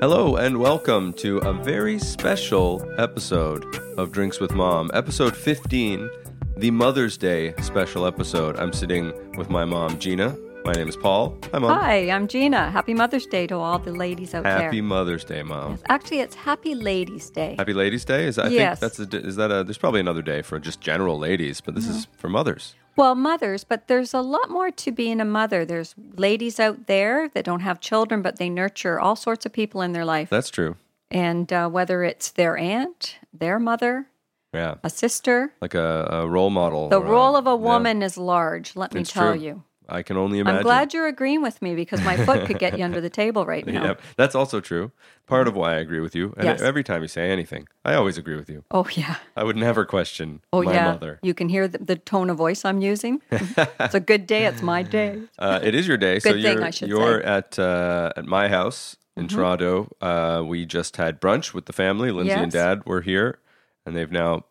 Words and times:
Hello 0.00 0.36
and 0.36 0.56
welcome 0.58 1.12
to 1.14 1.38
a 1.38 1.52
very 1.52 1.98
special 1.98 2.82
episode 2.98 3.64
of 3.98 4.12
Drinks 4.12 4.40
with 4.40 4.52
Mom, 4.52 4.90
episode 4.94 5.36
15, 5.36 6.08
the 6.56 6.70
Mother's 6.70 7.16
Day 7.18 7.54
special 7.60 8.06
episode. 8.06 8.56
I'm 8.58 8.72
sitting 8.72 9.12
with 9.36 9.50
my 9.50 9.64
mom, 9.64 9.98
Gina. 9.98 10.36
My 10.64 10.72
name 10.72 10.88
is 10.88 10.96
Paul. 10.96 11.36
Hi, 11.52 11.58
Mom. 11.58 11.78
Hi, 11.78 12.10
I'm 12.10 12.28
Gina. 12.28 12.70
Happy 12.70 12.94
Mother's 12.94 13.26
Day 13.26 13.46
to 13.48 13.56
all 13.56 13.78
the 13.78 13.92
ladies 13.92 14.34
out 14.34 14.44
there. 14.44 14.62
Happy. 14.62 14.80
Mother's 14.80 15.24
Day, 15.24 15.42
Mom. 15.42 15.78
Actually, 15.88 16.20
it's 16.20 16.34
Happy 16.34 16.74
Ladies 16.74 17.30
Day. 17.30 17.54
Happy 17.58 17.72
Ladies 17.74 18.04
Day? 18.04 18.24
Is 18.26 18.38
I 18.38 18.48
Yes. 18.48 18.80
think 18.80 18.92
that's 18.92 19.14
a, 19.14 19.18
is 19.26 19.36
that 19.36 19.50
a, 19.50 19.64
there's 19.64 19.78
probably 19.78 20.00
another 20.00 20.22
day 20.22 20.42
for 20.42 20.58
just 20.58 20.80
general 20.80 21.18
ladies, 21.18 21.60
but 21.60 21.74
this 21.74 21.86
is 21.86 22.06
for 22.16 22.28
mothers. 22.28 22.74
Well, 22.96 23.14
mothers, 23.14 23.64
but 23.64 23.88
there's 23.88 24.12
a 24.12 24.20
lot 24.20 24.50
more 24.50 24.70
to 24.70 24.92
being 24.92 25.20
a 25.20 25.24
mother. 25.24 25.64
There's 25.64 25.94
ladies 26.16 26.60
out 26.60 26.86
there 26.86 27.28
that 27.30 27.44
don't 27.44 27.60
have 27.60 27.80
children, 27.80 28.20
but 28.22 28.36
they 28.38 28.50
nurture 28.50 29.00
all 29.00 29.16
sorts 29.16 29.46
of 29.46 29.52
people 29.52 29.80
in 29.82 29.92
their 29.92 30.04
life. 30.04 30.28
That's 30.30 30.50
true. 30.50 30.76
And 31.10 31.52
uh, 31.52 31.68
whether 31.68 32.04
it's 32.04 32.30
their 32.30 32.56
aunt, 32.56 33.18
their 33.32 33.58
mother, 33.58 34.06
Yeah. 34.52 34.74
a 34.84 34.90
sister, 34.90 35.52
Like 35.60 35.74
a, 35.74 36.08
a 36.10 36.28
role 36.28 36.50
model. 36.50 36.88
the 36.88 37.00
role 37.02 37.36
of 37.36 37.46
a 37.46 37.50
yeah. 37.50 37.54
woman 37.56 38.02
is 38.02 38.16
large, 38.18 38.76
let 38.76 38.92
me 38.94 39.00
It's 39.00 39.12
tell 39.12 39.32
true. 39.32 39.40
you. 39.40 39.62
I 39.90 40.02
can 40.02 40.16
only 40.16 40.38
imagine. 40.38 40.58
I'm 40.58 40.62
glad 40.62 40.94
you're 40.94 41.06
agreeing 41.08 41.42
with 41.42 41.60
me 41.60 41.74
because 41.74 42.00
my 42.02 42.16
foot 42.16 42.46
could 42.46 42.58
get 42.58 42.78
you 42.78 42.84
under 42.84 43.00
the 43.00 43.10
table 43.22 43.44
right 43.46 43.66
now. 43.66 43.84
Yep, 43.84 44.02
that's 44.16 44.34
also 44.34 44.60
true. 44.60 44.92
Part 45.26 45.46
of 45.48 45.54
why 45.54 45.74
I 45.74 45.78
agree 45.78 46.00
with 46.00 46.14
you. 46.14 46.34
And 46.36 46.44
Yes. 46.44 46.60
every 46.60 46.82
time 46.82 47.02
you 47.02 47.08
say 47.08 47.30
anything, 47.30 47.68
I 47.84 47.94
always 47.94 48.18
agree 48.18 48.36
with 48.36 48.48
you. 48.50 48.64
Oh, 48.70 48.86
yeah. 48.92 49.16
I 49.36 49.44
would 49.44 49.56
never 49.56 49.84
question 49.84 50.40
Oh, 50.52 50.62
my 50.62 50.72
yeah. 50.72 50.92
mother. 50.92 51.18
You 51.22 51.34
can 51.34 51.48
hear 51.48 51.68
the, 51.68 51.78
the 51.78 51.96
tone 51.96 52.30
of 52.30 52.36
voice 52.36 52.64
I'm 52.64 52.80
using. 52.80 53.22
it's 53.30 53.94
a 53.94 54.00
good 54.00 54.26
day. 54.26 54.46
It's 54.46 54.62
my 54.62 54.82
day. 54.82 55.22
Uh, 55.38 55.60
it 55.62 55.74
is 55.74 55.86
your 55.86 55.96
day, 55.96 56.18
so 56.18 56.32
Good 56.32 56.42
thing, 56.42 56.52
you're 56.56 56.64
I 56.64 56.70
should 56.70 56.88
you're 56.88 57.20
say. 57.22 57.26
Mm-hmm. 57.26 57.28
at 57.28 57.58
uh, 57.58 58.12
at 58.16 58.24
my 58.26 58.48
house 58.48 58.96
in 59.16 59.28
Toronto. 59.28 59.88
Uh, 60.00 60.42
we 60.46 60.66
just 60.66 60.96
had 60.96 61.20
brunch 61.20 61.52
with 61.54 61.66
the 61.66 61.72
family. 61.72 62.10
Lindsay 62.10 62.32
and 62.32 62.50
Dad 62.50 62.84
were 62.86 63.02
here, 63.02 63.38
and 63.86 63.94
they've 63.96 64.10
now 64.10 64.44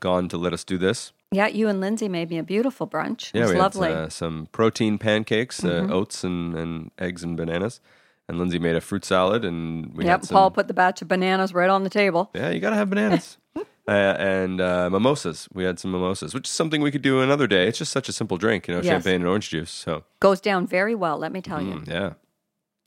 gone 0.00 0.28
to 0.28 0.36
let 0.36 0.52
us 0.52 0.64
do 0.64 0.78
this. 0.78 1.12
Yeah, 1.34 1.48
you 1.48 1.68
and 1.68 1.80
Lindsay 1.80 2.08
made 2.08 2.30
me 2.30 2.38
a 2.38 2.42
beautiful 2.42 2.86
brunch. 2.86 3.30
It 3.34 3.38
Yeah, 3.38 3.44
was 3.46 3.52
we 3.52 3.58
lovely. 3.58 3.88
Mm-hmm. 3.88 3.98
had 3.98 4.06
uh, 4.06 4.10
some 4.10 4.48
protein 4.52 4.98
pancakes, 4.98 5.64
uh, 5.64 5.86
oats 5.90 6.24
and, 6.24 6.54
and 6.54 6.90
eggs 6.98 7.22
and 7.24 7.36
bananas, 7.36 7.80
and 8.28 8.38
Lindsay 8.38 8.58
made 8.58 8.76
a 8.76 8.80
fruit 8.80 9.04
salad, 9.04 9.44
and 9.44 9.92
we 9.94 10.04
yep, 10.04 10.20
had 10.20 10.24
some. 10.28 10.34
Paul 10.36 10.50
put 10.50 10.68
the 10.68 10.74
batch 10.74 11.02
of 11.02 11.08
bananas 11.08 11.52
right 11.52 11.70
on 11.70 11.82
the 11.84 11.90
table. 11.90 12.30
Yeah, 12.34 12.50
you 12.50 12.60
gotta 12.60 12.76
have 12.76 12.88
bananas. 12.90 13.38
uh, 13.56 13.90
and 13.90 14.60
uh, 14.60 14.88
mimosas. 14.90 15.48
We 15.52 15.64
had 15.64 15.78
some 15.78 15.90
mimosas, 15.92 16.32
which 16.34 16.46
is 16.48 16.52
something 16.54 16.80
we 16.80 16.90
could 16.90 17.02
do 17.02 17.20
another 17.20 17.46
day. 17.46 17.68
It's 17.68 17.78
just 17.78 17.92
such 17.92 18.08
a 18.08 18.12
simple 18.12 18.36
drink, 18.38 18.66
you 18.68 18.74
know, 18.74 18.80
Yes. 18.80 18.92
champagne 18.92 19.16
and 19.20 19.26
orange 19.26 19.50
juice. 19.50 19.70
So 19.70 20.04
Goes 20.20 20.40
down 20.40 20.66
very 20.66 20.94
well, 20.94 21.18
let 21.18 21.32
me 21.32 21.40
tell 21.42 21.60
you. 21.60 21.74
mm, 21.74 21.88
yeah, 21.88 22.12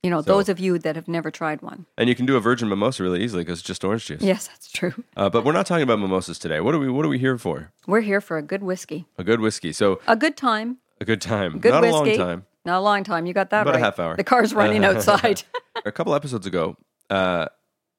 You 0.04 0.12
know, 0.12 0.22
So- 0.22 0.28
those 0.34 0.48
of 0.50 0.60
you 0.60 0.78
that 0.80 0.96
have 0.96 1.08
never 1.08 1.32
tried 1.32 1.62
one. 1.62 1.86
and 1.98 2.08
you 2.08 2.16
can 2.16 2.26
do 2.26 2.38
a 2.38 2.40
virgin 2.40 2.70
mimosa 2.70 3.02
really 3.04 3.24
easily 3.24 3.44
because 3.44 3.60
it's 3.60 3.68
just 3.68 3.84
orange 3.84 4.06
juice. 4.06 4.22
Yes, 4.22 4.48
that's 4.48 4.72
true. 4.72 4.94
Uh, 5.18 5.30
but 5.30 5.44
we're 5.44 5.54
not 5.54 5.66
talking 5.66 5.84
about 5.84 6.00
mimosas 6.00 6.38
today. 6.38 6.60
What 6.60 6.76
are 6.76 6.80
we? 6.80 6.90
What 6.90 7.04
are 7.06 7.10
we 7.10 7.18
here 7.20 7.38
for? 7.38 7.72
We're 7.88 8.02
here 8.02 8.22
for 8.22 8.38
a 8.38 8.42
good 8.44 8.62
whiskey. 8.64 9.06
A 9.18 9.24
good 9.24 9.40
whiskey. 9.42 9.74
So 9.74 10.00
A 10.08 10.16
good 10.16 10.38
time. 10.38 10.78
a 11.02 11.06
good 11.06 11.20
time. 11.22 11.60
Good 11.60 11.72
not 11.72 11.82
whiskey. 11.82 11.96
a 12.16 12.18
long 12.20 12.28
time. 12.28 12.46
Not 12.64 12.78
a 12.80 12.82
long 12.82 13.04
time. 13.04 13.26
You 13.26 13.34
got 13.34 13.50
that 13.50 13.62
About 13.64 13.76
a 13.76 13.80
half 13.80 13.98
hour. 13.98 14.16
The 14.16 14.24
car's 14.24 14.54
running 14.54 14.84
outside. 14.90 15.44
A 15.86 15.92
couple 15.92 16.14
episodes 16.14 16.46
ago, 16.46 16.76
uh, 17.10 17.46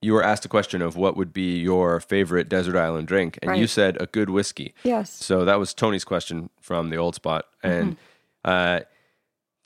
you 0.02 0.12
were 0.12 0.22
asked 0.22 0.44
a 0.44 0.48
question 0.48 0.82
of 0.82 0.94
what 0.96 1.16
would 1.16 1.32
be 1.32 1.58
your 1.58 2.00
favorite 2.00 2.48
desert 2.48 2.76
island 2.76 3.08
drink, 3.08 3.38
and 3.42 3.56
you 3.56 3.66
said 3.66 3.96
a 4.00 4.06
good 4.06 4.30
whiskey. 4.30 4.74
yes. 4.84 5.10
So 5.12 5.44
that 5.44 5.58
was 5.58 5.74
Tony's 5.74 6.04
question 6.04 6.50
from 6.60 6.90
the 6.90 6.96
old 6.96 7.14
spot. 7.14 7.44
And 7.62 7.96
Mm-hmm. 8.44 8.50
uh, 8.50 8.80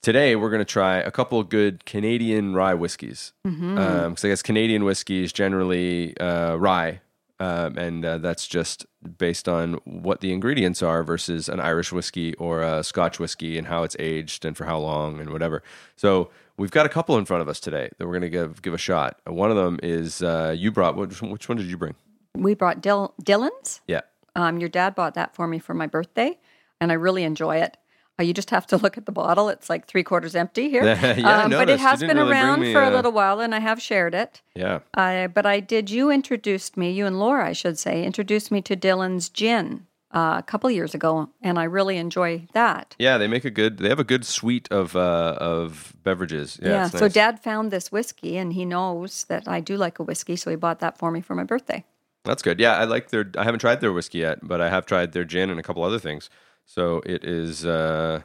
today 0.03 0.37
we're 0.37 0.51
going 0.51 0.61
to 0.61 0.65
try 0.65 0.99
a 0.99 1.11
couple 1.11 1.39
of 1.41 1.49
good 1.49 1.85
Canadian 1.85 2.55
rye 2.55 2.75
whiskeys. 2.75 3.33
Because 3.45 3.59
Mm-hmm. 3.59 4.27
I 4.27 4.29
guess 4.29 4.43
Canadian 4.43 4.85
whiskey 4.85 5.25
is 5.25 5.33
generally 5.33 6.17
uh, 6.19 6.57
rye. 6.57 7.01
Um, 7.41 7.77
and 7.77 8.05
uh, 8.05 8.19
that's 8.19 8.47
just 8.47 8.87
based 9.19 9.49
on 9.49 9.75
what 9.85 10.21
the 10.21 10.33
ingredients 10.33 10.81
are 10.81 11.03
versus 11.03 11.49
an 11.49 11.59
Irish 11.59 11.91
whiskey 11.93 12.35
or 12.35 12.63
a 12.63 12.85
Scotch 12.85 13.19
whiskey 13.19 13.59
and 13.59 13.67
how 13.67 13.83
it's 13.83 13.97
aged 13.99 14.45
and 14.45 14.57
for 14.57 14.65
how 14.65 14.79
long 14.79 15.19
and 15.19 15.31
whatever. 15.31 15.65
So 15.97 16.31
we've 16.57 16.71
got 16.71 16.87
a 16.87 16.89
couple 16.89 17.19
in 17.19 17.25
front 17.25 17.43
of 17.43 17.49
us 17.49 17.59
today 17.59 17.91
that 17.99 18.07
we're 18.07 18.13
going 18.13 18.23
to 18.23 18.29
give 18.31 18.63
give 18.63 18.75
a 18.75 18.79
shot. 18.79 19.19
One 19.27 19.51
of 19.51 19.57
them 19.57 19.81
is 19.83 20.23
uh, 20.23 20.55
you 20.57 20.71
brought. 20.71 20.95
Which, 20.95 21.21
which 21.21 21.49
one 21.49 21.59
did 21.59 21.67
you 21.67 21.77
bring? 21.77 21.97
We 22.37 22.55
brought 22.55 22.81
Dil- 22.81 23.13
Dillon's. 23.21 23.81
Yeah. 23.89 24.03
Um, 24.37 24.59
your 24.61 24.69
dad 24.69 24.95
bought 24.95 25.15
that 25.15 25.35
for 25.35 25.49
me 25.49 25.59
for 25.59 25.75
my 25.75 25.89
birthday, 25.89 26.39
and 26.81 26.93
I 26.93 26.95
really 26.95 27.25
enjoy 27.25 27.57
it. 27.57 27.77
Uh, 28.21 28.25
you 28.25 28.35
just 28.35 28.51
have 28.51 28.67
to 28.67 28.77
look 28.77 28.99
at 28.99 29.07
the 29.07 29.13
bottle; 29.13 29.49
it's 29.49 29.71
like 29.71 29.87
three 29.87 30.03
quarters 30.03 30.35
empty 30.37 30.69
here. 30.69 30.85
Yeah, 31.23 31.43
um, 31.45 31.51
but 31.51 31.71
it 31.71 31.81
has 31.81 32.01
been 32.01 32.17
really 32.17 32.31
around 32.31 32.61
me 32.61 32.73
for 32.73 32.83
a 32.83 32.91
a- 32.91 32.95
little 32.95 33.13
while, 33.13 33.41
and 33.41 33.55
I 33.55 33.59
have 33.61 33.81
shared 33.81 34.15
it. 34.15 34.43
Yeah. 34.55 34.81
Uh, 34.95 35.29
but 35.29 35.47
I 35.47 35.61
did. 35.61 35.91
You 35.91 36.11
introduced 36.11 36.77
me, 36.77 36.91
you 36.91 37.07
and 37.07 37.19
Laura, 37.19 37.47
I 37.49 37.53
should 37.53 37.79
say, 37.79 38.05
introduced 38.05 38.51
me 38.51 38.61
to 38.63 38.77
Dillon's 38.77 39.31
gin 39.31 39.87
uh, 40.15 40.37
a 40.39 40.43
couple 40.43 40.71
years 40.71 40.95
ago, 40.95 41.31
and 41.41 41.59
I 41.59 41.65
really 41.65 41.97
enjoy 41.97 42.47
that. 42.53 42.95
Yeah, 42.99 43.17
they 43.17 43.29
make 43.29 43.47
a 43.47 43.51
good. 43.51 43.79
They 43.79 43.89
have 43.89 43.99
a 44.01 44.05
good 44.05 44.27
suite 44.27 44.69
of 44.71 44.95
uh, 44.95 45.37
of 45.41 45.95
beverages. 46.05 46.59
Yeah, 46.63 46.69
Yeah. 46.69 46.89
So 46.89 46.99
nice. 47.07 47.15
Dad 47.15 47.41
found 47.43 47.71
this 47.71 47.91
whiskey, 47.91 48.37
and 48.37 48.53
he 48.53 48.67
knows 48.67 49.25
that 49.25 49.49
I 49.49 49.61
do 49.61 49.77
like 49.79 49.99
a 49.99 50.03
whiskey, 50.03 50.37
so 50.37 50.51
he 50.51 50.57
bought 50.57 50.81
that 50.81 50.99
for 50.99 51.11
me 51.11 51.23
for 51.23 51.35
my 51.35 51.45
birthday. 51.45 51.85
that's 52.25 52.43
good. 52.43 52.61
Yeah, 52.61 52.77
I 52.77 52.85
like 52.85 53.09
their. 53.09 53.25
I 53.39 53.45
haven't 53.45 53.61
tried 53.61 53.81
their 53.81 53.93
whiskey 53.93 54.19
yet, 54.19 54.39
but 54.43 54.61
I 54.61 54.69
have 54.69 54.85
tried 54.85 55.13
their 55.13 55.25
gin 55.25 55.49
and 55.51 55.59
a 55.59 55.63
couple 55.63 55.83
other 55.83 55.99
things. 55.99 56.29
So 56.67 57.03
it 57.05 57.25
is. 57.25 57.65
Uh, 57.67 58.23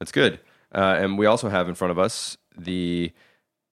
it's 0.00 0.12
good. 0.12 0.40
Uh, 0.74 0.96
and 0.98 1.16
we 1.18 1.26
also 1.26 1.48
have 1.48 1.68
in 1.68 1.74
front 1.74 1.90
of 1.90 1.98
us 1.98 2.36
the. 2.56 3.12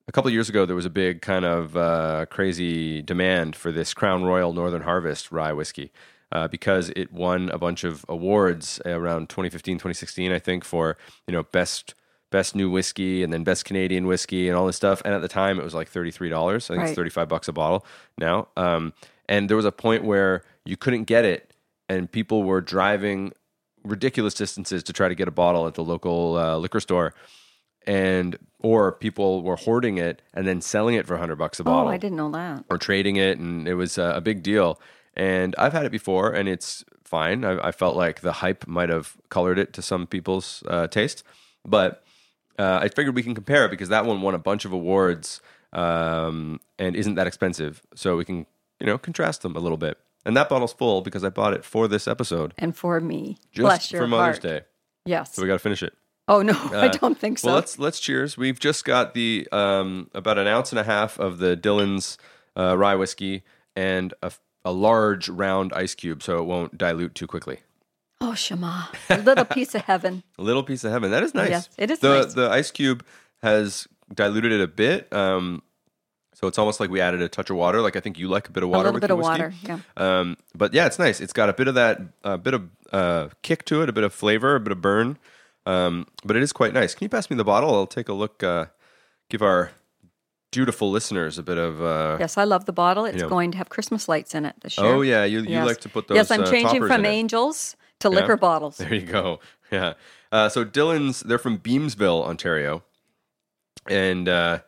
A 0.08 0.12
couple 0.12 0.26
of 0.28 0.34
years 0.34 0.48
ago, 0.48 0.66
there 0.66 0.74
was 0.74 0.84
a 0.84 0.90
big 0.90 1.22
kind 1.22 1.44
of 1.44 1.76
uh, 1.76 2.26
crazy 2.28 3.02
demand 3.02 3.54
for 3.54 3.70
this 3.70 3.94
Crown 3.94 4.24
Royal 4.24 4.52
Northern 4.52 4.82
Harvest 4.82 5.30
rye 5.30 5.52
whiskey 5.52 5.92
uh, 6.32 6.48
because 6.48 6.90
it 6.96 7.12
won 7.12 7.48
a 7.50 7.56
bunch 7.56 7.84
of 7.84 8.04
awards 8.08 8.80
around 8.84 9.28
2015, 9.28 9.76
2016, 9.76 10.32
I 10.32 10.40
think, 10.40 10.64
for 10.64 10.96
you 11.28 11.32
know 11.32 11.44
best 11.44 11.94
best 12.30 12.56
new 12.56 12.68
whiskey 12.68 13.22
and 13.22 13.32
then 13.32 13.44
best 13.44 13.64
Canadian 13.64 14.06
whiskey 14.08 14.48
and 14.48 14.56
all 14.56 14.66
this 14.66 14.74
stuff. 14.76 15.00
And 15.04 15.14
at 15.14 15.20
the 15.22 15.28
time, 15.28 15.60
it 15.60 15.64
was 15.64 15.72
like 15.74 15.88
thirty 15.88 16.10
three 16.10 16.28
dollars. 16.28 16.68
I 16.68 16.74
think 16.74 16.82
it's 16.82 16.90
Right. 16.90 16.96
thirty 16.96 17.10
five 17.10 17.28
bucks 17.28 17.46
a 17.46 17.52
bottle 17.52 17.86
now. 18.18 18.48
Um, 18.56 18.94
and 19.28 19.48
there 19.48 19.56
was 19.56 19.64
a 19.66 19.72
point 19.72 20.02
where 20.02 20.42
you 20.64 20.76
couldn't 20.76 21.04
get 21.04 21.24
it, 21.24 21.54
and 21.88 22.10
people 22.10 22.42
were 22.42 22.60
driving 22.60 23.32
ridiculous 23.84 24.34
distances 24.34 24.82
to 24.84 24.92
try 24.92 25.08
to 25.08 25.14
get 25.14 25.28
a 25.28 25.32
bottle 25.32 25.66
at 25.66 25.74
the 25.74 25.84
local 25.84 26.36
uh, 26.36 26.56
liquor 26.56 26.80
store. 26.80 27.14
And 27.86 28.38
or 28.60 28.92
people 28.92 29.42
were 29.42 29.56
hoarding 29.56 29.98
it 29.98 30.22
and 30.32 30.46
then 30.46 30.60
selling 30.60 30.94
it 30.94 31.04
for 31.06 31.16
hundred 31.16 31.36
bucks 31.36 31.58
a 31.58 31.64
bottle 31.64 31.88
Oh, 31.88 31.90
I 31.90 31.96
didn't 31.96 32.16
know 32.16 32.30
that. 32.30 32.64
or 32.70 32.78
trading 32.78 33.16
it, 33.16 33.38
and 33.38 33.66
it 33.66 33.74
was 33.74 33.98
uh, 33.98 34.12
a 34.14 34.20
big 34.20 34.42
deal. 34.44 34.80
And 35.14 35.54
I've 35.58 35.72
had 35.72 35.84
it 35.84 35.90
before, 35.90 36.32
and 36.32 36.48
it's 36.48 36.84
fine. 37.04 37.44
I, 37.44 37.68
I 37.68 37.72
felt 37.72 37.96
like 37.96 38.20
the 38.20 38.32
hype 38.34 38.68
might 38.68 38.88
have 38.88 39.16
colored 39.30 39.58
it 39.58 39.72
to 39.74 39.82
some 39.82 40.06
people's 40.06 40.62
uh, 40.68 40.86
taste, 40.86 41.24
but 41.66 42.04
uh, 42.58 42.78
I 42.82 42.88
figured 42.88 43.16
we 43.16 43.22
can 43.24 43.34
compare 43.34 43.64
it 43.66 43.70
because 43.70 43.88
that 43.88 44.06
one 44.06 44.22
won 44.22 44.34
a 44.34 44.38
bunch 44.38 44.64
of 44.64 44.72
awards 44.72 45.40
um, 45.72 46.60
and 46.78 46.94
isn't 46.94 47.16
that 47.16 47.26
expensive, 47.26 47.82
so 47.96 48.16
we 48.16 48.24
can 48.24 48.46
you 48.78 48.86
know 48.86 48.96
contrast 48.96 49.42
them 49.42 49.56
a 49.56 49.60
little 49.60 49.76
bit. 49.78 49.98
And 50.24 50.36
that 50.36 50.48
bottle's 50.48 50.72
full 50.72 51.00
because 51.02 51.24
I 51.24 51.30
bought 51.30 51.52
it 51.52 51.64
for 51.64 51.88
this 51.88 52.06
episode, 52.06 52.54
And 52.58 52.76
for 52.76 53.00
me, 53.00 53.38
just 53.52 53.62
bless 53.64 53.90
your 53.92 54.02
for 54.02 54.06
Mother's 54.08 54.36
heart. 54.36 54.42
Day. 54.42 54.60
Yes. 55.04 55.34
So 55.34 55.42
we 55.42 55.48
got 55.48 55.54
to 55.54 55.58
finish 55.58 55.82
it. 55.82 55.94
oh 56.28 56.42
no, 56.42 56.52
I 56.72 56.86
Uh, 56.86 56.92
don't 56.92 57.18
think 57.18 57.38
so. 57.40 57.48
Well, 57.48 57.56
let's 57.56 57.78
let's 57.78 57.98
cheers. 57.98 58.36
We've 58.38 58.58
just 58.60 58.84
got 58.84 59.14
the 59.14 59.48
um, 59.50 60.10
about 60.14 60.38
an 60.38 60.46
ounce 60.46 60.70
and 60.70 60.78
a 60.78 60.84
half 60.84 61.18
of 61.18 61.38
the 61.38 61.56
Dillon's 61.56 62.18
uh, 62.56 62.76
rye 62.78 62.94
whiskey 62.94 63.42
and 63.74 64.14
a, 64.22 64.30
a 64.64 64.70
large 64.70 65.28
round 65.28 65.72
ice 65.74 65.94
cube, 65.96 66.22
so 66.22 66.38
it 66.38 66.44
won't 66.44 66.78
dilute 66.78 67.14
too 67.16 67.26
quickly. 67.26 67.58
oh, 68.20 68.34
Shema, 68.34 68.82
a 69.10 69.18
little 69.18 69.44
piece 69.44 69.74
of 69.74 69.82
heaven. 69.82 70.22
A 70.38 70.42
little 70.42 70.62
piece 70.62 70.84
of 70.84 70.92
heaven. 70.92 71.10
That 71.10 71.24
is 71.24 71.34
nice. 71.34 71.50
Yes, 71.50 71.68
it 71.76 71.90
is 71.90 71.98
The 71.98 72.22
nice. 72.22 72.34
the 72.34 72.48
ice 72.48 72.70
cube 72.70 73.04
has 73.42 73.88
diluted 74.14 74.52
it 74.52 74.60
a 74.60 74.68
bit, 74.68 75.12
um, 75.12 75.62
so 76.42 76.48
it's 76.48 76.58
almost 76.58 76.80
like 76.80 76.90
we 76.90 77.00
added 77.00 77.22
a 77.22 77.28
touch 77.28 77.50
of 77.50 77.56
water. 77.56 77.80
Like 77.80 77.94
I 77.94 78.00
think 78.00 78.18
you 78.18 78.26
like 78.28 78.48
a 78.48 78.50
bit 78.50 78.62
of 78.64 78.68
A 78.68 78.72
water. 78.72 78.78
little 78.90 78.94
with 78.94 79.00
bit 79.02 79.10
of 79.12 79.18
whiskey. 79.18 79.30
water. 79.30 79.54
Yeah. 79.62 79.78
Um, 79.96 80.36
but 80.56 80.74
yeah, 80.74 80.86
it's 80.86 80.98
nice. 80.98 81.20
It's 81.20 81.32
got 81.32 81.48
a 81.48 81.52
bit 81.52 81.68
of 81.68 81.74
that, 81.76 82.00
a 82.24 82.36
bit 82.36 82.54
of 82.54 82.68
uh, 82.92 83.28
kick 83.42 83.64
to 83.66 83.82
it, 83.82 83.88
a 83.88 83.92
bit 83.92 84.02
of 84.04 84.12
flavor, 84.12 84.56
a 84.56 84.60
bit 84.60 84.72
of 84.72 84.82
burn. 84.82 85.18
Um, 85.66 86.06
but 86.24 86.36
it 86.36 86.42
is 86.42 86.52
quite 86.52 86.74
nice. 86.74 86.94
Can 86.96 87.04
you 87.04 87.08
pass 87.08 87.30
me 87.30 87.36
the 87.36 87.44
bottle? 87.44 87.72
I'll 87.74 87.86
take 87.86 88.08
a 88.08 88.12
look. 88.12 88.42
Uh, 88.42 88.66
give 89.30 89.40
our 89.42 89.70
dutiful 90.50 90.90
listeners 90.90 91.38
a 91.38 91.42
bit 91.44 91.58
of. 91.58 91.80
Uh, 91.80 92.16
Yes, 92.18 92.36
I 92.36 92.42
love 92.44 92.64
the 92.64 92.72
bottle. 92.72 93.04
It's 93.04 93.22
know. 93.22 93.28
going 93.28 93.52
to 93.52 93.58
have 93.58 93.68
Christmas 93.68 94.08
lights 94.08 94.34
in 94.34 94.44
it 94.44 94.56
this 94.62 94.76
year. 94.76 94.86
Oh 94.88 95.00
yeah, 95.02 95.24
you 95.24 95.38
you 95.42 95.50
Yes. 95.50 95.66
like 95.66 95.80
to 95.82 95.88
put 95.88 96.08
those. 96.08 96.16
Yes, 96.16 96.30
I'm 96.32 96.42
uh, 96.42 96.50
changing 96.50 96.84
from 96.86 97.04
it. 97.04 97.08
angels 97.08 97.76
to 98.00 98.10
liquor 98.10 98.36
bottles. 98.36 98.78
There 98.78 98.92
you 98.92 99.02
go. 99.06 99.38
Yeah. 99.70 99.94
Uh, 100.30 100.50
so 100.50 100.64
Dillon's, 100.64 101.20
they're 101.20 101.38
from 101.38 101.56
Beamsville, 101.58 102.26
Ontario, 102.26 102.82
and 103.88 104.28
uh, 104.28 104.58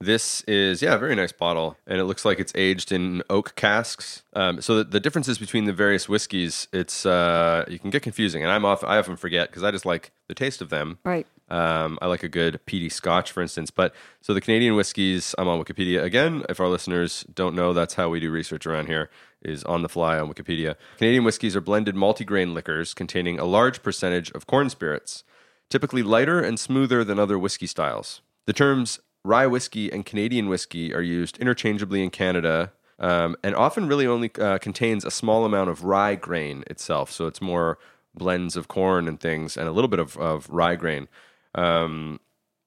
this 0.00 0.42
is 0.42 0.82
yeah, 0.82 0.94
a 0.94 0.98
very 0.98 1.14
nice 1.14 1.32
bottle, 1.32 1.76
and 1.86 1.98
it 1.98 2.04
looks 2.04 2.24
like 2.24 2.38
it's 2.38 2.52
aged 2.54 2.92
in 2.92 3.22
oak 3.30 3.54
casks. 3.54 4.22
Um, 4.34 4.60
so 4.60 4.76
the, 4.76 4.84
the 4.84 5.00
differences 5.00 5.38
between 5.38 5.64
the 5.64 5.72
various 5.72 6.08
whiskeys, 6.08 6.68
it's 6.72 7.06
uh, 7.06 7.64
you 7.68 7.78
can 7.78 7.90
get 7.90 8.02
confusing, 8.02 8.42
and 8.42 8.52
I'm 8.52 8.64
off. 8.64 8.84
I 8.84 8.98
often 8.98 9.16
forget 9.16 9.48
because 9.48 9.62
I 9.62 9.70
just 9.70 9.86
like 9.86 10.12
the 10.28 10.34
taste 10.34 10.60
of 10.60 10.68
them. 10.68 10.98
Right. 11.04 11.26
Um, 11.48 11.98
I 12.02 12.06
like 12.06 12.22
a 12.22 12.28
good 12.28 12.60
peaty 12.66 12.88
Scotch, 12.88 13.30
for 13.30 13.40
instance. 13.40 13.70
But 13.70 13.94
so 14.20 14.34
the 14.34 14.40
Canadian 14.40 14.74
whiskeys, 14.74 15.34
I'm 15.38 15.48
on 15.48 15.62
Wikipedia 15.62 16.02
again. 16.02 16.44
If 16.48 16.60
our 16.60 16.68
listeners 16.68 17.24
don't 17.32 17.54
know, 17.54 17.72
that's 17.72 17.94
how 17.94 18.08
we 18.08 18.20
do 18.20 18.30
research 18.30 18.66
around 18.66 18.86
here. 18.86 19.08
Is 19.42 19.64
on 19.64 19.82
the 19.82 19.88
fly 19.88 20.18
on 20.18 20.28
Wikipedia. 20.28 20.74
Canadian 20.98 21.24
whiskeys 21.24 21.54
are 21.54 21.60
blended 21.60 21.94
multigrain 21.94 22.52
liquors 22.52 22.94
containing 22.94 23.38
a 23.38 23.44
large 23.44 23.82
percentage 23.82 24.30
of 24.32 24.46
corn 24.46 24.68
spirits, 24.70 25.24
typically 25.70 26.02
lighter 26.02 26.40
and 26.40 26.58
smoother 26.58 27.04
than 27.04 27.18
other 27.18 27.38
whiskey 27.38 27.66
styles. 27.66 28.22
The 28.46 28.52
terms 28.52 28.98
rye 29.26 29.46
whiskey 29.46 29.90
and 29.92 30.06
Canadian 30.06 30.48
whiskey 30.48 30.94
are 30.94 31.02
used 31.02 31.38
interchangeably 31.38 32.02
in 32.02 32.10
Canada 32.10 32.72
um, 32.98 33.36
and 33.42 33.54
often 33.54 33.88
really 33.88 34.06
only 34.06 34.30
uh, 34.40 34.58
contains 34.58 35.04
a 35.04 35.10
small 35.10 35.44
amount 35.44 35.68
of 35.68 35.84
rye 35.84 36.14
grain 36.14 36.64
itself. 36.68 37.10
So 37.10 37.26
it's 37.26 37.42
more 37.42 37.78
blends 38.14 38.56
of 38.56 38.68
corn 38.68 39.06
and 39.06 39.20
things 39.20 39.56
and 39.56 39.68
a 39.68 39.72
little 39.72 39.88
bit 39.88 39.98
of, 39.98 40.16
of 40.16 40.48
rye 40.48 40.76
grain. 40.76 41.08
Um, 41.54 42.20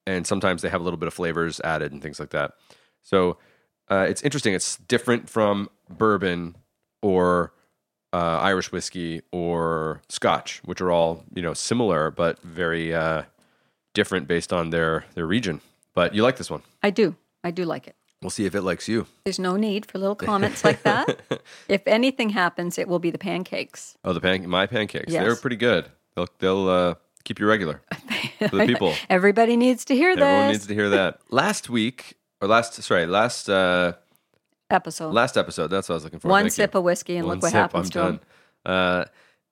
and 0.06 0.28
sometimes 0.28 0.62
they 0.62 0.70
have 0.70 0.82
a 0.82 0.84
little 0.84 0.98
bit 0.98 1.08
of 1.08 1.14
flavors 1.14 1.60
added 1.62 1.92
and 1.92 2.02
things 2.02 2.20
like 2.20 2.30
that. 2.32 2.54
So 3.02 3.38
uh, 3.90 4.06
it's 4.08 4.22
interesting. 4.22 4.54
It's 4.54 4.78
different 4.78 5.30
from 5.30 5.70
bourbon 5.90 6.56
or 7.02 7.54
uh, 8.14 8.40
Irish 8.40 8.72
whiskey 8.72 9.22
or 9.32 10.02
Scotch, 10.10 10.62
which 10.66 10.82
are 10.82 10.92
all 10.92 11.24
you 11.34 11.42
know 11.42 11.54
similar 11.54 12.12
but 12.12 12.42
very 12.42 12.94
uh, 12.94 13.24
different 13.94 14.28
based 14.28 14.52
on 14.54 14.70
their 14.72 15.06
their 15.16 15.26
region. 15.26 15.62
But 16.00 16.16
you 16.16 16.24
like 16.24 16.38
this 16.38 16.50
one. 16.50 16.62
I 16.82 16.92
do. 16.92 17.18
I 17.44 17.52
do 17.52 17.66
like 17.66 17.86
it. 17.86 17.96
We'll 18.22 18.30
see 18.30 18.46
if 18.46 18.56
it 18.56 18.62
likes 18.62 18.88
you. 18.88 19.06
There's 19.26 19.38
no 19.38 19.58
need 19.58 19.86
for 19.86 19.98
little 20.00 20.16
comments 20.30 20.64
like 20.64 20.84
that. 20.84 21.20
if 21.68 21.86
anything 21.86 22.30
happens, 22.30 22.78
it 22.78 22.88
will 22.88 23.00
be 23.00 23.12
the 23.12 23.18
pancakes. 23.18 23.98
Oh, 24.06 24.14
the 24.14 24.22
pan- 24.22 24.48
my 24.50 24.66
pancakes. 24.66 25.12
Yes. 25.12 25.22
They're 25.24 25.36
pretty 25.36 25.58
good. 25.58 25.90
They'll 26.16 26.28
they'll 26.40 26.70
uh, 26.70 26.96
keep 27.26 27.38
you 27.38 27.46
regular 27.48 27.82
for 28.50 28.56
the 28.60 28.66
people. 28.66 28.94
Everybody 29.10 29.58
needs 29.58 29.84
to 29.86 29.94
hear 29.94 30.12
Everyone 30.12 30.48
this 30.48 30.54
needs 30.54 30.68
to 30.68 30.74
hear 30.74 30.90
that. 30.90 31.20
Last 31.32 31.70
week 31.70 32.16
or 32.40 32.48
last 32.48 32.82
sorry 32.82 33.06
last 33.06 33.50
uh, 33.50 33.92
episode. 34.70 35.14
last 35.14 35.36
episode. 35.36 35.68
That's 35.68 35.90
what 35.90 35.96
I 35.96 35.98
was 35.98 36.04
looking 36.06 36.20
for. 36.20 36.30
One 36.30 36.44
Thank 36.46 36.54
sip 36.54 36.74
you. 36.74 36.78
of 36.80 36.86
whiskey 36.86 37.18
and 37.18 37.28
One 37.28 37.38
look 37.38 37.44
what 37.44 37.52
sip, 37.52 37.60
happens 37.60 37.88
I'm 37.88 37.92
to 37.92 38.00
done. 38.00 38.12
them. 38.14 38.22
Uh, 38.66 39.06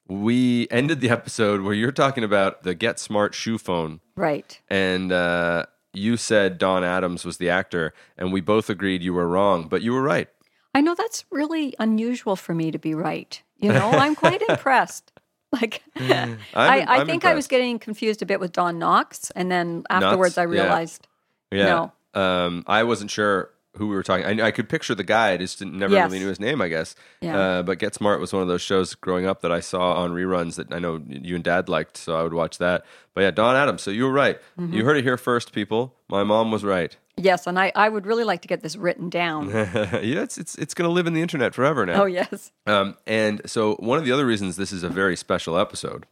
we 0.08 0.68
ended 0.72 1.02
the 1.02 1.10
episode 1.10 1.60
where 1.62 1.74
you're 1.74 1.92
talking 1.92 2.24
about 2.24 2.64
the 2.64 2.74
Get 2.74 3.00
Smart 3.00 3.36
shoe 3.36 3.58
phone, 3.58 4.00
Right. 4.16 4.62
and 4.70 5.12
uh, 5.12 5.66
you 5.98 6.16
said 6.18 6.58
Don 6.58 6.84
Adams 6.84 7.26
was 7.26 7.38
the 7.38 7.50
actor, 7.50 7.94
and 8.18 8.32
we 8.32 8.42
both 8.42 8.70
agreed 8.70 9.02
you 9.04 9.14
were 9.14 9.28
wrong, 9.28 9.68
but 9.68 9.82
you 9.82 9.94
were 9.94 10.02
right. 10.02 10.30
I 10.76 10.82
know 10.82 10.96
that's 10.96 11.26
really 11.32 11.74
unusual 11.80 12.36
for 12.36 12.54
me 12.54 12.72
to 12.72 12.78
be 12.78 12.94
right. 12.94 13.42
You 13.58 13.74
know, 13.74 13.90
I'm 13.92 14.16
quite 14.16 14.42
impressed. 14.50 15.12
Like, 15.52 15.82
I, 15.96 16.38
I 16.54 16.86
I'm 17.00 17.08
think 17.08 17.26
I 17.26 17.34
was 17.34 17.48
getting 17.48 17.80
confused 17.80 18.22
a 18.22 18.26
bit 18.26 18.40
with 18.40 18.52
Don 18.52 18.80
Knotts, 18.80 19.32
and 19.36 19.52
then 19.52 19.84
afterwards? 19.90 20.38
I 20.38 20.44
Yeah. 20.44 20.48
realized, 20.48 21.08
Yeah. 21.52 21.90
Um, 22.14 22.64
I 22.68 22.84
wasn't 22.84 23.12
sure 23.12 23.52
who 23.78 23.88
we 23.88 23.96
were 23.96 24.04
talking. 24.04 24.26
I, 24.42 24.48
I 24.48 24.52
could 24.52 24.68
picture 24.70 24.94
the 24.96 25.04
guy. 25.04 25.32
I 25.32 25.38
just 25.38 25.60
didn't, 25.60 25.78
never 25.78 25.94
Yes. 25.94 26.06
really 26.12 26.20
knew 26.20 26.28
his 26.30 26.40
name. 26.40 26.62
I 26.62 26.68
guess. 26.68 26.96
Yeah. 27.22 27.38
Uh, 27.38 27.64
but 27.64 27.80
Get 27.80 27.94
Smart 27.96 28.20
was 28.20 28.34
one 28.34 28.42
of 28.42 28.48
those 28.48 28.62
shows 28.62 28.96
growing 28.96 29.26
up 29.26 29.42
that 29.42 29.52
I 29.52 29.60
saw 29.60 29.94
on 29.94 30.12
reruns 30.12 30.56
that 30.56 30.72
I 30.74 30.80
know 30.80 31.02
you 31.08 31.36
and 31.36 31.44
Dad 31.44 31.70
liked, 31.70 31.98
so 31.98 32.16
I 32.18 32.24
would 32.24 32.34
watch 32.34 32.58
that. 32.58 32.86
But 33.14 33.22
yeah, 33.22 33.32
Don 33.32 33.56
Adams. 33.56 33.82
So 33.82 33.92
you 33.92 34.04
were 34.06 34.12
right. 34.12 34.40
Mm-hmm. 34.60 34.74
You 34.74 34.86
heard 34.86 34.98
it 34.98 35.04
here 35.04 35.18
first, 35.18 35.52
people. 35.54 35.96
My 36.10 36.24
mom 36.24 36.52
was 36.52 36.64
right. 36.64 36.96
yes, 37.18 37.48
and 37.48 37.58
I, 37.58 37.72
I 37.76 37.90
would 37.90 38.06
really 38.06 38.24
like 38.24 38.42
to 38.44 38.48
get 38.48 38.62
this 38.62 38.76
written 38.76 39.10
down. 39.10 39.50
yeah, 39.50 39.96
it's 40.22 40.38
it's 40.38 40.56
it's 40.56 40.74
going 40.74 40.88
to 40.88 40.94
live 40.94 41.08
in 41.08 41.14
the 41.14 41.22
internet 41.22 41.54
forever 41.56 41.86
now. 41.86 42.04
oh, 42.04 42.06
yes. 42.06 42.52
Um, 42.68 42.96
and 43.08 43.42
so 43.50 43.76
one 43.76 43.98
of 43.98 44.06
the 44.06 44.12
other 44.12 44.26
reasons 44.26 44.56
this 44.56 44.72
is 44.72 44.84
a 44.84 44.90
very 44.90 45.16
special 45.18 45.58
episode 45.58 46.06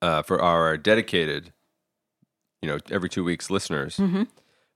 uh, 0.00 0.22
for 0.22 0.40
our 0.40 0.76
dedicated, 0.76 1.52
you 2.62 2.68
know, 2.68 2.78
every 2.90 3.08
two 3.08 3.24
weeks 3.24 3.50
listeners. 3.50 3.98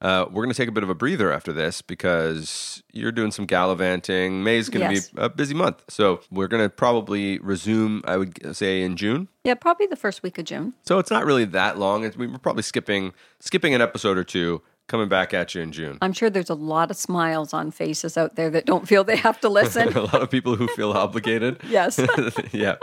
Uh, 0.00 0.26
we're 0.30 0.44
going 0.44 0.52
to 0.54 0.56
take 0.56 0.68
a 0.68 0.72
bit 0.72 0.84
of 0.84 0.90
a 0.90 0.94
breather 0.94 1.32
after 1.32 1.52
this 1.52 1.82
because 1.82 2.82
you're 2.92 3.10
doing 3.10 3.32
some 3.32 3.46
gallivanting. 3.46 4.44
May 4.44 4.58
is 4.58 4.68
going 4.68 4.86
to 4.86 4.94
Yes. 4.94 5.10
be 5.10 5.20
a 5.20 5.28
busy 5.28 5.54
month, 5.54 5.82
so 5.88 6.20
we're 6.30 6.46
going 6.48 6.62
to 6.62 6.68
probably 6.68 7.38
resume. 7.40 8.02
I 8.06 8.16
would 8.16 8.56
say 8.56 8.82
in 8.82 8.96
June. 8.96 9.28
Yeah, 9.44 9.54
probably 9.54 9.86
the 9.86 9.96
first 9.96 10.22
week 10.22 10.38
of 10.38 10.44
June. 10.44 10.74
So 10.82 10.98
it's 10.98 11.10
not 11.10 11.24
really 11.24 11.44
that 11.46 11.78
long. 11.78 12.04
It's, 12.04 12.16
we 12.16 12.26
we're 12.28 12.38
probably 12.38 12.62
skipping 12.62 13.12
skipping 13.40 13.74
an 13.74 13.80
episode 13.80 14.16
or 14.18 14.24
two, 14.24 14.62
coming 14.86 15.08
back 15.08 15.34
at 15.34 15.54
you 15.54 15.62
in 15.62 15.72
June. 15.72 15.98
I'm 16.00 16.12
sure 16.12 16.30
there's 16.30 16.50
a 16.50 16.54
lot 16.54 16.90
of 16.90 16.96
smiles 16.96 17.52
on 17.52 17.70
faces 17.70 18.16
out 18.16 18.36
there 18.36 18.50
that 18.50 18.66
don't 18.66 18.86
feel 18.86 19.02
they 19.04 19.16
have 19.16 19.40
to 19.40 19.48
listen. 19.48 19.88
a 19.96 20.02
lot 20.02 20.22
of 20.22 20.30
people 20.30 20.54
who 20.56 20.68
feel 20.68 20.92
obligated. 20.92 21.60
yes. 21.68 22.00
yeah, 22.52 22.76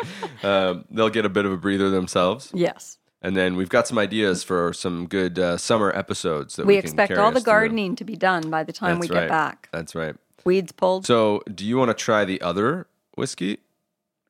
um, 0.43 0.83
they'll 0.91 1.09
get 1.09 1.25
a 1.25 1.29
bit 1.29 1.45
of 1.45 1.51
a 1.53 1.57
breather 1.57 1.89
themselves. 1.89 2.51
Yes. 2.53 2.97
And 3.25 3.35
then 3.35 3.55
we've 3.55 3.69
got 3.69 3.87
some 3.87 3.97
ideas 3.97 4.43
for 4.43 4.71
some 4.71 5.07
good 5.07 5.39
uh, 5.39 5.57
summer 5.57 5.91
episodes 5.95 6.57
that 6.57 6.65
We 6.67 6.73
we, 6.73 6.77
expect 6.77 7.17
all 7.17 7.31
the 7.31 7.37
us 7.37 7.43
through. 7.43 7.53
gardening 7.53 7.95
to 7.95 8.03
be 8.03 8.15
done 8.15 8.51
by 8.51 8.63
the 8.63 8.71
time 8.71 8.99
we 8.99 9.07
That's 9.07 9.21
get 9.21 9.29
back. 9.29 9.67
That's 9.71 9.95
right. 9.95 10.15
Weeds 10.45 10.71
pulled. 10.71 11.07
So, 11.07 11.41
do 11.51 11.65
you 11.65 11.75
want 11.75 11.89
to 11.89 11.95
try 11.95 12.23
the 12.23 12.39
other 12.41 12.85
whiskey? 13.15 13.57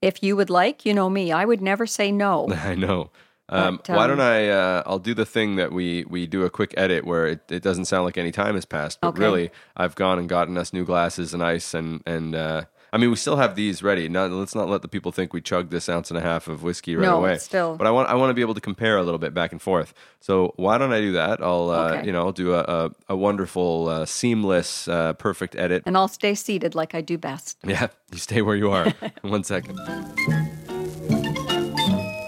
if 0.01 0.24
you 0.24 0.36
would 0.38 0.50
like, 0.50 0.86
you 0.86 0.94
know 0.94 1.09
me, 1.09 1.31
I 1.33 1.44
would 1.44 1.62
never 1.62 1.86
say 1.86 2.09
no. 2.09 2.47
I 2.63 2.75
know. 2.75 3.09
Um, 3.50 3.81
But, 3.86 3.95
why 3.97 4.03
um, 4.06 4.09
don't 4.12 4.21
I? 4.21 4.47
Uh, 4.50 4.83
I'll 4.86 5.00
do 5.00 5.13
the 5.13 5.25
thing 5.25 5.57
that 5.57 5.74
we 5.74 6.06
we 6.06 6.25
do 6.25 6.44
a 6.45 6.50
quick 6.50 6.74
edit 6.77 7.06
where 7.06 7.27
it, 7.27 7.41
it 7.51 7.63
doesn't 7.63 7.86
sound 7.86 8.06
like 8.06 8.18
any 8.18 8.31
time 8.31 8.56
has 8.56 8.65
passed, 8.65 9.01
but 9.01 9.09
Okay. 9.09 9.19
really 9.19 9.51
I've 9.75 9.95
gone 9.95 10.19
and 10.19 10.30
gotten 10.30 10.57
us 10.57 10.71
new 10.71 10.86
glasses 10.86 11.33
and 11.33 11.44
ice 11.44 11.74
and 11.74 12.01
and 12.06 12.33
uh, 12.33 12.62
I 12.95 12.97
mean 12.97 13.09
we 13.09 13.18
still 13.18 13.36
have 13.36 13.56
these 13.56 13.83
ready. 13.83 14.07
Not, 14.07 14.31
let's 14.31 14.56
not 14.56 14.69
let 14.69 14.81
the 14.81 14.88
people 14.88 15.12
think 15.12 15.33
we 15.33 15.42
chugged 15.42 15.69
this 15.69 15.89
ounce 15.89 16.09
and 16.12 16.18
a 16.18 16.21
half 16.21 16.47
of 16.47 16.63
whiskey 16.63 16.95
right 16.95 17.03
No, 17.03 17.18
away. 17.18 17.38
still- 17.39 17.75
but 17.75 17.86
I 17.86 17.92
want 17.92 18.07
I 18.07 18.13
want 18.15 18.30
to 18.30 18.33
be 18.33 18.39
able 18.39 18.53
to 18.53 18.62
compare 18.62 18.95
a 18.97 19.03
little 19.03 19.18
bit 19.18 19.33
back 19.33 19.51
and 19.51 19.62
forth. 19.62 19.94
So 20.21 20.53
why 20.56 20.77
don't 20.77 20.94
I 20.94 21.01
do 21.01 21.12
that? 21.12 21.42
I'll 21.44 21.69
uh, 21.71 21.92
Okay. 21.95 22.06
you 22.06 22.13
know 22.13 22.21
I'll 22.25 22.31
do 22.31 22.53
a 22.53 22.62
a, 22.62 22.92
a 23.09 23.15
wonderful 23.18 23.89
uh, 23.89 24.06
seamless 24.06 24.88
uh, 24.88 25.12
perfect 25.13 25.57
edit. 25.57 25.83
And 25.86 25.97
I'll 25.97 26.07
stay 26.07 26.36
seated 26.36 26.74
like 26.74 26.95
I 26.95 27.01
do 27.01 27.18
best. 27.18 27.57
Yeah, 27.65 27.88
you 28.13 28.18
stay 28.18 28.42
where 28.42 28.56
you 28.56 28.71
are. 28.71 28.94
One 29.24 29.44
second. 29.44 29.77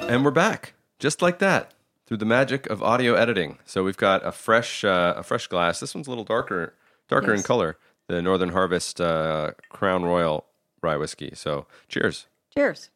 And 0.09 0.23
we're 0.25 0.31
back, 0.31 0.73
just 0.99 1.21
like 1.21 1.39
that, 1.39 1.73
through 2.05 2.17
the 2.17 2.25
magic 2.25 2.67
of 2.69 2.81
audio 2.83 3.13
editing. 3.13 3.57
So 3.65 3.83
we've 3.83 3.97
got 3.97 4.25
a 4.25 4.31
fresh, 4.31 4.83
uh, 4.83 5.13
a 5.17 5.23
fresh 5.23 5.47
glass. 5.47 5.79
This 5.79 5.93
one's 5.95 6.07
a 6.07 6.09
little 6.11 6.23
darker, 6.23 6.73
darker 7.09 7.33
in 7.33 7.43
color. 7.43 7.77
The 8.07 8.21
Northern 8.21 8.49
Harvest 8.49 9.01
uh, 9.01 9.51
Crown 9.69 10.05
Royal 10.05 10.45
rye 10.87 10.97
whiskey. 10.97 11.31
So 11.35 11.67
cheers. 11.89 12.25
Cheers. 12.53 12.89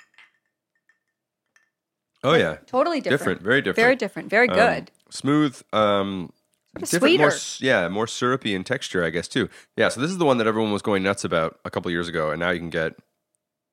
Oh 2.24 2.34
yeah, 2.36 2.58
Totally 2.68 3.02
different. 3.02 3.20
different, 3.20 3.42
very 3.42 3.62
different. 3.62 3.76
Very 3.84 3.96
different. 3.96 4.30
Very 4.30 4.48
Um, 4.50 4.56
good. 4.56 4.92
smooth. 5.10 5.60
Um, 5.74 6.32
Sort 6.78 6.84
of 6.84 6.90
different, 6.92 7.20
more, 7.20 7.32
yeah, 7.60 7.88
more 7.90 8.08
syrupy 8.08 8.56
in 8.56 8.64
texture, 8.64 9.04
I 9.04 9.10
guess 9.10 9.28
too. 9.28 9.50
Yeah, 9.76 9.90
so 9.90 10.00
this 10.00 10.10
is 10.10 10.18
the 10.20 10.24
one 10.26 10.38
that 10.38 10.48
everyone 10.48 10.72
was 10.72 10.82
going 10.82 11.04
nuts 11.04 11.26
about 11.26 11.60
a 11.66 11.70
couple 11.70 11.92
years 11.92 12.08
ago, 12.08 12.32
and 12.32 12.40
now 12.40 12.52
you 12.52 12.60
can 12.60 12.70
get 12.70 12.94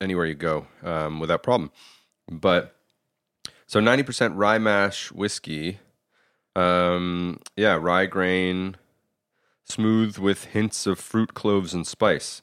anywhere 0.01 0.25
you 0.25 0.35
go 0.35 0.67
um, 0.83 1.19
without 1.21 1.41
problem. 1.41 1.71
But 2.29 2.75
so 3.67 3.79
ninety 3.79 4.03
percent 4.03 4.35
rye 4.35 4.57
mash 4.57 5.11
whiskey, 5.13 5.79
um, 6.57 7.39
yeah, 7.55 7.77
rye 7.79 8.05
grain, 8.05 8.75
smooth 9.63 10.17
with 10.17 10.45
hints 10.45 10.85
of 10.85 10.99
fruit, 10.99 11.33
cloves, 11.33 11.73
and 11.73 11.87
spice. 11.87 12.41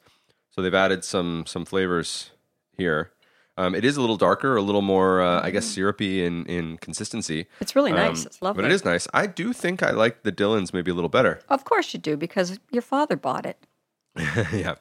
So 0.56 0.62
they've 0.62 0.74
added 0.74 1.04
some 1.04 1.44
some 1.46 1.66
flavors 1.66 2.30
here. 2.76 3.12
Um, 3.58 3.74
it 3.74 3.84
is 3.84 3.96
a 3.96 4.00
little 4.00 4.16
darker, 4.16 4.56
a 4.56 4.62
little 4.62 4.82
more, 4.82 5.22
uh, 5.22 5.40
I 5.42 5.50
guess, 5.50 5.66
syrupy 5.66 6.24
in 6.24 6.46
in 6.46 6.78
consistency. 6.78 7.46
It's 7.60 7.76
really 7.76 7.92
nice. 7.92 8.22
Um, 8.22 8.26
it's 8.26 8.40
lovely. 8.40 8.62
But 8.62 8.70
it 8.70 8.74
is 8.74 8.84
nice. 8.84 9.06
I 9.12 9.26
do 9.26 9.52
think 9.52 9.82
I 9.82 9.90
like 9.90 10.22
the 10.22 10.32
Dillons 10.32 10.72
maybe 10.72 10.90
a 10.90 10.94
little 10.94 11.10
better. 11.10 11.40
Of 11.50 11.64
course 11.64 11.92
you 11.92 12.00
do, 12.00 12.16
because 12.16 12.58
your 12.70 12.82
father 12.82 13.16
bought 13.16 13.44
it. 13.44 13.58
yeah, 14.16 14.76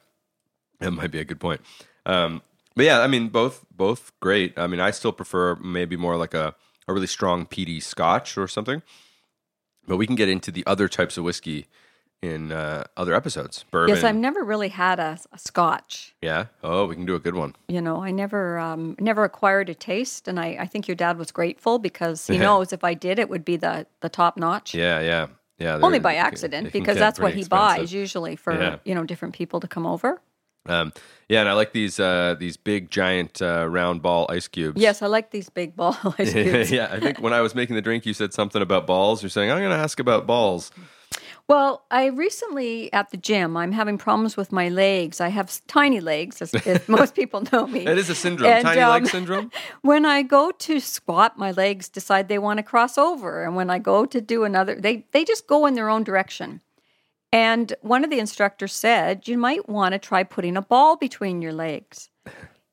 that 0.80 0.90
might 0.92 1.10
be 1.10 1.20
a 1.20 1.24
good 1.24 1.40
point. 1.40 1.60
Um, 2.06 2.40
but 2.74 2.86
yeah, 2.86 3.00
I 3.00 3.06
mean, 3.06 3.28
both 3.28 3.66
both 3.70 4.12
great. 4.20 4.58
I 4.58 4.66
mean, 4.66 4.80
I 4.80 4.90
still 4.92 5.12
prefer 5.12 5.56
maybe 5.56 5.96
more 5.96 6.16
like 6.16 6.32
a, 6.32 6.54
a 6.88 6.94
really 6.94 7.06
strong 7.06 7.44
peaty 7.44 7.80
Scotch 7.80 8.38
or 8.38 8.48
something. 8.48 8.82
But 9.86 9.98
we 9.98 10.06
can 10.06 10.16
get 10.16 10.28
into 10.30 10.50
the 10.50 10.66
other 10.66 10.88
types 10.88 11.18
of 11.18 11.24
whiskey 11.24 11.66
in 12.22 12.50
uh, 12.52 12.84
other 12.96 13.14
episodes. 13.14 13.64
Bourbon. 13.70 13.94
Yes, 13.94 14.04
I've 14.04 14.16
never 14.16 14.42
really 14.42 14.68
had 14.70 14.98
a, 14.98 15.18
a 15.32 15.38
Scotch. 15.38 16.14
yeah. 16.22 16.46
Oh, 16.62 16.86
we 16.86 16.94
can 16.94 17.06
do 17.06 17.14
a 17.14 17.20
good 17.20 17.34
one. 17.34 17.54
You 17.68 17.80
know, 17.80 18.02
I 18.02 18.10
never 18.10 18.58
um, 18.58 18.96
never 18.98 19.24
acquired 19.24 19.68
a 19.68 19.74
taste, 19.74 20.26
and 20.28 20.40
I, 20.40 20.56
I 20.60 20.66
think 20.66 20.88
your 20.88 20.94
dad 20.96 21.18
was 21.18 21.30
grateful 21.30 21.78
because 21.78 22.26
he 22.26 22.38
knows 22.46 22.72
if 22.72 22.82
I 22.84 22.94
did, 22.94 23.18
it 23.18 23.28
would 23.28 23.44
be 23.44 23.56
the 23.56 23.86
the 24.00 24.08
top 24.08 24.36
notch. 24.36 24.74
Yeah, 24.74 25.00
yeah, 25.00 25.26
yeah. 25.58 25.78
Only 25.82 25.98
by 25.98 26.14
accident, 26.16 26.72
because 26.72 26.96
that's 26.98 27.20
what 27.20 27.34
he 27.34 27.40
expensive. 27.40 27.78
buys 27.78 27.92
usually 27.92 28.36
for 28.36 28.52
Yeah. 28.54 28.76
you 28.84 28.94
know 28.94 29.04
different 29.04 29.34
people 29.34 29.60
to 29.60 29.68
come 29.68 29.86
over. 29.86 30.20
Um, 30.68 30.92
yeah, 31.28 31.40
and 31.40 31.48
I 31.48 31.52
like 31.52 31.72
these 31.72 32.00
uh, 32.00 32.34
these 32.40 32.56
big 32.56 32.90
giant 32.90 33.40
uh, 33.40 33.68
round 33.68 34.02
ball 34.02 34.26
ice 34.28 34.48
cubes. 34.48 34.80
Yes, 34.80 35.00
I 35.00 35.06
like 35.06 35.30
these 35.30 35.48
big 35.48 35.76
ball 35.76 35.96
ice 36.18 36.32
cubes. 36.32 36.72
yeah, 36.72 36.88
I 36.90 36.98
think 36.98 37.20
when 37.20 37.32
I 37.32 37.40
was 37.40 37.54
making 37.54 37.76
the 37.76 37.82
drink, 37.82 38.04
you 38.04 38.14
said 38.14 38.32
something 38.32 38.60
about 38.62 38.84
balls. 38.86 39.22
You're 39.22 39.30
saying 39.30 39.50
I'm 39.52 39.58
going 39.58 39.70
to 39.70 39.76
ask 39.76 40.00
about 40.00 40.26
balls. 40.26 40.72
Well, 41.48 41.84
I 41.92 42.06
recently 42.06 42.92
at 42.92 43.10
the 43.10 43.16
gym, 43.16 43.56
I'm 43.56 43.70
having 43.70 43.98
problems 43.98 44.36
with 44.36 44.50
my 44.50 44.68
legs. 44.68 45.20
I 45.20 45.28
have 45.28 45.64
tiny 45.68 46.00
legs, 46.00 46.42
as 46.42 46.52
if 46.54 46.88
most 46.98 47.14
people 47.14 47.44
know 47.52 47.68
me. 47.68 47.86
It 47.86 47.98
is 47.98 48.10
a 48.10 48.16
syndrome, 48.16 48.50
And, 48.50 48.64
tiny 48.64 48.80
um, 48.80 48.90
leg 48.90 49.06
syndrome. 49.06 49.52
when 49.82 50.04
I 50.04 50.22
go 50.22 50.50
to 50.50 50.80
squat, 50.80 51.38
my 51.38 51.52
legs 51.52 51.88
decide 51.88 52.28
they 52.28 52.38
want 52.38 52.56
to 52.58 52.64
cross 52.64 52.98
over, 52.98 53.44
and 53.44 53.54
when 53.54 53.70
I 53.70 53.78
go 53.78 54.06
to 54.06 54.20
do 54.20 54.42
another, 54.42 54.74
they 54.74 55.06
they 55.12 55.24
just 55.24 55.46
go 55.46 55.66
in 55.66 55.74
their 55.74 55.88
own 55.88 56.02
direction. 56.02 56.62
And 57.32 57.74
one 57.80 58.02
of 58.02 58.10
the 58.10 58.18
instructors 58.18 58.72
said 58.72 59.28
you 59.28 59.38
might 59.38 59.68
want 59.68 59.92
to 59.92 59.98
try 59.98 60.24
putting 60.24 60.56
a 60.56 60.62
ball 60.62 60.96
between 60.96 61.42
your 61.42 61.52
legs. 61.52 62.10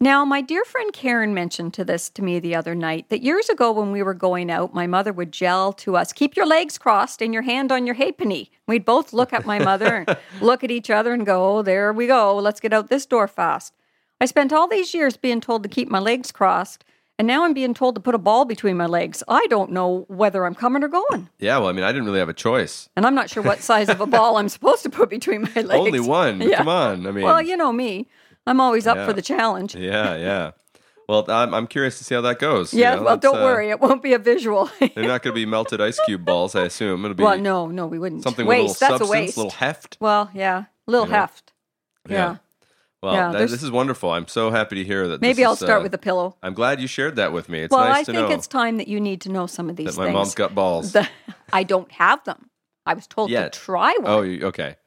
Now, 0.03 0.25
my 0.25 0.41
dear 0.41 0.65
friend 0.65 0.91
Karen 0.91 1.33
mentioned 1.33 1.73
to 1.75 1.85
this 1.85 2.09
to 2.09 2.21
me 2.21 2.37
the 2.37 2.55
other 2.55 2.75
night 2.75 3.07
that 3.07 3.23
years 3.23 3.47
ago 3.47 3.71
when 3.71 3.93
we 3.93 4.03
were 4.03 4.13
going 4.13 4.51
out, 4.51 4.73
my 4.73 4.85
mother 4.85 5.13
would 5.13 5.39
yell 5.39 5.71
to 5.71 5.95
us, 5.95 6.11
"Keep 6.11 6.35
your 6.35 6.45
legs 6.45 6.77
crossed 6.77 7.21
and 7.21 7.33
your 7.33 7.43
hand 7.43 7.71
on 7.71 7.85
your 7.85 7.95
halfpenny." 7.95 8.51
We'd 8.67 8.83
both 8.83 9.13
look 9.13 9.31
at 9.31 9.45
my 9.45 9.59
mother 9.59 10.03
and 10.05 10.17
look 10.41 10.61
at 10.61 10.71
each 10.71 10.89
other 10.89 11.13
and 11.13 11.25
go, 11.25 11.59
oh, 11.59 11.61
"There 11.61 11.93
we 11.93 12.05
go. 12.05 12.35
Let's 12.35 12.59
get 12.59 12.73
out 12.73 12.89
this 12.89 13.05
door 13.05 13.29
fast." 13.29 13.73
I 14.19 14.25
spent 14.25 14.51
all 14.51 14.67
these 14.67 14.93
years 14.93 15.15
being 15.15 15.39
told 15.39 15.63
to 15.63 15.69
keep 15.69 15.87
my 15.87 15.99
legs 15.99 16.33
crossed, 16.33 16.83
and 17.17 17.25
now 17.25 17.45
I'm 17.45 17.53
being 17.53 17.73
told 17.73 17.95
to 17.95 18.01
put 18.01 18.13
a 18.13 18.17
ball 18.17 18.43
between 18.43 18.75
my 18.75 18.87
legs. 18.87 19.23
I 19.29 19.47
don't 19.49 19.71
know 19.71 20.03
whether 20.09 20.43
I'm 20.43 20.55
coming 20.55 20.83
or 20.83 20.89
going, 20.89 21.29
Yeah, 21.39 21.59
well, 21.59 21.69
I 21.69 21.71
mean, 21.71 21.85
I 21.85 21.93
didn't 21.93 22.07
really 22.07 22.19
have 22.19 22.27
a 22.27 22.33
choice. 22.33 22.89
and 22.97 23.05
I'm 23.05 23.15
not 23.15 23.29
sure 23.29 23.41
what 23.41 23.61
size 23.61 23.87
of 23.87 24.01
a 24.01 24.05
ball 24.05 24.35
I'm 24.35 24.49
supposed 24.57 24.83
to 24.83 24.89
put 24.89 25.09
between 25.09 25.43
my 25.43 25.61
legs. 25.61 25.79
Only 25.79 26.01
one. 26.01 26.41
Yeah. 26.41 26.57
Come 26.57 26.67
on. 26.67 27.07
I 27.07 27.11
mean, 27.11 27.23
Well, 27.23 27.41
you 27.41 27.55
know 27.55 27.71
me. 27.71 28.09
I'm 28.47 28.59
always 28.59 28.87
up 28.87 28.97
Yeah. 28.97 29.05
for 29.05 29.13
the 29.13 29.21
challenge. 29.21 29.75
yeah, 29.75 30.15
yeah. 30.15 30.51
Well, 31.09 31.25
I'm, 31.29 31.53
I'm 31.53 31.67
curious 31.67 31.97
to 31.97 32.03
see 32.05 32.15
how 32.15 32.21
that 32.21 32.39
goes. 32.39 32.73
you 32.73 32.79
Yeah, 32.79 32.95
know, 32.95 33.03
well, 33.03 33.17
don't 33.17 33.37
uh, 33.39 33.43
worry. 33.43 33.69
It 33.69 33.81
won't 33.81 34.01
be 34.01 34.13
a 34.13 34.19
visual. 34.19 34.69
They're 34.79 34.89
not 35.07 35.21
going 35.21 35.33
to 35.33 35.33
be 35.33 35.45
melted 35.45 35.81
ice 35.81 35.99
cube 36.05 36.23
balls, 36.23 36.55
I 36.55 36.63
assume. 36.63 37.03
It'll 37.03 37.15
be 37.15 37.23
well, 37.23 37.37
no, 37.37 37.67
no, 37.67 37.87
we 37.87 37.99
wouldn't. 37.99 38.23
something 38.23 38.45
waste. 38.45 38.79
with 38.81 38.89
a 38.89 38.93
little 38.93 38.97
That's 38.99 39.09
substance, 39.09 39.09
a 39.09 39.11
waste. 39.11 39.37
little 39.37 39.51
heft. 39.51 39.97
Well, 39.99 40.31
yeah, 40.33 40.65
little 40.87 41.05
You 41.07 41.11
know? 41.11 41.17
heft. 41.19 41.53
Yeah. 42.09 42.37
Well, 43.01 43.13
Yeah, 43.13 43.31
that- 43.33 43.49
this 43.49 43.61
is 43.63 43.69
wonderful. 43.69 44.11
I'm 44.11 44.29
so 44.29 44.49
happy 44.49 44.77
to 44.77 44.83
hear 44.85 45.09
that. 45.09 45.19
Maybe 45.19 45.43
I'll 45.43 45.53
is, 45.53 45.59
start 45.59 45.81
uh, 45.81 45.83
with 45.83 45.93
a 45.93 45.97
pillow. 45.97 46.37
I'm 46.41 46.53
glad 46.53 46.79
you 46.79 46.87
shared 46.87 47.17
that 47.17 47.33
with 47.33 47.49
me. 47.49 47.59
It's 47.63 47.71
Well, 47.71 47.83
nice 47.83 47.97
I 47.97 48.03
to 48.03 48.11
think 48.13 48.29
know 48.29 48.35
it's 48.35 48.47
time 48.47 48.77
that 48.77 48.87
you 48.87 49.01
need 49.01 49.19
to 49.21 49.29
know 49.29 49.45
some 49.45 49.69
of 49.69 49.75
these 49.75 49.87
that 49.87 49.97
my 49.97 50.05
things. 50.05 50.13
mom's 50.13 50.35
got 50.35 50.55
balls. 50.55 50.93
The- 50.93 51.09
I 51.51 51.63
don't 51.63 51.91
have 51.91 52.23
them. 52.23 52.49
I 52.85 52.93
was 52.93 53.07
told 53.07 53.29
Yet. 53.29 53.51
to 53.51 53.59
try 53.59 53.91
one. 53.99 54.05
oh, 54.11 54.21
you- 54.21 54.45
okay. 54.47 54.77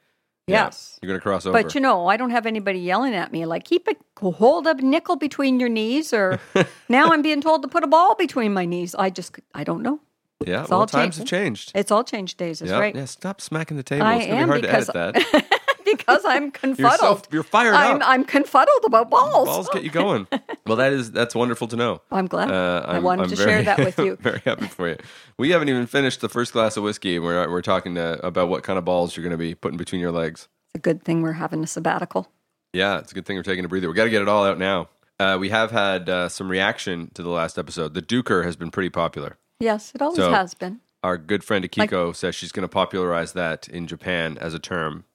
Yeah. 0.47 0.65
yes. 0.65 0.97
You're 1.01 1.07
going 1.09 1.19
to 1.19 1.23
cross 1.23 1.45
over. 1.45 1.61
But 1.61 1.75
you 1.75 1.81
know, 1.81 2.07
I 2.07 2.15
don't 2.15 2.29
have 2.29 2.45
anybody 2.45 2.79
yelling 2.79 3.13
at 3.13 3.31
me 3.33 3.45
like, 3.45 3.65
keep 3.65 3.87
a 3.87 4.31
hold 4.31 4.65
a 4.65 4.73
nickel 4.75 5.17
between 5.17 5.59
your 5.59 5.69
knees, 5.69 6.13
or 6.13 6.39
now 6.89 7.11
I'm 7.11 7.21
being 7.21 7.41
told 7.41 7.61
to 7.63 7.67
put 7.67 7.83
a 7.83 7.87
ball 7.87 8.15
between 8.15 8.53
my 8.53 8.65
knees. 8.65 8.95
I 8.95 9.09
just, 9.09 9.37
I 9.53 9.63
don't 9.65 9.83
know. 9.83 9.99
yeah, 10.45 10.61
it's 10.61 10.69
well, 10.69 10.79
all 10.81 10.85
times 10.87 11.17
changed. 11.17 11.17
have 11.17 11.27
changed. 11.27 11.71
It's 11.75 11.91
all 11.91 12.03
changed 12.03 12.37
days, 12.37 12.61
is 12.61 12.69
yeah, 12.71 12.79
right. 12.79 12.95
yeah. 12.95 13.05
Stop 13.05 13.41
smacking 13.41 13.75
the 13.77 13.83
table. 13.83 14.05
I 14.05 14.15
it's 14.15 14.27
going 14.27 14.37
to 14.37 14.41
am 14.41 14.47
be 14.47 14.51
hard 14.51 14.61
because- 14.61 14.87
to 14.87 14.97
edit 14.97 15.25
that. 15.33 15.61
because 15.91 16.23
I'm 16.25 16.43
You're 16.43 16.51
confuddled. 16.51 17.19
so 17.25 17.29
you're 17.31 17.43
fired 17.43 17.73
I'm, 17.73 17.97
up. 17.97 18.01
I'm 18.07 18.23
confuddled 18.25 18.83
about 18.85 19.09
balls. 19.09 19.47
Balls 19.47 19.69
get 19.73 19.83
you 19.83 19.89
going. 19.89 20.27
well, 20.65 20.77
that 20.77 20.93
is 20.93 21.11
that's 21.11 21.33
wonderful 21.35 21.67
to 21.69 21.75
know. 21.75 22.01
I'm 22.11 22.27
glad. 22.27 22.51
Uh, 22.51 22.83
I 22.87 22.93
I'm- 22.95 23.03
wanted 23.03 23.23
I'm 23.23 23.29
to 23.29 23.35
very- 23.35 23.49
share 23.51 23.63
that 23.63 23.79
with 23.79 23.97
you. 24.05 24.15
very 24.17 24.41
happy 24.45 24.67
for 24.67 24.89
you. 24.89 24.97
We 25.37 25.51
haven't 25.51 25.69
even 25.69 25.85
finished 25.87 26.21
the 26.21 26.29
first 26.29 26.53
glass 26.53 26.77
of 26.77 26.83
whiskey. 26.83 27.19
We're 27.19 27.49
we're 27.49 27.61
talking 27.61 27.95
to, 27.95 28.25
about 28.25 28.49
what 28.49 28.63
kind 28.63 28.77
of 28.79 28.85
balls 28.85 29.15
you're 29.15 29.23
going 29.23 29.31
to 29.31 29.37
be 29.37 29.55
putting 29.55 29.77
between 29.77 30.01
your 30.01 30.11
legs. 30.11 30.47
It's 30.69 30.75
a 30.75 30.79
good 30.79 31.03
thing 31.03 31.21
we're 31.21 31.33
having 31.33 31.63
a 31.63 31.67
sabbatical. 31.67 32.29
Yeah, 32.73 32.99
it's 32.99 33.11
a 33.11 33.15
good 33.15 33.25
thing 33.25 33.37
we're 33.37 33.43
taking 33.43 33.65
a 33.65 33.67
breather. 33.67 33.87
We 33.87 33.95
got 33.95 34.03
to 34.03 34.09
get 34.09 34.21
it 34.21 34.27
all 34.27 34.45
out 34.45 34.59
now. 34.59 34.89
Uh, 35.19 35.37
we 35.39 35.49
have 35.49 35.71
had 35.71 36.09
uh, 36.09 36.29
some 36.29 36.49
reaction 36.49 37.09
to 37.15 37.23
the 37.23 37.29
last 37.29 37.57
episode. 37.57 37.93
The 37.95 38.01
Duker 38.03 38.43
has 38.45 38.55
been 38.55 38.69
pretty 38.69 38.89
popular. 38.89 39.37
Yes, 39.59 39.91
it 39.95 40.01
always 40.01 40.17
So- 40.17 40.31
has 40.31 40.53
been. 40.53 40.81
Our 41.03 41.17
good 41.17 41.43
friend 41.43 41.63
Akiko 41.63 42.13
says 42.15 42.33
she's 42.35 42.51
going 42.51 42.63
to 42.63 42.67
popularize 42.67 43.33
that 43.33 43.69
in 43.69 43.87
Japan 43.87 44.37
as 44.41 44.53
a 44.55 44.59
term. 44.59 45.05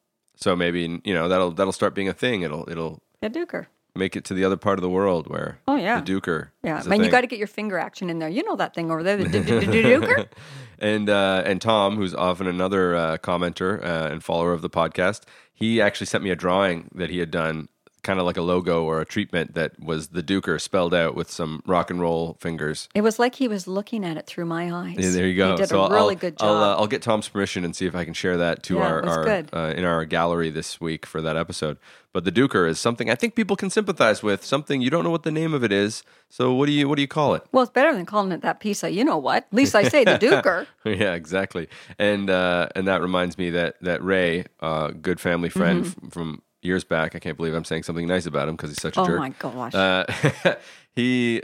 So 0.42 0.56
maybe 0.56 1.00
you 1.04 1.14
know 1.14 1.28
that'll 1.28 1.52
that'll 1.52 1.72
start 1.72 1.94
being 1.94 2.08
a 2.08 2.12
thing. 2.12 2.42
It'll 2.42 2.68
it'll 2.68 3.00
A 3.22 3.30
duker. 3.30 3.66
make 3.94 4.16
it 4.16 4.24
to 4.24 4.34
the 4.34 4.44
other 4.44 4.56
part 4.56 4.78
of 4.78 4.82
the 4.82 4.88
world 4.90 5.26
where 5.28 5.58
Oh, 5.68 5.76
yeah. 5.76 6.00
the 6.00 6.12
Duker. 6.12 6.48
Yeah, 6.64 6.80
is 6.80 6.86
a 6.86 6.88
man, 6.88 7.04
you 7.04 7.10
got 7.10 7.20
to 7.20 7.26
get 7.26 7.38
your 7.38 7.46
finger 7.48 7.78
action 7.78 8.08
in 8.10 8.18
there. 8.18 8.28
You 8.28 8.42
know 8.44 8.56
that 8.56 8.74
thing 8.74 8.90
over 8.90 9.02
there, 9.02 9.16
the 9.18 9.28
du- 9.28 9.44
du- 9.44 9.60
du- 9.60 9.70
du- 9.82 10.00
duker. 10.00 10.26
and 10.78 11.08
uh, 11.10 11.42
and 11.46 11.60
Tom, 11.60 11.96
who's 11.96 12.14
often 12.14 12.46
another 12.46 12.96
uh, 12.96 13.16
commenter 13.18 13.82
uh, 13.84 14.08
and 14.10 14.24
follower 14.24 14.52
of 14.52 14.62
the 14.62 14.70
podcast, 14.70 15.22
he 15.54 15.80
actually 15.80 16.06
sent 16.06 16.24
me 16.24 16.30
a 16.30 16.36
drawing 16.36 16.90
that 16.94 17.10
he 17.10 17.18
had 17.18 17.30
done, 17.30 17.68
kind 18.02 18.18
of 18.18 18.26
like 18.26 18.36
a 18.36 18.42
logo 18.42 18.82
or 18.84 19.00
a 19.00 19.04
treatment 19.04 19.54
that 19.54 19.78
was 19.80 20.08
the 20.08 20.22
Duker 20.22 20.60
spelled 20.60 20.92
out 20.92 21.14
with 21.14 21.30
some 21.30 21.62
rock 21.66 21.88
and 21.90 22.00
roll 22.00 22.36
fingers. 22.40 22.88
It 22.94 23.02
was 23.02 23.18
like 23.18 23.36
he 23.36 23.46
was 23.48 23.66
looking 23.68 24.04
at 24.04 24.16
it 24.16 24.26
through 24.26 24.46
my 24.46 24.72
eyes. 24.74 24.96
Yeah, 24.98 25.10
there 25.10 25.26
you 25.28 25.36
go. 25.36 25.52
He 25.52 25.56
did 25.58 25.68
so 25.68 25.82
a 25.84 25.90
really 25.90 26.14
I'll, 26.16 26.20
good 26.20 26.34
I'll, 26.40 26.54
job. 26.54 26.62
uh, 26.78 26.80
I'll 26.80 26.86
get 26.88 27.02
Tom's 27.02 27.28
permission 27.28 27.64
and 27.64 27.76
see 27.76 27.86
if 27.86 27.94
I 27.94 28.04
can 28.04 28.14
share 28.14 28.36
that 28.38 28.62
to 28.64 28.74
Yeah, 28.74 28.80
our, 28.82 29.04
our. 29.06 29.28
Uh, 29.52 29.72
in 29.76 29.84
our 29.84 30.04
gallery 30.04 30.50
this 30.50 30.80
week 30.80 31.06
for 31.06 31.22
that 31.22 31.36
episode. 31.36 31.78
But 32.12 32.24
the 32.24 32.32
Duker 32.32 32.68
is 32.68 32.78
something 32.78 33.08
I 33.08 33.14
think 33.14 33.34
people 33.34 33.56
can 33.56 33.70
sympathize 33.70 34.22
with. 34.22 34.44
Something 34.44 34.82
you 34.82 34.90
don't 34.90 35.02
know 35.04 35.10
what 35.10 35.22
the 35.22 35.30
name 35.30 35.54
of 35.54 35.64
it 35.64 35.72
is. 35.72 36.02
So 36.28 36.52
what 36.52 36.66
do 36.66 36.72
you 36.72 36.86
what 36.88 36.96
do 36.96 37.02
you 37.02 37.08
call 37.08 37.34
it? 37.34 37.42
well, 37.52 37.62
it's 37.62 37.72
better 37.72 37.94
than 37.94 38.04
calling 38.04 38.32
it 38.32 38.42
that 38.42 38.60
piece 38.60 38.82
of 38.82 38.90
you 38.92 39.02
know 39.04 39.16
what. 39.16 39.44
At 39.44 39.54
least 39.54 39.74
I 39.74 39.84
say 39.88 40.04
the 40.04 40.18
duker. 40.18 40.66
yeah, 40.84 41.14
exactly. 41.14 41.68
And 41.98 42.28
uh, 42.28 42.68
and 42.74 42.86
that 42.88 43.00
reminds 43.00 43.38
me 43.38 43.50
that 43.50 43.76
that 43.80 44.02
Ray, 44.04 44.44
uh, 44.60 44.88
good 44.88 45.20
family 45.20 45.48
friend 45.48 45.84
Mm-hmm. 45.84 46.06
f- 46.08 46.12
from 46.12 46.42
years 46.62 46.84
back. 46.84 47.14
I 47.14 47.18
can't 47.18 47.36
believe 47.36 47.54
I'm 47.54 47.64
saying 47.64 47.82
something 47.82 48.06
nice 48.06 48.26
about 48.26 48.48
him 48.48 48.56
because 48.56 48.70
he's 48.70 48.80
such 48.80 48.96
a 48.96 49.04
jerk. 49.04 49.08
Oh 49.08 49.08
jerk. 49.08 49.18
my 49.20 49.30
gosh. 49.70 49.74
Uh, 49.74 50.54
he 50.94 51.42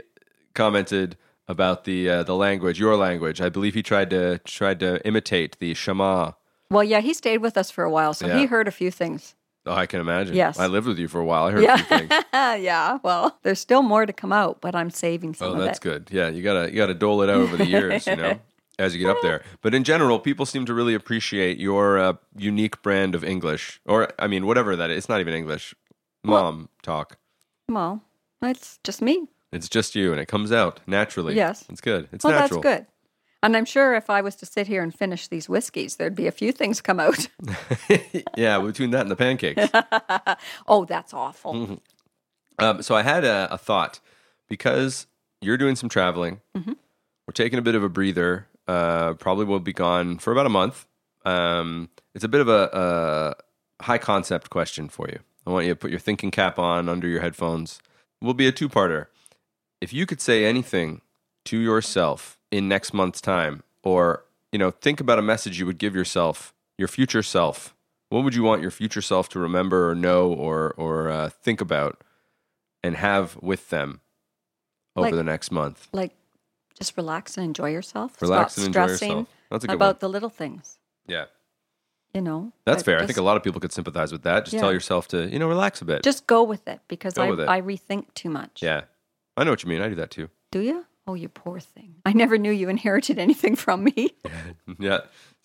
commented 0.53 1.17
about 1.47 1.83
the 1.83 2.09
uh, 2.09 2.23
the 2.23 2.35
language, 2.35 2.79
your 2.79 2.95
language. 2.95 3.41
I 3.41 3.49
believe 3.49 3.73
he 3.73 3.83
tried 3.83 4.09
to 4.11 4.39
tried 4.39 4.79
to 4.81 5.05
imitate 5.05 5.57
the 5.59 5.73
Shema. 5.73 6.31
well, 6.69 6.83
yeah, 6.83 6.99
he 7.01 7.13
stayed 7.13 7.39
with 7.39 7.57
us 7.57 7.71
for 7.71 7.83
a 7.83 7.89
while, 7.91 8.13
so 8.13 8.27
Yeah. 8.27 8.37
he 8.39 8.45
heard 8.45 8.67
a 8.67 8.71
few 8.71 8.91
things. 8.91 9.35
Oh, 9.65 9.73
I 9.73 9.85
can 9.87 9.99
imagine. 9.99 10.35
Yes. 10.35 10.57
I 10.57 10.67
lived 10.67 10.87
with 10.87 10.97
you 10.97 11.07
for 11.07 11.19
a 11.19 11.25
while. 11.25 11.45
I 11.47 11.51
heard 11.51 11.63
a 11.63 11.77
few 11.77 11.85
things. 11.97 12.11
Yeah, 12.33 12.55
yeah. 12.69 12.97
Well, 13.03 13.37
there's 13.43 13.59
still 13.59 13.83
more 13.83 14.05
to 14.05 14.13
come 14.13 14.31
out, 14.31 14.61
but 14.61 14.73
I'm 14.73 14.89
saving 14.89 15.33
some 15.35 15.49
Oh, 15.49 15.59
that's 15.59 15.79
good. 15.79 16.07
Yeah, 16.11 16.29
you 16.29 16.41
gotta 16.41 16.69
you 16.71 16.77
gotta 16.77 16.93
dole 16.93 17.21
it 17.23 17.29
out 17.29 17.35
over 17.37 17.57
the 17.57 17.65
years, 17.67 18.07
you 18.07 18.15
know, 18.15 18.39
as 18.79 18.95
you 18.95 19.01
get 19.01 19.09
up 19.09 19.21
there. 19.21 19.43
But 19.61 19.75
in 19.75 19.83
general, 19.83 20.19
people 20.19 20.45
seem 20.45 20.65
to 20.65 20.73
really 20.73 20.93
appreciate 20.95 21.59
your 21.59 21.99
uh, 21.99 22.13
unique 22.35 22.81
brand 22.81 23.13
of 23.13 23.23
English, 23.23 23.79
or 23.85 24.09
I 24.17 24.27
mean, 24.27 24.45
whatever 24.47 24.75
that 24.75 24.89
is. 24.89 24.97
It's 24.99 25.09
not 25.09 25.19
even 25.19 25.33
English. 25.33 25.75
Mom 26.23 26.69
talk. 26.81 27.17
Well, 27.67 28.01
it's 28.41 28.79
just 28.83 29.01
me. 29.01 29.27
It's 29.51 29.69
just 29.69 29.95
you, 29.95 30.11
and 30.11 30.19
it 30.19 30.27
comes 30.27 30.51
out 30.51 30.79
naturally. 30.87 31.35
Yes. 31.35 31.65
it's 31.69 31.81
good. 31.81 32.07
It's 32.11 32.23
Well, 32.23 32.33
natural. 32.33 32.61
that's 32.61 32.79
good. 32.79 32.87
And 33.41 33.55
I'm 33.55 33.65
sure 33.65 33.95
if 33.95 34.09
I 34.09 34.21
was 34.21 34.35
to 34.37 34.45
sit 34.45 34.67
here 34.67 34.83
and 34.83 34.93
finish 34.93 35.27
these 35.29 35.47
whiskeys, 35.47 35.95
there'd 35.95 36.13
be 36.15 36.27
a 36.27 36.31
few 36.31 36.51
things 36.51 36.81
come 36.81 36.99
out. 36.99 37.27
yeah, 38.35 38.59
between 38.59 38.91
that 38.91 39.01
and 39.01 39.11
the 39.11 39.15
pancakes. 39.15 39.69
oh, 40.67 40.83
that's 40.85 41.13
awful. 41.13 41.53
Mm-hmm. 41.53 41.75
Um, 42.59 42.81
so 42.81 42.95
I 42.95 43.03
had 43.03 43.23
a, 43.23 43.47
a 43.51 43.57
thought 43.57 44.01
because 44.49 45.07
you're 45.41 45.57
doing 45.57 45.77
some 45.77 45.87
traveling. 45.87 46.41
Mm-hmm. 46.57 46.73
We're 47.27 47.33
taking 47.33 47.59
a 47.59 47.61
bit 47.61 47.75
of 47.75 47.83
a 47.83 47.89
breather. 47.89 48.47
Uh, 48.69 49.13
probably 49.15 49.45
will 49.45 49.59
be 49.59 49.73
gone 49.73 50.19
for 50.19 50.31
about 50.31 50.45
a 50.45 50.49
month. 50.49 50.85
Um, 51.25 51.89
it's 52.13 52.23
a 52.23 52.27
bit 52.27 52.39
of 52.39 52.47
a, 52.47 52.69
a 53.79 53.83
high 53.83 53.97
concept 53.97 54.51
question 54.51 54.89
for 54.89 55.07
you. 55.09 55.17
I 55.47 55.49
want 55.49 55.65
you 55.65 55.71
to 55.71 55.75
put 55.75 55.89
your 55.89 55.99
thinking 55.99 56.29
cap 56.29 56.59
on 56.59 56.87
under 56.87 57.07
your 57.07 57.21
headphones. 57.21 57.79
Will 58.21 58.35
be 58.35 58.47
a 58.47 58.51
two 58.51 58.69
parter. 58.69 59.07
If 59.81 59.91
you 59.91 60.05
could 60.05 60.21
say 60.21 60.45
anything 60.45 61.01
to 61.45 61.57
yourself 61.57 62.37
in 62.51 62.67
next 62.67 62.93
month's 62.93 63.21
time, 63.21 63.63
or 63.83 64.25
you 64.51 64.59
know, 64.59 64.69
think 64.69 64.99
about 64.99 65.17
a 65.17 65.23
message 65.23 65.57
you 65.59 65.65
would 65.65 65.79
give 65.79 65.95
yourself, 65.95 66.53
your 66.77 66.87
future 66.87 67.23
self. 67.23 67.73
What 68.09 68.23
would 68.23 68.35
you 68.35 68.43
want 68.43 68.61
your 68.61 68.71
future 68.71 69.01
self 69.01 69.29
to 69.29 69.39
remember 69.39 69.89
or 69.89 69.95
know 69.95 70.31
or 70.31 70.75
or 70.77 71.09
uh, 71.09 71.29
think 71.29 71.59
about 71.59 72.03
and 72.83 72.95
have 72.95 73.35
with 73.41 73.71
them 73.71 74.01
over 74.95 75.07
Like- 75.07 75.15
the 75.15 75.23
next 75.23 75.49
month? 75.51 75.87
Like, 75.91 76.13
just 76.79 76.95
relax 76.97 77.37
and 77.37 77.45
enjoy 77.45 77.69
yourself. 77.71 78.21
Relax 78.21 78.53
Stop 78.53 78.65
and 78.65 78.67
enjoy 78.75 78.87
stressing 78.87 79.09
yourself. 79.09 79.27
That's 79.51 79.63
a 79.63 79.67
good 79.67 79.75
about 79.75 79.95
one. 79.95 79.97
the 79.99 80.09
little 80.09 80.29
things. 80.29 80.79
Yeah, 81.07 81.25
You 82.13 82.21
know, 82.21 82.51
that's 82.65 82.83
fair. 82.83 82.97
I 82.97 82.99
just- 83.01 83.07
think 83.09 83.17
a 83.17 83.23
lot 83.23 83.37
of 83.37 83.43
people 83.43 83.59
could 83.61 83.71
sympathize 83.73 84.11
with 84.11 84.23
that. 84.23 84.45
Just 84.45 84.57
tell 84.57 84.71
yourself 84.73 85.07
to 85.09 85.27
you 85.29 85.39
know 85.39 85.47
relax 85.47 85.81
a 85.81 85.85
bit. 85.85 86.03
Just 86.03 86.27
go 86.27 86.43
with 86.43 86.67
it 86.67 86.79
because 86.87 87.13
Go 87.15 87.23
I, 87.23 87.29
with 87.31 87.39
it. 87.41 87.49
I 87.49 87.61
rethink 87.61 88.13
too 88.13 88.29
much. 88.29 88.61
yeah, 88.61 88.81
I 89.37 89.43
know 89.43 89.51
what 89.51 89.63
you 89.63 89.69
mean. 89.69 89.81
I 89.81 89.89
do 89.89 89.95
that 89.95 90.11
too. 90.11 90.29
Do 90.51 90.59
you? 90.61 90.85
Oh, 91.07 91.15
you 91.15 91.27
poor 91.29 91.59
thing. 91.59 91.95
I 92.05 92.13
never 92.13 92.37
knew 92.37 92.51
you 92.51 92.69
inherited 92.69 93.17
anything 93.17 93.55
from 93.55 93.83
me. 93.83 94.11
Yeah. 94.79 94.99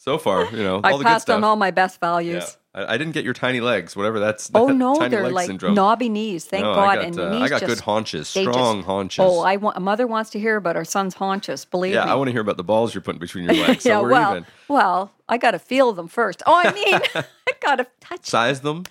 So 0.04 0.18
far, 0.18 0.44
you 0.50 0.62
know, 0.62 0.82
I 0.84 0.90
all 0.90 0.98
the 0.98 1.04
good 1.04 1.08
passed 1.08 1.30
on 1.30 1.42
all 1.44 1.56
my 1.56 1.70
best 1.70 1.96
yeah. 1.96 2.08
values. 2.08 2.58
I, 2.74 2.92
I 2.92 2.98
didn't 2.98 3.14
get 3.14 3.24
your 3.24 3.32
tiny 3.32 3.60
legs, 3.60 3.96
whatever 3.96 4.20
that's. 4.20 4.50
Oh 4.52 4.66
no, 4.66 5.08
they're 5.08 5.30
like 5.30 5.46
syndrome. 5.46 5.72
knobby 5.72 6.10
knees. 6.10 6.44
Thank 6.44 6.62
No, 6.62 6.74
God. 6.74 6.88
I 6.90 6.94
got, 6.96 7.04
and 7.06 7.18
uh, 7.18 7.30
knees 7.30 7.42
I 7.42 7.48
got 7.48 7.60
just, 7.60 7.70
good 7.70 7.80
haunches, 7.80 8.34
they 8.34 8.44
just- 8.44 8.84
haunches. 8.84 9.24
Oh, 9.24 9.40
I 9.40 9.56
want 9.56 9.78
a 9.78 9.80
mother 9.80 10.06
wants 10.06 10.28
to 10.32 10.38
hear 10.38 10.56
about 10.56 10.76
our 10.76 10.84
son's 10.84 11.14
haunches. 11.14 11.64
Believe 11.64 11.94
yeah, 11.94 12.04
me. 12.04 12.10
I 12.10 12.16
want 12.16 12.28
to 12.28 12.32
hear 12.32 12.42
about 12.42 12.58
the 12.58 12.62
balls 12.62 12.94
you're 12.94 13.00
putting 13.00 13.18
between 13.18 13.44
your 13.44 13.54
legs. 13.66 13.84
So 13.84 13.88
yeah, 13.88 14.00
we're 14.02 14.10
well, 14.10 14.30
even. 14.32 14.46
well, 14.68 15.10
I 15.26 15.38
got 15.38 15.52
to 15.52 15.58
feel 15.58 15.94
them 15.94 16.08
first. 16.08 16.42
Oh, 16.46 16.60
I 16.62 16.70
mean, 16.70 17.00
I 17.14 17.52
got 17.62 17.76
to 17.76 17.86
touch. 18.00 18.26
Size 18.26 18.60
them. 18.60 18.84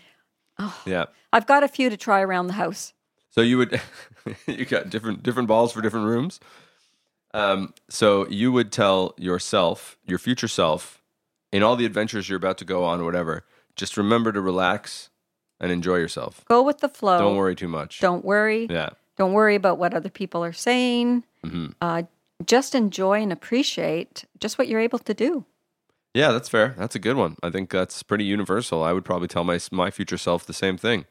Oh. 0.58 0.82
Yeah. 0.88 1.06
I've 1.32 1.46
got 1.46 1.62
a 1.62 1.68
few 1.68 1.92
to 1.92 1.98
try 1.98 2.22
around 2.22 2.48
the 2.48 2.54
house. 2.54 2.94
So 3.30 3.42
you 3.42 3.60
would 3.60 3.80
you 4.48 4.66
got 4.66 4.90
different 4.90 5.22
different 5.22 5.48
balls 5.48 5.74
for 5.74 5.82
different 5.82 6.08
rooms. 6.08 6.40
Um, 7.36 7.76
so 7.88 8.28
you 8.30 8.52
would 8.52 8.72
tell 8.72 9.14
yourself, 9.20 9.96
your 10.08 10.18
future 10.18 10.48
self, 10.48 11.03
in 11.54 11.64
all 11.64 11.78
the 11.78 11.86
adventures 11.86 12.28
you're 12.28 12.38
about 12.38 12.58
to 12.58 12.66
go 12.66 12.84
on, 12.84 13.06
whatever, 13.06 13.46
just 13.78 13.96
remember 13.96 14.32
to 14.34 14.42
relax 14.42 15.10
and 15.62 15.72
enjoy 15.72 15.96
yourself. 15.96 16.44
Go 16.50 16.62
with 16.62 16.80
the 16.80 16.90
flow. 16.90 17.18
Don't 17.18 17.38
worry 17.38 17.56
too 17.56 17.70
much. 17.70 18.00
Don't 18.02 18.26
worry. 18.26 18.68
Yeah. 18.70 18.90
Don't 19.18 19.32
worry 19.34 19.56
about 19.56 19.78
what 19.78 19.94
other 19.94 20.10
people 20.10 20.44
are 20.44 20.52
saying. 20.54 21.24
hmm 21.44 21.68
Uh, 21.80 22.04
just 22.46 22.76
enjoy 22.76 23.22
and 23.22 23.32
appreciate 23.32 24.26
just 24.40 24.58
what 24.58 24.68
you're 24.68 24.82
able 24.82 25.00
to 25.00 25.14
do. 25.14 25.46
Yeah, 26.14 26.32
that's 26.32 26.50
fair. 26.50 26.76
That's 26.78 26.96
a 26.96 27.00
good 27.00 27.16
one. 27.16 27.38
I 27.42 27.50
think 27.50 27.70
that's 27.70 28.04
pretty 28.04 28.26
universal. 28.26 28.84
I 28.84 28.92
would 28.92 29.06
probably 29.06 29.28
tell 29.28 29.44
my 29.44 29.60
my 29.72 29.90
future 29.92 30.18
self 30.18 30.46
the 30.46 30.54
same 30.54 30.78
thing. 30.78 31.06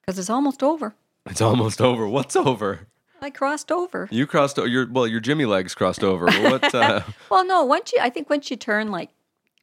Because 0.00 0.18
it's 0.18 0.30
almost 0.30 0.62
over. 0.62 0.94
It's 1.26 1.40
almost 1.40 1.80
over. 1.80 2.06
What's 2.06 2.36
over? 2.36 2.86
I 3.24 3.30
crossed 3.30 3.72
over. 3.72 4.06
You 4.10 4.26
crossed 4.26 4.58
over. 4.58 4.68
your 4.68 4.86
well, 4.90 5.06
your 5.06 5.20
Jimmy 5.20 5.46
legs 5.46 5.74
crossed 5.74 6.04
over. 6.04 6.26
What? 6.26 6.74
Uh, 6.74 7.02
Well, 7.30 7.44
no, 7.46 7.64
once 7.64 7.92
you, 7.92 7.98
I 8.02 8.10
think 8.10 8.28
once 8.28 8.50
you 8.50 8.56
turn 8.56 8.90
like 8.90 9.10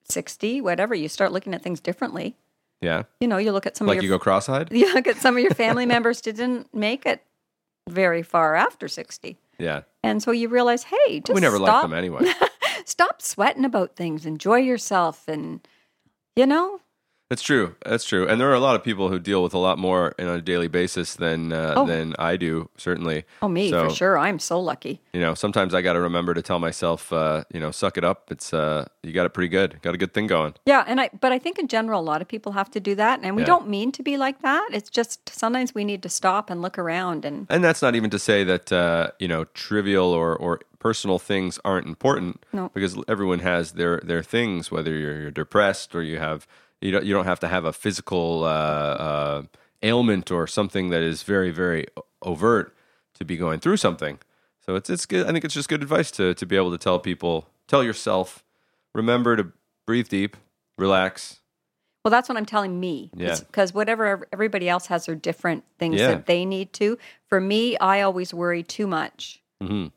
60, 0.06 0.62
whatever, 0.62 0.96
you 0.96 1.08
start 1.08 1.32
looking 1.32 1.54
at 1.54 1.62
things 1.62 1.80
differently. 1.80 2.36
yeah, 2.82 3.04
You 3.20 3.28
know, 3.28 3.38
you 3.38 3.52
look 3.52 3.66
at 3.68 3.78
some 3.78 3.86
like 3.88 3.98
of 4.00 4.04
you 4.04 4.10
your 4.10 4.18
go 4.18 4.24
cross-eyed. 4.24 4.70
you 4.72 4.92
look 4.94 5.08
at 5.08 5.18
some 5.18 5.36
of 5.38 5.44
your 5.44 5.54
family 5.54 5.86
members 5.96 6.22
didn't 6.22 6.74
make 6.74 7.06
it 7.06 7.22
very 7.88 8.24
far 8.24 8.56
after 8.56 8.88
60. 8.88 9.38
Yeah, 9.60 9.82
And 10.04 10.24
so 10.24 10.32
you 10.32 10.48
realize, 10.50 10.84
hey, 10.84 11.20
just 11.20 11.36
we 11.36 11.42
never 11.42 11.58
stop, 11.58 11.68
liked 11.68 11.84
them 11.84 11.94
anyway. 11.98 12.34
stop 12.86 13.22
sweating 13.22 13.64
about 13.66 13.96
things, 13.96 14.26
enjoy 14.26 14.58
yourself, 14.58 15.28
and 15.28 15.60
you 16.36 16.48
know, 16.48 16.80
That's 17.32 17.42
true. 17.44 17.76
That's 17.86 18.04
true. 18.04 18.28
And 18.28 18.42
there 18.42 18.50
are 18.50 18.54
a 18.54 18.60
lot 18.60 18.76
of 18.76 18.84
people 18.84 19.08
who 19.08 19.18
deal 19.18 19.42
with 19.42 19.54
a 19.54 19.58
lot 19.58 19.80
more 19.80 20.14
on 20.20 20.28
a 20.28 20.42
daily 20.42 20.68
basis 20.68 21.16
than 21.16 21.54
uh, 21.54 21.76
Oh. 21.78 21.86
than 21.88 22.14
I 22.20 22.36
do. 22.36 22.68
Certainly. 22.76 23.24
oh 23.42 23.48
me 23.48 23.70
So- 23.70 23.88
for 23.88 23.96
sure. 23.96 24.18
I'm 24.18 24.38
so 24.38 24.60
lucky. 24.60 25.00
You 25.14 25.22
know, 25.22 25.34
sometimes 25.34 25.74
I 25.74 25.82
got 25.82 25.94
to 25.94 26.02
remember 26.02 26.34
to 26.34 26.42
tell 26.42 26.60
myself, 26.60 27.14
uh, 27.14 27.46
you 27.54 27.62
know, 27.62 27.72
suck 27.72 27.98
it 27.98 28.04
up. 28.04 28.32
It's 28.32 28.54
uh, 28.54 28.84
you 29.02 29.14
got 29.14 29.26
it 29.26 29.34
pretty 29.34 29.48
good. 29.48 29.82
Got 29.82 29.94
a 29.96 29.98
good 29.98 30.14
thing 30.14 30.28
going. 30.28 30.56
Yeah, 30.66 30.84
and 30.86 31.00
I 31.00 31.10
but 31.22 31.32
I 31.32 31.40
think 31.40 31.58
in 31.58 31.70
general 31.70 32.02
a 32.02 32.08
lot 32.12 32.22
of 32.22 32.28
people 32.28 32.52
have 32.52 32.70
to 32.72 32.82
do 32.82 32.96
that, 32.96 33.22
and 33.24 33.38
we 33.38 33.44
Yeah. 33.44 33.54
don't 33.54 33.70
mean 33.70 33.94
to 33.94 34.04
be 34.04 34.18
like 34.18 34.42
that. 34.42 34.68
It's 34.74 34.90
just 34.90 35.30
sometimes 35.30 35.74
we 35.74 35.86
need 35.86 36.04
to 36.04 36.10
stop 36.10 36.50
and 36.50 36.62
look 36.62 36.78
around 36.78 37.24
and 37.24 37.48
And 37.50 37.64
that's 37.64 37.82
not 37.82 37.96
even 37.96 38.10
to 38.10 38.20
say 38.20 38.44
that 38.44 38.74
uh, 38.74 39.12
you 39.20 39.30
know 39.30 39.46
trivial 39.54 40.08
or, 40.12 40.36
or 40.36 40.60
personal 40.80 41.18
things 41.18 41.60
aren't 41.64 41.88
important. 41.88 42.44
No. 42.52 42.70
because 42.74 42.98
everyone 43.08 43.40
has 43.40 43.72
their 43.72 44.02
their 44.04 44.22
things. 44.24 44.70
Whether 44.70 44.92
you're, 44.98 45.22
you're 45.22 45.32
depressed 45.32 45.96
or 45.96 46.04
you 46.04 46.20
have 46.20 46.46
you 46.82 46.92
don't 46.92 47.06
you 47.06 47.14
don't 47.14 47.26
have 47.26 47.40
to 47.42 47.48
have 47.48 47.66
a 47.66 47.74
physical 47.74 48.44
uh, 48.44 48.48
uh, 48.48 49.44
ailment 49.84 50.32
or 50.32 50.48
something 50.48 50.90
that 50.90 51.02
is 51.02 51.24
very 51.24 51.52
very 51.52 51.86
overt 52.22 52.76
to 53.16 53.26
be 53.26 53.38
going 53.38 53.60
through 53.60 53.78
something. 53.78 54.20
So 54.66 54.76
it's 54.76 54.90
it's 54.90 55.06
good. 55.06 55.28
I 55.28 55.32
think 55.32 55.46
it's 55.46 55.54
just 55.54 55.70
good 55.70 55.82
advice 55.82 56.12
to 56.12 56.34
to 56.34 56.46
be 56.46 56.56
able 56.56 56.72
to 56.72 56.78
tell 56.78 57.00
people, 57.00 57.48
tell 57.68 57.84
yourself, 57.84 58.44
remember 58.94 59.36
to 59.36 59.52
breathe 59.88 60.10
deep, 60.10 60.38
relax. 60.78 61.40
well, 62.04 62.12
that's 62.12 62.28
what 62.30 62.38
I'm 62.38 62.46
telling 62.46 62.80
me. 62.80 63.12
Yeah. 63.16 63.38
Because 63.40 63.74
whatever 63.74 64.28
everybody 64.34 64.68
else 64.70 64.88
has 64.88 65.08
are 65.10 65.16
different 65.16 65.64
things 65.78 66.00
Yeah. 66.00 66.08
that 66.08 66.26
they 66.26 66.46
need 66.46 66.74
to. 66.74 66.98
For 67.28 67.40
me, 67.40 67.78
I 67.78 68.02
always 68.02 68.34
worry 68.34 68.64
too 68.64 68.88
much, 68.88 69.42
hmm 69.62 69.88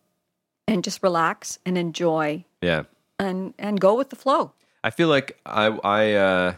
and 0.67 0.83
just 0.83 1.03
relax 1.03 1.59
and 1.67 1.77
enjoy 1.77 2.45
Yeah. 2.63 2.85
and 3.19 3.53
and 3.59 3.79
go 3.81 3.95
with 3.95 4.09
the 4.11 4.17
flow. 4.17 4.53
I 4.83 4.91
feel 4.91 5.09
like 5.09 5.39
I 5.47 5.67
I 5.85 6.13
uh, 6.15 6.55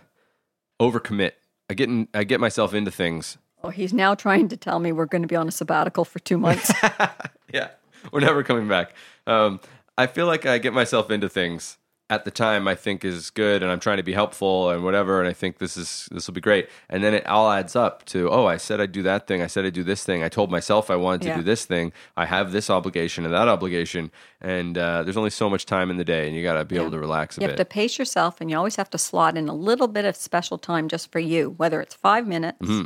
overcommit. 0.80 1.32
I 1.68 1.74
get 1.74 1.88
in, 1.88 2.08
I 2.14 2.24
get 2.24 2.40
myself 2.40 2.74
into 2.74 2.90
things. 2.90 3.38
Oh, 3.64 3.70
he's 3.70 3.92
now 3.92 4.14
trying 4.14 4.48
to 4.48 4.56
tell 4.56 4.78
me 4.78 4.92
we're 4.92 5.06
going 5.06 5.22
to 5.22 5.28
be 5.28 5.36
on 5.36 5.48
a 5.48 5.50
sabbatical 5.50 6.04
for 6.04 6.18
two 6.20 6.38
months. 6.38 6.72
yeah, 7.52 7.70
we're 8.12 8.20
never 8.20 8.42
coming 8.42 8.68
back. 8.68 8.94
Um, 9.26 9.60
I 9.98 10.06
feel 10.06 10.26
like 10.26 10.46
I 10.46 10.58
get 10.58 10.72
myself 10.72 11.10
into 11.10 11.28
things 11.28 11.78
at 12.08 12.24
the 12.24 12.30
time 12.30 12.68
I 12.68 12.76
think 12.76 13.04
is 13.04 13.30
good, 13.30 13.62
and 13.64 13.72
I'm 13.72 13.80
trying 13.80 13.96
to 13.96 14.02
be 14.04 14.12
helpful 14.12 14.70
and 14.70 14.84
whatever, 14.84 15.18
and 15.20 15.28
I 15.28 15.32
think 15.32 15.58
this 15.58 15.76
is 15.76 16.08
this 16.12 16.26
will 16.28 16.34
be 16.34 16.40
great, 16.40 16.68
and 16.88 17.02
then 17.02 17.14
it 17.14 17.26
all 17.26 17.50
adds 17.50 17.74
up 17.74 18.04
to 18.06 18.30
oh, 18.30 18.46
I 18.46 18.58
said 18.58 18.80
I'd 18.80 18.92
do 18.92 19.02
that 19.02 19.26
thing, 19.26 19.42
I 19.42 19.48
said 19.48 19.64
I'd 19.64 19.72
do 19.74 19.82
this 19.82 20.04
thing, 20.04 20.22
I 20.22 20.28
told 20.28 20.50
myself 20.50 20.88
I 20.88 20.94
wanted 20.96 21.22
to 21.22 21.28
Yeah. 21.28 21.36
do 21.38 21.42
this 21.42 21.64
thing, 21.64 21.92
I 22.16 22.24
have 22.26 22.52
this 22.52 22.70
obligation 22.70 23.24
and 23.24 23.34
that 23.34 23.48
obligation, 23.48 24.12
and 24.40 24.78
uh, 24.78 25.02
there's 25.02 25.16
only 25.16 25.30
so 25.30 25.50
much 25.50 25.66
time 25.66 25.90
in 25.90 25.96
the 25.96 26.04
day, 26.04 26.28
and 26.28 26.36
you 26.36 26.44
got 26.44 26.54
to 26.54 26.64
be 26.64 26.76
able 26.76 26.92
to 26.92 26.98
relax 27.00 27.38
a 27.38 27.40
You 27.40 27.48
bit. 27.48 27.58
have 27.58 27.66
to 27.66 27.72
pace 27.72 27.98
yourself, 27.98 28.40
and 28.40 28.50
you 28.50 28.56
always 28.56 28.76
have 28.76 28.90
to 28.90 28.98
slot 28.98 29.36
in 29.36 29.48
a 29.48 29.54
little 29.54 29.88
bit 29.88 30.04
of 30.04 30.14
special 30.14 30.58
time 30.58 30.88
just 30.88 31.10
for 31.10 31.18
you, 31.18 31.54
whether 31.56 31.80
it's 31.80 31.94
five 31.94 32.26
minutes, 32.26 32.58
Mm-hmm. 32.62 32.84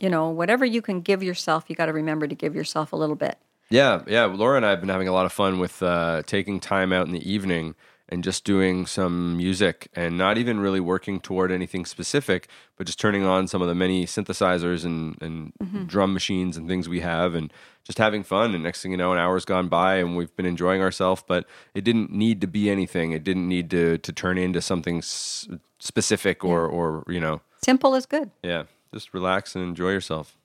you 0.00 0.08
know, 0.08 0.30
whatever 0.30 0.64
you 0.64 0.80
can 0.80 1.02
give 1.02 1.22
yourself, 1.22 1.64
you 1.68 1.76
got 1.76 1.86
to 1.86 1.92
remember 1.92 2.26
to 2.26 2.34
give 2.34 2.54
yourself 2.54 2.92
a 2.92 2.96
little 2.96 3.16
bit. 3.16 3.36
Yeah, 3.70 4.00
yeah. 4.06 4.24
Laura 4.24 4.56
and 4.56 4.64
I 4.64 4.70
have 4.70 4.80
been 4.80 4.88
having 4.88 5.08
a 5.08 5.12
lot 5.12 5.26
of 5.26 5.32
fun 5.32 5.58
with 5.58 5.82
uh, 5.82 6.22
taking 6.24 6.58
time 6.60 6.90
out 6.94 7.06
in 7.06 7.12
the 7.12 7.30
evening 7.30 7.74
and 8.08 8.24
just 8.24 8.44
doing 8.44 8.86
some 8.86 9.36
music 9.36 9.88
and 9.94 10.16
not 10.16 10.38
even 10.38 10.58
really 10.58 10.80
working 10.80 11.20
toward 11.20 11.52
anything 11.52 11.84
specific, 11.84 12.48
but 12.76 12.86
just 12.86 12.98
turning 12.98 13.24
on 13.24 13.46
some 13.46 13.60
of 13.60 13.68
the 13.68 13.74
many 13.74 14.06
synthesizers 14.06 14.84
and, 14.84 15.20
and 15.20 15.52
mm-hmm. 15.62 15.84
drum 15.84 16.14
machines 16.14 16.56
and 16.56 16.66
things 16.68 16.88
we 16.88 17.00
have 17.00 17.34
and 17.34 17.52
just 17.84 17.98
having 17.98 18.22
fun. 18.22 18.54
And 18.54 18.62
next 18.62 18.82
thing 18.82 18.92
you 18.92 18.96
know, 18.96 19.12
an 19.12 19.18
hour's 19.18 19.44
gone 19.44 19.68
by 19.68 19.96
and 19.96 20.16
we've 20.16 20.34
been 20.36 20.46
enjoying 20.46 20.80
ourselves, 20.80 21.22
but 21.26 21.46
it 21.74 21.84
didn't 21.84 22.10
need 22.10 22.40
to 22.40 22.46
be 22.46 22.70
anything. 22.70 23.12
It 23.12 23.24
didn't 23.24 23.46
need 23.46 23.70
to, 23.70 23.98
to 23.98 24.12
turn 24.12 24.38
into 24.38 24.62
something 24.62 24.98
s- 24.98 25.46
specific 25.78 26.44
or, 26.44 26.66
or, 26.66 27.04
you 27.08 27.20
know, 27.20 27.42
Simple 27.62 27.94
is 27.94 28.06
good. 28.06 28.30
yeah, 28.42 28.64
just 28.94 29.12
relax 29.12 29.54
and 29.54 29.64
enjoy 29.64 29.90
yourself. 29.90 30.36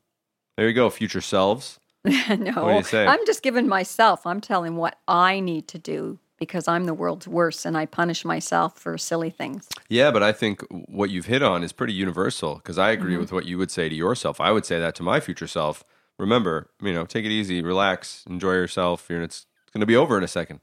There 0.57 0.67
you 0.67 0.73
go, 0.73 0.89
future 0.89 1.21
selves. 1.21 1.79
no, 2.05 2.15
do 2.27 2.73
you 2.75 2.83
say? 2.83 3.07
I'm 3.07 3.25
just 3.25 3.41
giving 3.41 3.67
myself, 3.67 4.27
I'm 4.27 4.41
telling 4.41 4.75
what 4.75 4.99
I 5.07 5.39
need 5.39 5.69
to 5.69 5.77
do 5.77 6.19
because 6.43 6.67
I'm 6.67 6.85
the 6.85 6.93
world's 6.93 7.27
worst 7.27 7.65
and 7.65 7.77
I 7.77 7.85
punish 7.85 8.23
myself 8.25 8.77
for 8.77 8.97
silly 8.97 9.29
things. 9.29 9.67
Yeah, 9.89 10.11
but 10.11 10.21
I 10.23 10.31
think 10.31 10.61
what 10.69 11.09
you've 11.09 11.25
hit 11.27 11.41
on 11.43 11.63
is 11.63 11.71
pretty 11.73 11.93
universal 11.93 12.55
because 12.55 12.77
I 12.77 12.93
Mm-hmm. 12.93 13.01
agree 13.01 13.17
with 13.17 13.31
what 13.31 13.45
you 13.45 13.57
would 13.57 13.71
say 13.71 13.89
to 13.89 13.95
yourself. 13.95 14.39
I 14.41 14.51
would 14.51 14.65
say 14.65 14.79
that 14.79 14.95
to 14.95 15.03
my 15.03 15.19
future 15.19 15.47
self. 15.47 15.83
Remember, 16.19 16.69
you 16.81 16.93
know, 16.93 17.05
take 17.05 17.25
it 17.25 17.31
easy, 17.31 17.61
relax, 17.61 18.23
enjoy 18.29 18.53
yourself. 18.53 19.07
You're, 19.09 19.21
it's, 19.23 19.47
it's 19.63 19.71
going 19.71 19.79
to 19.81 19.85
be 19.87 19.95
over 19.95 20.17
in 20.17 20.23
a 20.23 20.27
second. 20.27 20.59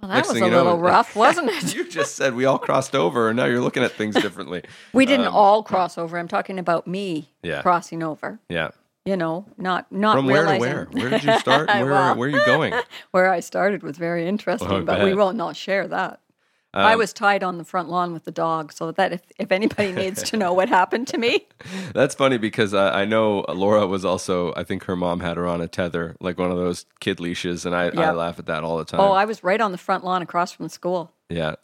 Well, 0.00 0.08
that 0.10 0.16
Next 0.16 0.28
was 0.28 0.36
a 0.42 0.44
you 0.44 0.50
know- 0.50 0.56
little 0.64 0.78
rough, 0.78 1.14
wasn't 1.24 1.48
it? 1.50 1.74
you 1.74 1.88
just 1.88 2.16
said 2.16 2.34
we 2.34 2.44
all 2.44 2.58
crossed 2.58 2.94
over, 2.94 3.28
and 3.28 3.36
now 3.36 3.44
you're 3.46 3.60
looking 3.60 3.82
at 3.84 3.92
things 3.92 4.14
differently. 4.20 4.62
We 4.92 5.06
didn't 5.06 5.28
all 5.28 5.62
cross 5.62 5.96
over. 5.96 6.18
I'm 6.18 6.28
talking 6.28 6.58
about 6.58 6.86
me 6.86 7.28
Um, 7.44 7.50
Yeah. 7.50 7.62
crossing 7.62 8.02
over. 8.02 8.40
Yeah. 8.48 8.70
You 9.04 9.16
know, 9.16 9.46
not 9.58 9.90
not 9.90 10.16
From 10.16 10.26
where 10.26 10.44
to 10.44 10.58
where? 10.58 10.84
Where 10.92 11.10
did 11.10 11.24
you 11.24 11.38
start? 11.40 11.68
Where, 11.68 11.86
Well. 11.86 12.14
where 12.16 12.28
are 12.28 12.32
you 12.32 12.44
going? 12.46 12.72
where 13.10 13.30
I 13.30 13.40
started 13.40 13.82
was 13.82 13.98
very 13.98 14.28
interesting, 14.28 14.68
Oh, 14.70 14.76
I 14.78 14.80
but 14.82 15.02
we 15.04 15.12
will 15.14 15.32
not 15.32 15.56
share 15.56 15.88
that. 15.88 16.20
I 16.74 16.92
Um, 16.94 16.98
was 17.00 17.12
tied 17.12 17.42
on 17.42 17.58
the 17.58 17.64
front 17.64 17.90
lawn 17.90 18.12
with 18.14 18.24
the 18.24 18.30
dog, 18.30 18.72
so 18.72 18.92
that 18.92 19.12
if, 19.12 19.20
if 19.38 19.50
anybody 19.52 19.92
needs 20.02 20.22
to 20.22 20.36
know 20.38 20.54
what 20.54 20.68
happened 20.68 21.08
to 21.08 21.18
me, 21.18 21.46
That's 21.92 22.14
funny 22.14 22.38
because 22.38 22.72
uh, 22.72 22.92
I 22.94 23.04
know 23.04 23.40
Laura 23.48 23.86
was 23.86 24.04
also, 24.06 24.54
I 24.56 24.62
think 24.64 24.84
her 24.84 24.96
mom 24.96 25.20
had 25.20 25.36
her 25.36 25.46
on 25.46 25.60
a 25.60 25.68
tether, 25.68 26.16
like 26.20 26.38
one 26.38 26.50
of 26.50 26.56
those 26.56 26.86
kid 27.00 27.20
leashes, 27.20 27.66
and 27.66 27.74
I, 27.74 27.88
I 27.88 28.12
laugh 28.12 28.38
at 28.38 28.46
that 28.46 28.62
all 28.64 28.78
the 28.78 28.84
time. 28.86 29.00
oh, 29.00 29.12
I 29.12 29.26
was 29.26 29.42
right 29.44 29.60
on 29.60 29.72
the 29.72 29.78
front 29.78 30.02
lawn 30.04 30.22
across 30.22 30.52
from 30.52 30.64
the 30.66 30.70
school. 30.70 31.12
yeah. 31.28 31.56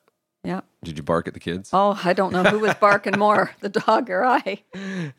Yeah. 0.44 0.60
Did 0.84 0.96
you 0.96 1.02
bark 1.02 1.26
at 1.26 1.34
the 1.34 1.40
kids? 1.40 1.70
Oh, 1.72 2.00
I 2.04 2.12
don't 2.12 2.32
know 2.32 2.44
who 2.44 2.58
was 2.60 2.74
barking 2.74 3.18
more, 3.18 3.50
the 3.60 3.68
dog 3.70 4.08
or 4.10 4.24
I. 4.24 4.62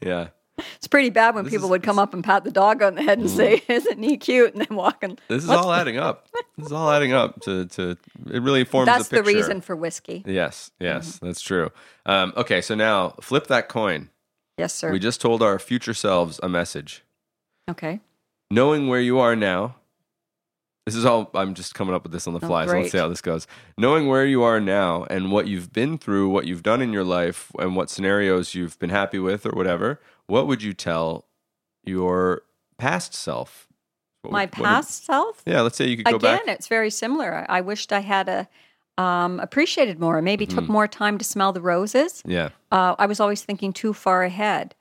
Yeah. 0.01 0.27
It's 0.75 0.87
pretty 0.87 1.09
bad 1.09 1.35
when 1.35 1.49
people 1.49 1.69
would 1.69 1.83
come 1.83 1.99
up 1.99 2.13
and 2.13 2.23
pat 2.23 2.43
the 2.43 2.51
dog 2.51 2.81
on 2.81 2.95
the 2.95 3.03
head 3.03 3.19
and 3.19 3.29
say, 3.29 3.61
"Isn't 3.67 4.01
he 4.03 4.17
cute?" 4.17 4.53
and 4.53 4.65
then 4.65 4.75
walking. 4.77 5.17
This 5.27 5.43
is 5.43 5.49
all 5.49 5.71
adding 5.73 5.97
up. 5.97 6.27
This 6.57 6.67
is 6.67 6.71
all 6.71 6.89
adding 6.91 7.13
up 7.13 7.41
to, 7.41 7.65
to 7.67 7.97
it 8.31 8.41
really 8.41 8.63
forms 8.63 8.85
That's 8.87 9.09
picture. 9.09 9.23
the 9.23 9.33
reason 9.33 9.61
for 9.61 9.75
whiskey. 9.75 10.23
Yes, 10.25 10.71
yes, 10.79 11.15
Mm-hmm. 11.17 11.25
that's 11.25 11.41
true. 11.41 11.71
Um, 12.05 12.33
okay, 12.37 12.61
so 12.61 12.75
now 12.75 13.15
flip 13.21 13.47
that 13.47 13.69
coin. 13.69 14.09
Yes, 14.57 14.73
sir. 14.73 14.91
We 14.91 14.99
just 14.99 15.21
told 15.21 15.41
our 15.41 15.57
future 15.59 15.93
selves 15.93 16.39
a 16.43 16.49
message. 16.49 17.03
okay. 17.69 17.99
Knowing 18.51 18.87
where 18.87 18.99
you 19.01 19.19
are 19.19 19.35
now, 19.35 19.75
this 20.89 20.95
is 20.99 21.05
all, 21.05 21.29
I'm 21.33 21.53
just 21.53 21.75
coming 21.75 21.93
up 21.95 22.03
with 22.03 22.11
this 22.11 22.27
on 22.27 22.33
the 22.33 22.39
Oh, 22.43 22.47
fly, 22.47 22.65
so 22.65 22.73
let's 22.79 22.91
see 22.91 22.97
how 22.97 23.07
this 23.07 23.21
goes. 23.21 23.47
Knowing 23.77 24.07
where 24.07 24.25
you 24.25 24.43
are 24.43 24.59
now 24.59 25.03
and 25.09 25.31
what 25.31 25.47
you've 25.47 25.71
been 25.71 25.97
through, 25.97 26.29
what 26.29 26.45
you've 26.47 26.63
done 26.63 26.81
in 26.81 26.91
your 26.91 27.03
life, 27.03 27.51
and 27.59 27.75
what 27.75 27.89
scenarios 27.89 28.55
you've 28.55 28.77
been 28.79 28.89
happy 28.89 29.19
with 29.19 29.45
or 29.45 29.51
whatever, 29.51 29.99
what 30.27 30.47
would 30.47 30.61
you 30.63 30.73
tell 30.73 31.25
your 31.83 32.41
past 32.77 33.13
self? 33.13 33.67
What 34.21 34.31
My 34.31 34.41
would- 34.43 34.49
what 34.51 34.57
would- 34.59 34.65
past 34.65 35.05
self. 35.05 35.41
yeah, 35.45 35.61
let's 35.61 35.77
say 35.77 35.87
you 35.87 35.97
could 35.97 36.05
go 36.05 36.15
Again, 36.17 36.45
back. 36.45 36.55
it's 36.55 36.67
very 36.67 36.89
similar. 36.89 37.45
I 37.47 37.59
I 37.59 37.61
wished 37.61 37.93
I 37.93 37.99
had 38.01 38.27
a 38.29 38.47
um, 39.01 39.39
appreciated 39.39 39.97
more. 39.99 40.21
Maybe 40.21 40.45
took 40.45 40.65
Mm-hmm. 40.65 40.73
more 40.73 40.87
time 40.87 41.17
to 41.19 41.23
smell 41.23 41.53
the 41.53 41.61
roses. 41.61 42.21
Yeah. 42.25 42.49
Uh, 42.69 42.95
I 42.99 43.05
was 43.05 43.21
always 43.21 43.41
thinking 43.43 43.71
too 43.71 43.93
far 43.93 44.23
ahead. 44.23 44.75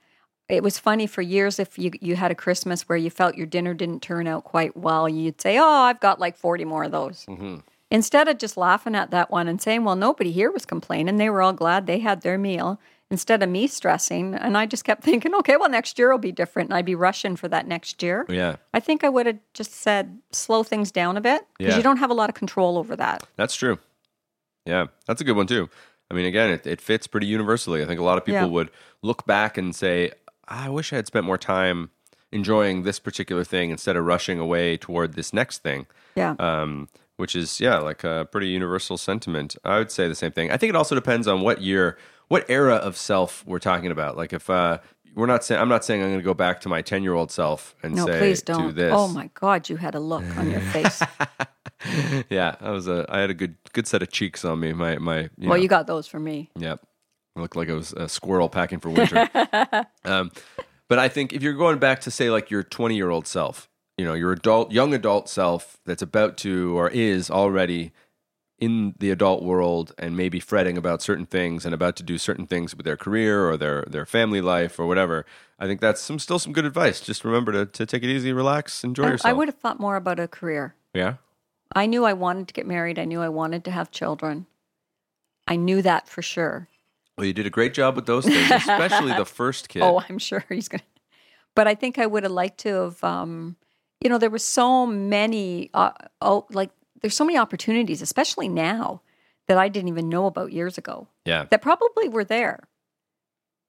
It 0.48 0.62
was 0.62 0.78
funny 0.78 1.06
for 1.06 1.20
years 1.20 1.58
if 1.58 1.78
you 1.78 1.90
you 2.00 2.16
had 2.16 2.30
a 2.30 2.34
Christmas 2.34 2.88
where 2.88 2.96
you 2.96 3.10
felt 3.10 3.36
your 3.36 3.46
dinner 3.46 3.74
didn't 3.74 4.00
turn 4.00 4.26
out 4.26 4.44
quite 4.44 4.76
well, 4.76 5.08
you'd 5.08 5.40
say, 5.40 5.58
"Oh, 5.58 5.64
I've 5.82 6.00
got 6.00 6.18
like 6.18 6.36
forty 6.36 6.64
more 6.64 6.84
of 6.84 6.92
those." 6.92 7.26
Mm-hmm. 7.26 7.56
Instead 7.90 8.28
of 8.28 8.38
just 8.38 8.56
laughing 8.56 8.94
at 8.94 9.10
that 9.10 9.30
one 9.30 9.46
and 9.46 9.60
saying, 9.60 9.84
"Well, 9.84 9.96
nobody 9.96 10.32
here 10.32 10.50
was 10.50 10.64
complaining; 10.64 11.16
they 11.16 11.28
were 11.28 11.42
all 11.42 11.52
glad 11.52 11.86
they 11.86 11.98
had 11.98 12.22
their 12.22 12.38
meal." 12.38 12.80
Instead 13.10 13.42
of 13.42 13.48
me 13.48 13.66
stressing, 13.66 14.34
and 14.34 14.56
I 14.56 14.66
just 14.66 14.84
kept 14.84 15.02
thinking, 15.04 15.34
"Okay, 15.34 15.56
well, 15.58 15.68
next 15.68 15.98
year 15.98 16.10
will 16.10 16.18
be 16.18 16.32
different," 16.32 16.70
and 16.70 16.78
I'd 16.78 16.84
be 16.86 16.94
rushing 16.94 17.36
for 17.36 17.48
that 17.48 17.66
next 17.66 18.02
year. 18.02 18.24
Yeah. 18.30 18.56
I 18.72 18.80
think 18.80 19.04
I 19.04 19.10
would 19.10 19.26
have 19.26 19.38
just 19.52 19.72
said 19.74 20.18
slow 20.32 20.62
things 20.62 20.90
down 20.90 21.18
a 21.18 21.20
bit 21.20 21.42
because 21.58 21.72
Yeah. 21.72 21.76
you 21.76 21.82
don't 21.82 21.98
have 21.98 22.10
a 22.10 22.14
lot 22.14 22.30
of 22.30 22.34
control 22.34 22.78
over 22.78 22.96
that. 22.96 23.26
That's 23.36 23.54
true. 23.54 23.78
Yeah, 24.64 24.86
that's 25.06 25.20
a 25.20 25.24
good 25.24 25.36
one 25.36 25.46
too. 25.46 25.68
I 26.10 26.14
mean, 26.14 26.24
again, 26.24 26.50
it, 26.50 26.66
it 26.66 26.80
fits 26.80 27.06
pretty 27.06 27.26
universally. 27.26 27.82
I 27.82 27.86
think 27.86 28.00
a 28.00 28.02
lot 28.04 28.16
of 28.16 28.24
people 28.24 28.40
Yeah. 28.42 28.46
would 28.46 28.70
look 29.02 29.26
back 29.26 29.58
and 29.58 29.74
say, 29.74 30.12
I 30.48 30.68
wish 30.68 30.92
I 30.92 30.96
had 30.96 31.06
spent 31.06 31.26
more 31.26 31.38
time 31.38 31.90
enjoying 32.32 32.82
this 32.82 32.98
particular 32.98 33.44
thing 33.44 33.70
instead 33.70 33.96
of 33.96 34.04
rushing 34.04 34.38
away 34.38 34.76
toward 34.76 35.14
this 35.14 35.32
next 35.32 35.62
thing. 35.62 35.86
Yeah. 36.14 36.34
Um, 36.38 36.88
which 37.16 37.34
is, 37.34 37.60
yeah, 37.60 37.78
like 37.78 38.04
a 38.04 38.28
pretty 38.30 38.48
universal 38.48 38.96
sentiment. 38.96 39.56
I 39.64 39.78
would 39.78 39.90
say 39.90 40.08
the 40.08 40.14
same 40.14 40.30
thing. 40.30 40.50
I 40.50 40.56
think 40.56 40.70
it 40.70 40.76
also 40.76 40.94
depends 40.94 41.26
on 41.26 41.40
what 41.40 41.60
year, 41.60 41.98
what 42.28 42.48
era 42.48 42.76
of 42.76 42.96
self 42.96 43.44
we're 43.46 43.58
talking 43.58 43.90
about. 43.90 44.16
Like 44.16 44.32
if, 44.32 44.48
uh, 44.48 44.78
we're 45.14 45.26
not 45.26 45.42
saying, 45.42 45.60
I'm 45.60 45.68
not 45.68 45.84
saying 45.84 46.00
I'm 46.02 46.10
going 46.10 46.20
to 46.20 46.24
go 46.24 46.34
back 46.34 46.60
to 46.60 46.68
my 46.68 46.80
10 46.80 47.02
year 47.02 47.14
old 47.14 47.32
self 47.32 47.74
and 47.82 47.94
no, 47.94 48.06
say, 48.06 48.18
please 48.18 48.42
do 48.42 48.52
don't. 48.52 48.76
this. 48.76 48.92
Oh 48.94 49.08
my 49.08 49.30
God, 49.34 49.68
you 49.68 49.76
had 49.76 49.96
a 49.96 50.00
look 50.00 50.24
on 50.36 50.50
your 50.50 50.60
face. 50.72 51.02
yeah, 52.30 52.54
I 52.60 52.70
was 52.70 52.86
a, 52.86 53.04
I 53.08 53.18
had 53.20 53.30
a 53.30 53.34
good, 53.34 53.56
good 53.72 53.88
set 53.88 54.00
of 54.02 54.10
cheeks 54.10 54.44
on 54.44 54.60
me. 54.60 54.72
My, 54.72 54.98
my, 54.98 55.22
you 55.22 55.30
well, 55.38 55.50
know, 55.50 55.54
you 55.56 55.68
got 55.68 55.88
those 55.88 56.06
from 56.06 56.22
me. 56.22 56.50
Yep. 56.56 56.80
I 57.38 57.40
looked 57.42 57.56
like 57.56 57.70
I 57.70 57.74
was 57.74 57.92
a 57.92 58.08
squirrel 58.08 58.48
packing 58.48 58.80
for 58.80 58.90
winter. 58.90 59.28
um, 60.04 60.30
but 60.88 60.98
I 60.98 61.08
think 61.08 61.32
if 61.32 61.42
you're 61.42 61.54
going 61.54 61.78
back 61.78 62.00
to 62.02 62.10
say 62.10 62.30
like 62.30 62.50
your 62.50 62.62
20 62.62 62.96
year 62.96 63.10
old 63.10 63.26
self, 63.26 63.68
you 63.96 64.04
know, 64.04 64.14
your 64.14 64.32
adult, 64.32 64.72
young 64.72 64.92
adult 64.92 65.28
self 65.28 65.78
that's 65.84 66.02
about 66.02 66.36
to 66.38 66.76
or 66.76 66.88
is 66.88 67.30
already 67.30 67.92
in 68.58 68.94
the 68.98 69.10
adult 69.10 69.44
world 69.44 69.94
and 69.98 70.16
maybe 70.16 70.40
fretting 70.40 70.76
about 70.76 71.00
certain 71.00 71.26
things 71.26 71.64
and 71.64 71.72
about 71.72 71.94
to 71.94 72.02
do 72.02 72.18
certain 72.18 72.46
things 72.46 72.76
with 72.76 72.84
their 72.84 72.96
career 72.96 73.48
or 73.48 73.56
their, 73.56 73.84
their 73.88 74.04
family 74.04 74.40
life 74.40 74.80
or 74.80 74.86
whatever. 74.86 75.24
I 75.60 75.66
think 75.66 75.80
that's 75.80 76.00
some 76.00 76.18
still 76.18 76.40
some 76.40 76.52
good 76.52 76.64
advice. 76.64 77.00
Just 77.00 77.24
remember 77.24 77.52
to, 77.52 77.66
to 77.66 77.86
take 77.86 78.02
it 78.02 78.08
easy, 78.08 78.32
relax, 78.32 78.82
enjoy 78.82 79.04
I- 79.04 79.10
yourself. 79.10 79.30
I 79.30 79.32
would 79.32 79.46
have 79.48 79.58
thought 79.58 79.78
more 79.78 79.96
about 79.96 80.18
a 80.18 80.26
career. 80.26 80.74
yeah. 80.92 81.14
I 81.76 81.84
knew 81.84 82.06
I 82.06 82.14
wanted 82.14 82.48
to 82.48 82.54
get 82.54 82.66
married. 82.66 82.98
I 82.98 83.04
knew 83.04 83.20
I 83.20 83.28
wanted 83.28 83.62
to 83.66 83.70
have 83.70 83.90
children. 83.90 84.46
I 85.46 85.56
knew 85.56 85.82
that 85.82 86.08
for 86.08 86.22
sure. 86.22 86.68
Well, 87.18 87.26
you 87.26 87.32
did 87.32 87.46
a 87.46 87.50
great 87.50 87.74
job 87.74 87.96
with 87.96 88.06
those 88.06 88.24
things, 88.24 88.48
especially 88.48 89.12
the 89.12 89.24
first 89.40 89.68
kid. 89.68 89.82
Oh, 89.82 90.00
I'm 90.08 90.18
sure 90.18 90.44
he's 90.48 90.68
going 90.68 90.78
to. 90.78 90.86
But 91.56 91.66
I 91.66 91.74
think 91.74 91.98
I 91.98 92.06
would 92.06 92.22
have 92.22 92.30
liked 92.30 92.58
to 92.58 92.68
have, 92.68 93.02
um, 93.02 93.56
you 94.00 94.08
know, 94.08 94.18
there 94.18 94.30
were 94.30 94.38
so 94.38 94.86
many, 94.86 95.70
uh, 95.74 95.90
oh, 96.22 96.46
like, 96.50 96.70
there's 97.00 97.16
so 97.16 97.24
many 97.24 97.36
opportunities, 97.36 98.00
especially 98.00 98.48
now, 98.48 99.02
that 99.48 99.58
I 99.58 99.68
didn't 99.68 99.88
even 99.88 100.08
know 100.08 100.26
about 100.26 100.52
years 100.52 100.78
ago 100.78 101.08
yeah. 101.24 101.46
that 101.50 101.60
probably 101.60 102.08
were 102.08 102.22
there. 102.22 102.68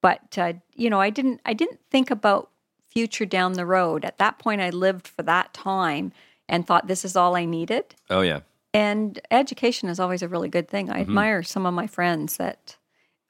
But, 0.03 0.37
uh, 0.37 0.53
you 0.75 0.91
know, 0.91 1.01
I 1.01 1.09
didn't, 1.09 1.41
I 1.43 1.53
didn't 1.53 1.79
think 1.89 2.11
about 2.11 2.51
future 2.87 3.25
down 3.25 3.53
the 3.53 3.65
road. 3.65 4.05
At 4.05 4.19
that 4.19 4.37
point, 4.37 4.61
I 4.61 4.69
lived 4.69 5.07
for 5.07 5.23
that 5.23 5.53
time 5.55 6.11
and 6.47 6.67
thought 6.67 6.87
this 6.87 7.03
is 7.03 7.15
all 7.15 7.35
I 7.35 7.45
needed. 7.45 7.95
Oh, 8.11 8.21
yeah. 8.21 8.41
And 8.73 9.19
education 9.31 9.89
is 9.89 9.99
always 9.99 10.21
a 10.21 10.27
really 10.27 10.49
good 10.49 10.67
thing. 10.67 10.91
I 10.91 10.99
admire 10.99 11.41
some 11.41 11.65
of 11.65 11.73
my 11.73 11.87
friends 11.87 12.37
that 12.37 12.77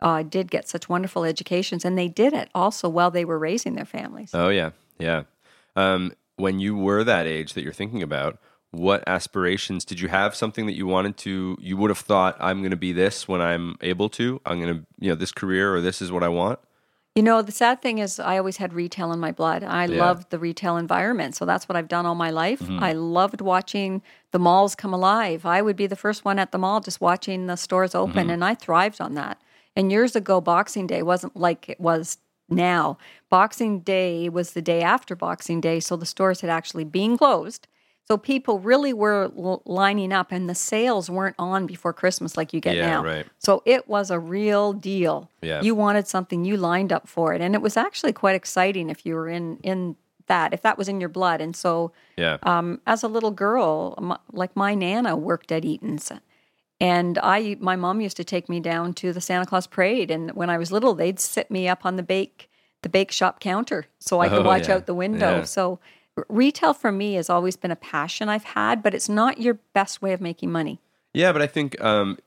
uh, 0.01 0.23
did 0.23 0.49
get 0.51 0.67
such 0.67 0.87
wonderful 0.89 1.23
educations, 1.25 1.83
and 1.85 1.97
they 1.97 2.07
did 2.07 2.33
it 2.33 2.49
also 2.55 2.87
while 2.89 3.11
they 3.11 3.25
were 3.25 3.39
raising 3.39 3.75
their 3.75 3.85
families. 3.85 4.31
Oh 4.33 4.49
yeah, 4.49 4.71
yeah. 4.97 5.23
Um, 5.75 6.13
when 6.37 6.59
you 6.59 6.75
were 6.77 7.03
that 7.03 7.27
age 7.27 7.53
that 7.53 7.63
you're 7.63 7.73
thinking 7.73 8.01
about, 8.03 8.39
what 8.71 9.03
aspirations 9.07 9.83
did 9.83 9.99
you 9.99 10.07
have? 10.09 10.35
Something 10.35 10.65
that 10.67 10.73
you 10.75 10.85
wanted 10.87 11.17
to? 11.17 11.57
You 11.59 11.75
would 11.77 11.89
have 11.89 11.97
thought, 11.99 12.37
I'm 12.39 12.59
going 12.59 12.71
to 12.71 12.77
be 12.77 12.93
this 12.93 13.27
when 13.27 13.41
I'm 13.41 13.75
able 13.81 14.09
to. 14.09 14.39
I'm 14.45 14.61
going 14.61 14.73
to, 14.79 14.85
you 14.99 15.09
know, 15.09 15.15
this 15.15 15.31
career 15.31 15.73
or 15.75 15.81
this 15.81 16.01
is 16.01 16.11
what 16.11 16.23
I 16.23 16.29
want. 16.29 16.59
You 17.15 17.23
know, 17.23 17.41
the 17.41 17.51
sad 17.51 17.81
thing 17.81 17.97
is, 17.97 18.19
I 18.19 18.37
always 18.37 18.57
had 18.57 18.71
retail 18.71 19.11
in 19.11 19.19
my 19.19 19.31
blood. 19.31 19.63
I 19.63 19.85
Yeah. 19.87 19.99
loved 19.99 20.29
the 20.29 20.37
retail 20.39 20.77
environment. 20.77 21.35
So 21.35 21.43
that's 21.45 21.67
what 21.67 21.75
I've 21.75 21.87
done 21.87 22.05
all 22.05 22.15
my 22.15 22.29
life. 22.29 22.59
Mm-hmm. 22.59 22.81
I 22.83 22.93
loved 22.93 23.41
watching 23.41 24.01
the 24.31 24.39
malls 24.39 24.75
come 24.75 24.93
alive. 24.93 25.45
I 25.45 25.61
would 25.61 25.75
be 25.75 25.87
the 25.87 25.95
first 25.97 26.23
one 26.23 26.37
at 26.39 26.51
the 26.51 26.57
mall 26.59 26.79
just 26.79 27.01
watching 27.01 27.47
the 27.47 27.57
stores 27.57 27.95
open, 27.95 28.13
Mm-hmm. 28.23 28.29
and 28.29 28.45
I 28.45 28.53
thrived 28.55 29.01
on 29.01 29.15
that. 29.15 29.41
And 29.75 29.91
years 29.91 30.15
ago, 30.15 30.41
Boxing 30.41 30.87
Day 30.87 31.01
wasn't 31.01 31.35
like 31.37 31.69
it 31.69 31.79
was 31.79 32.17
now. 32.49 32.97
Boxing 33.29 33.79
Day 33.81 34.27
was 34.29 34.51
the 34.53 34.61
day 34.61 34.81
after 34.81 35.15
Boxing 35.15 35.61
Day. 35.61 35.79
So 35.79 35.95
the 35.95 36.05
stores 36.05 36.41
had 36.41 36.49
actually 36.49 36.83
been 36.83 37.17
closed. 37.17 37.67
So 38.07 38.17
people 38.17 38.57
really 38.59 38.91
were 38.91 39.31
l- 39.37 39.61
lining 39.65 40.11
up, 40.11 40.31
and 40.31 40.49
the 40.49 40.55
sales 40.55 41.11
weren't 41.11 41.35
on 41.37 41.67
before 41.67 41.93
Christmas 41.93 42.35
like 42.35 42.53
you 42.53 42.59
get 42.59 42.75
Yeah, 42.75 42.87
now. 42.95 43.03
right. 43.03 43.25
So 43.37 43.61
it 43.65 43.87
was 43.87 44.09
a 44.09 44.17
real 44.17 44.73
deal. 44.73 45.29
Yeah. 45.43 45.61
You 45.61 45.75
wanted 45.75 46.07
something, 46.07 46.43
you 46.43 46.57
lined 46.57 46.91
up 46.91 47.07
for 47.07 47.35
it, 47.35 47.41
and 47.41 47.53
it 47.53 47.61
was 47.61 47.77
actually 47.77 48.13
quite 48.13 48.35
exciting 48.35 48.89
if 48.89 49.05
you 49.05 49.13
were 49.13 49.29
in 49.29 49.57
in 49.61 49.95
that, 50.25 50.53
if 50.53 50.61
that 50.63 50.75
was 50.77 50.87
in 50.89 50.99
your 50.99 51.09
blood. 51.09 51.39
And 51.39 51.55
so, 51.55 51.91
Yeah, 52.17 52.37
um, 52.43 52.81
as 52.87 53.03
a 53.03 53.07
little 53.07 53.31
girl, 53.31 53.93
m 53.99 54.17
like 54.31 54.55
my 54.55 54.73
nana 54.73 55.15
worked 55.15 55.51
at 55.51 55.63
Eaton's, 55.63 56.11
and 56.79 57.17
I, 57.21 57.57
my 57.59 57.75
mom 57.75 58.01
used 58.01 58.17
to 58.17 58.23
take 58.23 58.47
me 58.49 58.59
down 58.59 58.93
to 58.95 59.11
the 59.13 59.21
Santa 59.21 59.45
Claus 59.45 59.67
parade, 59.67 60.09
and 60.11 60.31
when 60.31 60.49
I 60.49 60.57
was 60.57 60.71
little, 60.71 60.93
they'd 60.93 61.19
sit 61.19 61.49
me 61.51 61.67
up 61.67 61.85
on 61.85 61.95
the 61.95 62.03
bake 62.03 62.49
the 62.81 62.89
bake 62.89 63.11
shop 63.11 63.39
counter 63.41 63.87
so 63.99 64.21
I 64.21 64.29
could 64.29 64.39
Oh, 64.39 64.43
watch 64.43 64.67
yeah. 64.69 64.75
out 64.75 64.85
the 64.85 64.93
window. 64.95 65.37
Yeah. 65.39 65.43
So. 65.43 65.79
Retail 66.27 66.73
for 66.73 66.91
me 66.91 67.13
has 67.13 67.29
always 67.29 67.55
been 67.55 67.71
a 67.71 67.77
passion 67.77 68.27
I've 68.27 68.43
had, 68.43 68.83
but 68.83 68.93
it's 68.93 69.07
not 69.07 69.39
your 69.39 69.53
best 69.73 70.01
way 70.01 70.11
of 70.11 70.19
making 70.19 70.51
money. 70.51 70.81
yeah. 71.13 71.31
But 71.31 71.41
I 71.41 71.47
think 71.47 71.79
um, 71.81 72.17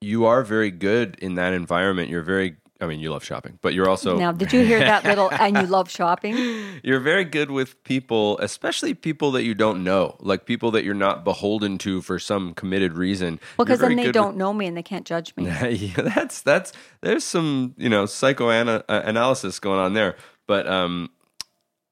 you 0.00 0.26
are 0.26 0.44
very 0.44 0.70
good 0.70 1.16
in 1.20 1.34
that 1.34 1.52
environment. 1.52 2.08
You're 2.08 2.22
very. 2.22 2.56
I 2.82 2.86
mean, 2.86 2.98
you 3.00 3.10
love 3.10 3.24
shopping, 3.24 3.58
but 3.62 3.74
you're 3.74 3.88
also 3.88 4.18
Now, 4.18 4.32
did 4.32 4.52
you 4.52 4.64
hear 4.64 4.80
that 4.80 5.04
little? 5.10 5.30
And 5.32 5.56
you 5.56 5.66
love 5.66 5.88
shopping. 5.88 6.36
you're 6.82 7.00
very 7.00 7.24
good 7.24 7.50
with 7.50 7.82
people, 7.84 8.38
especially 8.38 8.92
people 8.94 9.30
that 9.32 9.44
you 9.44 9.54
don't 9.54 9.84
know, 9.84 10.16
like 10.20 10.44
people 10.46 10.72
that 10.72 10.84
you're 10.84 10.92
not 10.94 11.24
beholden 11.24 11.78
to 11.78 12.02
for 12.02 12.18
some 12.18 12.54
committed 12.54 12.94
reason. 12.94 13.38
Well, 13.56 13.64
because 13.64 13.78
then 13.78 13.94
they 13.96 14.10
don't 14.10 14.36
know 14.36 14.52
me 14.52 14.66
and 14.66 14.76
they 14.76 14.82
can't 14.82 15.06
judge 15.06 15.32
me. 15.36 15.44
yeah, 15.70 15.92
that's 15.96 16.42
that's 16.42 16.72
there's 17.00 17.24
some 17.24 17.74
you 17.78 17.88
know 17.88 18.04
psychoanalysis 18.06 19.58
going 19.60 19.78
on 19.78 19.94
there, 19.94 20.16
but 20.46 20.66
um, 20.66 21.10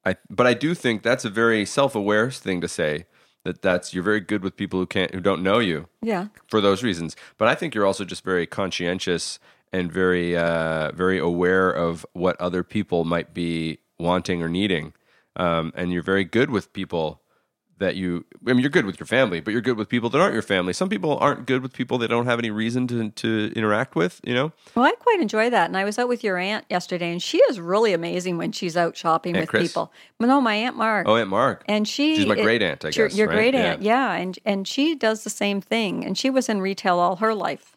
I 0.04 0.16
but 0.28 0.46
I 0.46 0.54
do 0.54 0.74
think 0.74 1.02
that's 1.02 1.24
a 1.24 1.30
very 1.30 1.64
self-aware 1.64 2.30
thing 2.30 2.60
to 2.60 2.68
say 2.68 3.06
that 3.44 3.62
that's 3.62 3.94
you're 3.94 4.04
very 4.04 4.20
good 4.20 4.42
with 4.42 4.56
people 4.56 4.78
who 4.80 4.86
can't 4.86 5.14
who 5.14 5.20
don't 5.20 5.42
know 5.42 5.58
you 5.60 5.88
Yeah. 6.02 6.26
for 6.48 6.60
those 6.60 6.82
reasons. 6.82 7.16
But 7.38 7.48
I 7.48 7.54
think 7.54 7.74
you're 7.74 7.86
also 7.86 8.04
just 8.04 8.24
very 8.24 8.46
conscientious 8.46 9.38
and 9.72 9.92
very 9.92 10.36
uh, 10.36 10.92
very 10.92 11.18
aware 11.18 11.70
of 11.70 12.04
what 12.12 12.40
other 12.40 12.62
people 12.62 13.04
might 13.04 13.32
be 13.34 13.78
wanting 13.98 14.42
or 14.42 14.48
needing, 14.48 14.92
um, 15.36 15.72
and 15.76 15.92
you're 15.92 16.02
very 16.02 16.24
good 16.24 16.50
with 16.50 16.72
people 16.72 17.20
that 17.78 17.96
you. 17.96 18.26
I 18.46 18.52
mean, 18.52 18.60
you're 18.60 18.68
good 18.68 18.84
with 18.84 19.00
your 19.00 19.06
family, 19.06 19.40
but 19.40 19.52
you're 19.52 19.62
good 19.62 19.78
with 19.78 19.88
people 19.88 20.10
that 20.10 20.20
aren't 20.20 20.34
your 20.34 20.42
family. 20.42 20.72
Some 20.74 20.90
people 20.90 21.16
aren't 21.18 21.46
good 21.46 21.62
with 21.62 21.72
people 21.72 21.96
they 21.96 22.06
don't 22.08 22.26
have 22.26 22.38
any 22.38 22.50
reason 22.50 22.86
to 22.88 23.08
to 23.10 23.52
interact 23.56 23.94
with. 23.94 24.20
You 24.22 24.34
know, 24.34 24.52
Well, 24.74 24.84
I 24.84 24.92
quite 24.92 25.18
enjoy 25.20 25.48
that. 25.50 25.66
And 25.68 25.76
I 25.78 25.84
was 25.84 25.98
out 25.98 26.06
with 26.08 26.22
your 26.22 26.36
aunt 26.36 26.66
yesterday, 26.68 27.10
and 27.10 27.22
she 27.22 27.38
is 27.38 27.58
really 27.58 27.94
amazing 27.94 28.36
when 28.36 28.52
she's 28.52 28.76
out 28.76 28.96
shopping 28.98 29.34
Aunt 29.34 29.44
with 29.44 29.48
Chris? 29.50 29.68
people. 29.68 29.92
No, 30.18 30.40
my 30.42 30.54
aunt 30.56 30.76
Mark. 30.76 31.08
oh, 31.08 31.16
Aunt 31.16 31.30
Mark. 31.30 31.64
and 31.68 31.88
she 31.88 32.16
She's 32.16 32.26
my 32.26 32.34
great 32.34 32.62
aunt, 32.62 32.84
I 32.84 32.88
your, 32.88 33.08
guess, 33.08 33.16
Your 33.16 33.28
right? 33.28 33.34
great 33.34 33.54
Yeah. 33.54 33.72
aunt, 33.72 33.82
yeah. 33.82 34.12
And 34.12 34.38
and 34.44 34.68
she 34.68 34.94
does 34.94 35.24
the 35.24 35.30
same 35.30 35.62
thing. 35.62 36.04
And 36.04 36.18
she 36.18 36.28
was 36.28 36.48
in 36.50 36.60
retail 36.60 36.98
all 36.98 37.16
her 37.16 37.34
life, 37.34 37.76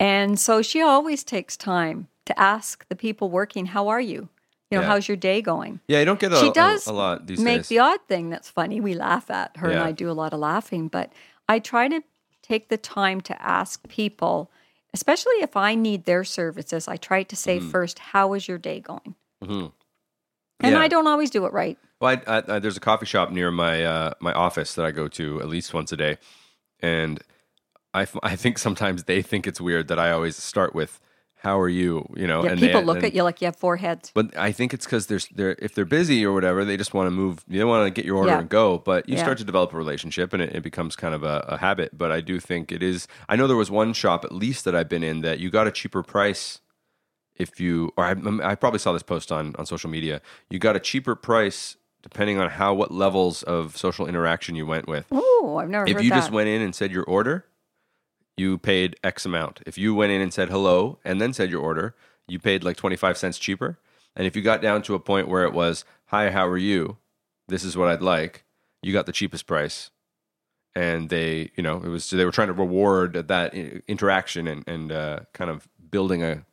and 0.00 0.38
so 0.38 0.62
she 0.62 0.80
always 0.82 1.24
takes 1.24 1.56
time 1.56 2.08
to 2.26 2.38
ask 2.38 2.86
the 2.88 2.96
people 2.96 3.30
working, 3.30 3.66
"How 3.66 3.88
are 3.88 4.00
you? 4.00 4.28
You 4.70 4.78
know, 4.78 4.80
Yeah. 4.82 4.86
how's 4.88 5.08
your 5.08 5.16
day 5.16 5.40
going?" 5.42 5.80
yeah, 5.88 6.00
you 6.00 6.04
don't 6.04 6.18
get 6.20 6.32
a, 6.32 6.38
she 6.40 6.50
does 6.50 6.86
a, 6.86 6.92
lot 6.92 7.26
these 7.26 7.40
make 7.40 7.60
days. 7.60 7.68
the 7.68 7.78
odd 7.78 8.00
thing 8.08 8.30
that's 8.30 8.50
funny. 8.50 8.80
We 8.80 8.94
laugh 8.94 9.30
at 9.30 9.56
her, 9.58 9.70
and 9.70 9.80
I 9.82 9.92
do 9.92 10.10
a 10.10 10.12
lot 10.12 10.32
of 10.32 10.40
laughing. 10.40 10.88
But 10.88 11.12
I 11.48 11.58
try 11.60 11.88
to 11.88 12.02
take 12.42 12.68
the 12.68 12.76
time 12.76 13.20
to 13.22 13.42
ask 13.42 13.86
people, 13.88 14.50
especially 14.92 15.34
if 15.42 15.56
I 15.56 15.74
need 15.74 16.04
their 16.04 16.24
services. 16.24 16.88
I 16.88 16.96
try 16.96 17.22
to 17.22 17.36
say 17.36 17.60
first, 17.60 17.98
"How 17.98 18.34
is 18.34 18.48
your 18.48 18.58
day 18.58 18.80
going?" 18.80 19.14
And 19.40 19.50
Mm-hmm. 19.50 20.66
Yeah. 20.68 20.78
I 20.78 20.88
don't 20.88 21.06
always 21.06 21.30
do 21.30 21.44
it 21.46 21.52
right. 21.52 21.78
Well, 22.00 22.18
I, 22.26 22.36
I, 22.38 22.56
I, 22.56 22.58
there's 22.58 22.76
a 22.76 22.80
coffee 22.80 23.06
shop 23.06 23.30
near 23.30 23.50
my 23.50 23.84
uh, 23.84 24.12
my 24.20 24.32
office 24.32 24.74
that 24.74 24.84
I 24.84 24.90
go 24.90 25.08
to 25.08 25.40
at 25.40 25.48
least 25.48 25.72
once 25.74 25.92
a 25.92 25.96
day, 25.96 26.18
and 26.80 27.22
I, 28.00 28.02
f- 28.02 28.16
I 28.22 28.36
think 28.36 28.58
sometimes 28.58 29.04
they 29.04 29.22
think 29.22 29.46
it's 29.46 29.60
weird 29.60 29.88
that 29.88 29.98
I 29.98 30.10
always 30.10 30.36
start 30.36 30.74
with 30.74 31.00
"How 31.46 31.58
are 31.58 31.68
you?" 31.68 31.92
You 32.16 32.26
know, 32.26 32.44
Yeah, 32.44 32.50
and 32.52 32.60
people 32.60 32.80
they, 32.82 32.86
look 32.86 32.96
and- 32.98 33.06
at 33.06 33.14
you 33.14 33.22
like 33.22 33.40
you 33.40 33.46
have 33.46 33.56
four 33.56 33.76
heads. 33.76 34.10
But 34.14 34.36
I 34.36 34.52
think 34.52 34.74
it's 34.74 34.84
because 34.86 35.06
they're, 35.06 35.20
they're 35.34 35.56
if 35.66 35.74
they're 35.74 35.84
busy 36.00 36.24
or 36.26 36.32
whatever, 36.32 36.64
they 36.64 36.76
just 36.76 36.92
want 36.94 37.06
to 37.06 37.10
move. 37.10 37.44
They 37.48 37.64
want 37.64 37.86
to 37.86 37.90
get 37.90 38.04
your 38.04 38.16
order 38.16 38.30
Yeah. 38.32 38.40
and 38.40 38.48
go. 38.48 38.78
But 38.78 39.08
you 39.08 39.16
Yeah. 39.16 39.22
start 39.22 39.38
to 39.38 39.44
develop 39.44 39.72
a 39.72 39.76
relationship, 39.76 40.32
and 40.34 40.42
it, 40.42 40.54
it 40.56 40.62
becomes 40.62 40.94
kind 40.96 41.14
of 41.14 41.22
a, 41.22 41.44
a 41.48 41.56
habit. 41.58 41.96
But 41.96 42.12
I 42.12 42.20
do 42.20 42.38
think 42.40 42.70
it 42.72 42.82
is. 42.82 43.08
I 43.28 43.36
know 43.36 43.46
there 43.46 43.56
was 43.56 43.70
one 43.70 43.92
shop 43.92 44.24
at 44.24 44.32
least 44.32 44.64
that 44.66 44.74
I've 44.74 44.88
been 44.88 45.02
in 45.02 45.22
that 45.22 45.38
you 45.40 45.50
got 45.50 45.66
a 45.66 45.70
cheaper 45.72 46.02
price 46.02 46.60
if 47.34 47.60
you. 47.60 47.92
Or 47.96 48.04
I, 48.04 48.14
I 48.50 48.54
probably 48.56 48.78
saw 48.78 48.92
this 48.92 49.02
post 49.02 49.32
on 49.32 49.54
on 49.58 49.64
social 49.66 49.90
media. 49.90 50.20
You 50.50 50.58
got 50.58 50.76
a 50.76 50.80
cheaper 50.80 51.14
price 51.14 51.76
depending 52.02 52.38
on 52.38 52.48
how 52.50 52.72
what 52.72 52.92
levels 52.92 53.42
of 53.44 53.76
social 53.76 54.06
interaction 54.06 54.54
you 54.54 54.64
went 54.66 54.86
with. 54.86 55.06
Oh, 55.10 55.56
I've 55.60 55.68
never 55.68 55.86
If 55.86 55.94
heard 55.96 56.04
you 56.04 56.10
that. 56.10 56.16
just 56.16 56.30
went 56.30 56.48
in 56.48 56.62
and 56.62 56.72
said 56.72 56.92
your 56.92 57.02
order, 57.04 57.46
you 58.36 58.58
paid 58.58 58.96
X 59.02 59.24
amount. 59.24 59.60
If 59.66 59.78
you 59.78 59.94
went 59.94 60.12
in 60.12 60.20
and 60.20 60.32
said 60.32 60.48
hello 60.50 60.98
and 61.04 61.20
then 61.20 61.32
said 61.32 61.50
your 61.50 61.62
order, 61.62 61.94
you 62.28 62.38
paid 62.38 62.64
like 62.64 62.76
25 62.76 63.16
cents 63.16 63.38
cheaper. 63.38 63.78
And 64.14 64.26
if 64.26 64.34
you 64.36 64.42
got 64.42 64.62
down 64.62 64.82
to 64.82 64.94
a 64.94 64.98
point 65.00 65.28
where 65.28 65.44
it 65.44 65.52
was, 65.52 65.84
hi, 66.06 66.30
how 66.30 66.46
are 66.46 66.58
you? 66.58 66.98
This 67.48 67.64
is 67.64 67.76
what 67.76 67.88
I'd 67.88 68.02
like, 68.02 68.44
you 68.82 68.92
got 68.92 69.06
the 69.06 69.12
cheapest 69.12 69.46
price. 69.46 69.90
and 70.74 71.08
they, 71.08 71.50
you 71.56 71.62
know, 71.62 71.76
it 71.78 71.88
was 71.88 72.10
they 72.10 72.24
were 72.24 72.30
trying 72.30 72.48
to 72.48 72.52
reward 72.52 73.14
that 73.28 73.54
interaction 73.54 74.46
and 74.46 74.62
and 74.68 74.92
uh, 74.92 75.20
kind 75.32 75.50
of 75.50 75.66
building 75.90 76.22
a 76.22 76.44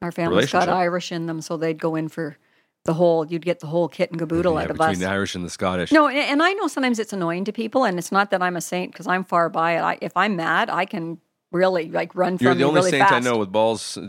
Our 0.00 0.12
family's 0.12 0.52
got 0.52 0.68
Irish 0.68 1.10
in 1.10 1.26
them, 1.26 1.40
so 1.40 1.56
they'd 1.56 1.80
go 1.80 1.96
in 1.96 2.08
for 2.08 2.36
the 2.84 2.94
whole. 2.94 3.26
You'd 3.26 3.44
get 3.44 3.58
the 3.60 3.66
whole 3.66 3.88
kit 3.88 4.10
and 4.10 4.20
caboodle 4.20 4.54
yeah, 4.54 4.62
out 4.62 4.70
of 4.70 4.76
between 4.76 4.92
us. 4.92 4.98
the 5.00 5.08
Irish 5.08 5.34
and 5.34 5.44
the 5.44 5.50
Scottish. 5.50 5.90
No, 5.90 6.06
and, 6.06 6.18
and 6.18 6.42
I 6.42 6.52
know 6.52 6.68
sometimes 6.68 6.98
it's 7.00 7.12
annoying 7.12 7.44
to 7.46 7.52
people, 7.52 7.84
and 7.84 7.98
it's 7.98 8.12
not 8.12 8.30
that 8.30 8.40
I'm 8.40 8.56
a 8.56 8.60
saint 8.60 8.92
because 8.92 9.08
I'm 9.08 9.24
far 9.24 9.48
by 9.48 9.76
it. 9.76 9.80
I, 9.80 9.98
if 10.00 10.16
I'm 10.16 10.36
mad, 10.36 10.70
I 10.70 10.84
can 10.84 11.18
really 11.52 11.88
like 11.90 12.14
run 12.14 12.38
from 12.38 12.44
You're 12.46 12.54
the 12.54 12.64
only 12.64 12.78
really 12.80 12.90
saint 12.90 13.12
I 13.12 13.18
know 13.20 13.36
with 13.38 13.52
balls. 13.52 13.98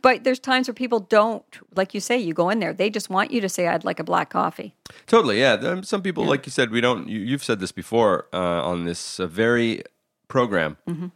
But 0.00 0.24
there's 0.24 0.38
times 0.38 0.66
where 0.66 0.74
people 0.74 1.00
don't, 1.00 1.44
like 1.76 1.92
you 1.92 2.00
say, 2.00 2.16
you 2.18 2.32
go 2.32 2.48
in 2.48 2.58
there, 2.58 2.72
they 2.72 2.88
just 2.88 3.10
want 3.10 3.30
you 3.30 3.40
to 3.42 3.48
say, 3.50 3.68
"I'd 3.68 3.84
like 3.84 4.00
a 4.00 4.04
black 4.04 4.30
coffee." 4.30 4.74
Totally, 5.06 5.38
yeah. 5.40 5.82
Some 5.82 6.00
people, 6.00 6.24
like 6.24 6.46
you 6.46 6.50
said, 6.52 6.70
we 6.70 6.80
don't. 6.80 7.06
You, 7.08 7.20
you've 7.20 7.44
said 7.44 7.60
this 7.60 7.70
before 7.70 8.26
uh, 8.32 8.38
on 8.70 8.84
this 8.86 9.20
uh, 9.20 9.26
very 9.26 9.82
program 10.28 10.78
Mm-hmm. 10.88 11.06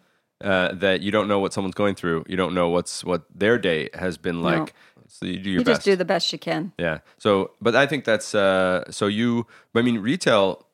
uh, 0.44 0.72
that 0.74 1.00
you 1.00 1.10
don't 1.10 1.28
know 1.28 1.38
what 1.40 1.54
someone's 1.54 1.74
going 1.76 1.94
through. 1.94 2.24
You 2.28 2.36
don't 2.36 2.52
know 2.54 2.68
what's 2.68 3.02
what 3.04 3.22
their 3.34 3.58
day 3.58 3.88
has 3.94 4.18
been 4.18 4.42
like. 4.42 4.74
So 5.08 5.24
you 5.24 5.38
do 5.38 5.50
your 5.50 5.60
You 5.60 5.64
best. 5.64 5.78
just 5.78 5.84
do 5.86 5.96
the 5.96 6.04
best 6.04 6.30
you 6.32 6.38
can. 6.38 6.72
yeah. 6.78 6.98
So, 7.16 7.52
but 7.62 7.74
I 7.74 7.86
think 7.86 8.04
that's 8.04 8.34
uh, 8.34 8.84
so. 8.90 9.06
You, 9.06 9.46
I 9.74 9.80
mean, 9.82 9.98
retail 10.00 10.66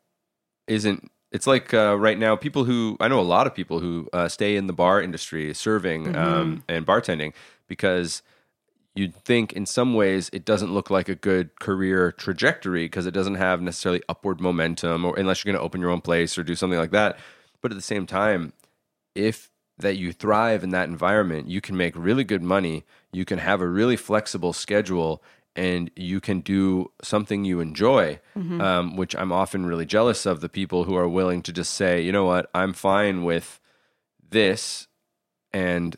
isn't. 0.66 1.10
It's 1.34 1.48
like 1.48 1.74
uh, 1.74 1.96
right 1.98 2.18
now, 2.18 2.36
people 2.36 2.64
who 2.64 2.96
I 3.00 3.08
know 3.08 3.18
a 3.18 3.22
lot 3.36 3.48
of 3.48 3.54
people 3.54 3.80
who 3.80 4.08
uh, 4.12 4.28
stay 4.28 4.54
in 4.56 4.68
the 4.68 4.72
bar 4.72 5.02
industry, 5.02 5.52
serving 5.52 6.04
Mm-hmm. 6.04 6.16
um, 6.16 6.62
and 6.68 6.86
bartending, 6.86 7.32
because 7.66 8.22
you'd 8.94 9.14
think 9.14 9.52
in 9.52 9.66
some 9.66 9.94
ways 9.94 10.30
it 10.32 10.44
doesn't 10.44 10.72
look 10.72 10.90
like 10.90 11.08
a 11.08 11.16
good 11.16 11.58
career 11.58 12.12
trajectory 12.12 12.84
because 12.84 13.04
it 13.04 13.10
doesn't 13.10 13.34
have 13.34 13.60
necessarily 13.60 14.00
upward 14.08 14.40
momentum, 14.40 15.04
or 15.04 15.18
unless 15.18 15.44
you're 15.44 15.52
going 15.52 15.60
to 15.60 15.64
open 15.64 15.80
your 15.80 15.90
own 15.90 16.00
place 16.00 16.38
or 16.38 16.44
do 16.44 16.54
something 16.54 16.78
like 16.78 16.92
that. 16.92 17.18
But 17.60 17.72
at 17.72 17.76
the 17.76 17.82
same 17.82 18.06
time, 18.06 18.52
if 19.14 19.50
that 19.76 19.96
you 19.96 20.12
thrive 20.12 20.62
in 20.62 20.70
that 20.70 20.88
environment, 20.88 21.48
you 21.48 21.60
can 21.60 21.76
make 21.76 21.94
really 21.96 22.22
good 22.22 22.42
money. 22.42 22.84
You 23.12 23.24
can 23.24 23.38
have 23.38 23.60
a 23.60 23.66
really 23.66 23.96
flexible 23.96 24.52
schedule, 24.52 25.20
and 25.56 25.90
you 25.96 26.20
can 26.20 26.40
do 26.40 26.90
something 27.02 27.44
you 27.44 27.60
enjoy. 27.60 28.20
Um, 28.60 28.96
which 28.96 29.14
I'm 29.16 29.32
often 29.32 29.66
really 29.66 29.86
jealous 29.86 30.26
of 30.26 30.40
the 30.40 30.48
people 30.48 30.84
who 30.84 30.96
are 30.96 31.08
willing 31.08 31.42
to 31.42 31.52
just 31.52 31.74
say, 31.74 32.00
you 32.00 32.12
know 32.12 32.24
what, 32.24 32.50
I'm 32.54 32.72
fine 32.72 33.22
with 33.24 33.60
this, 34.30 34.88
and 35.52 35.96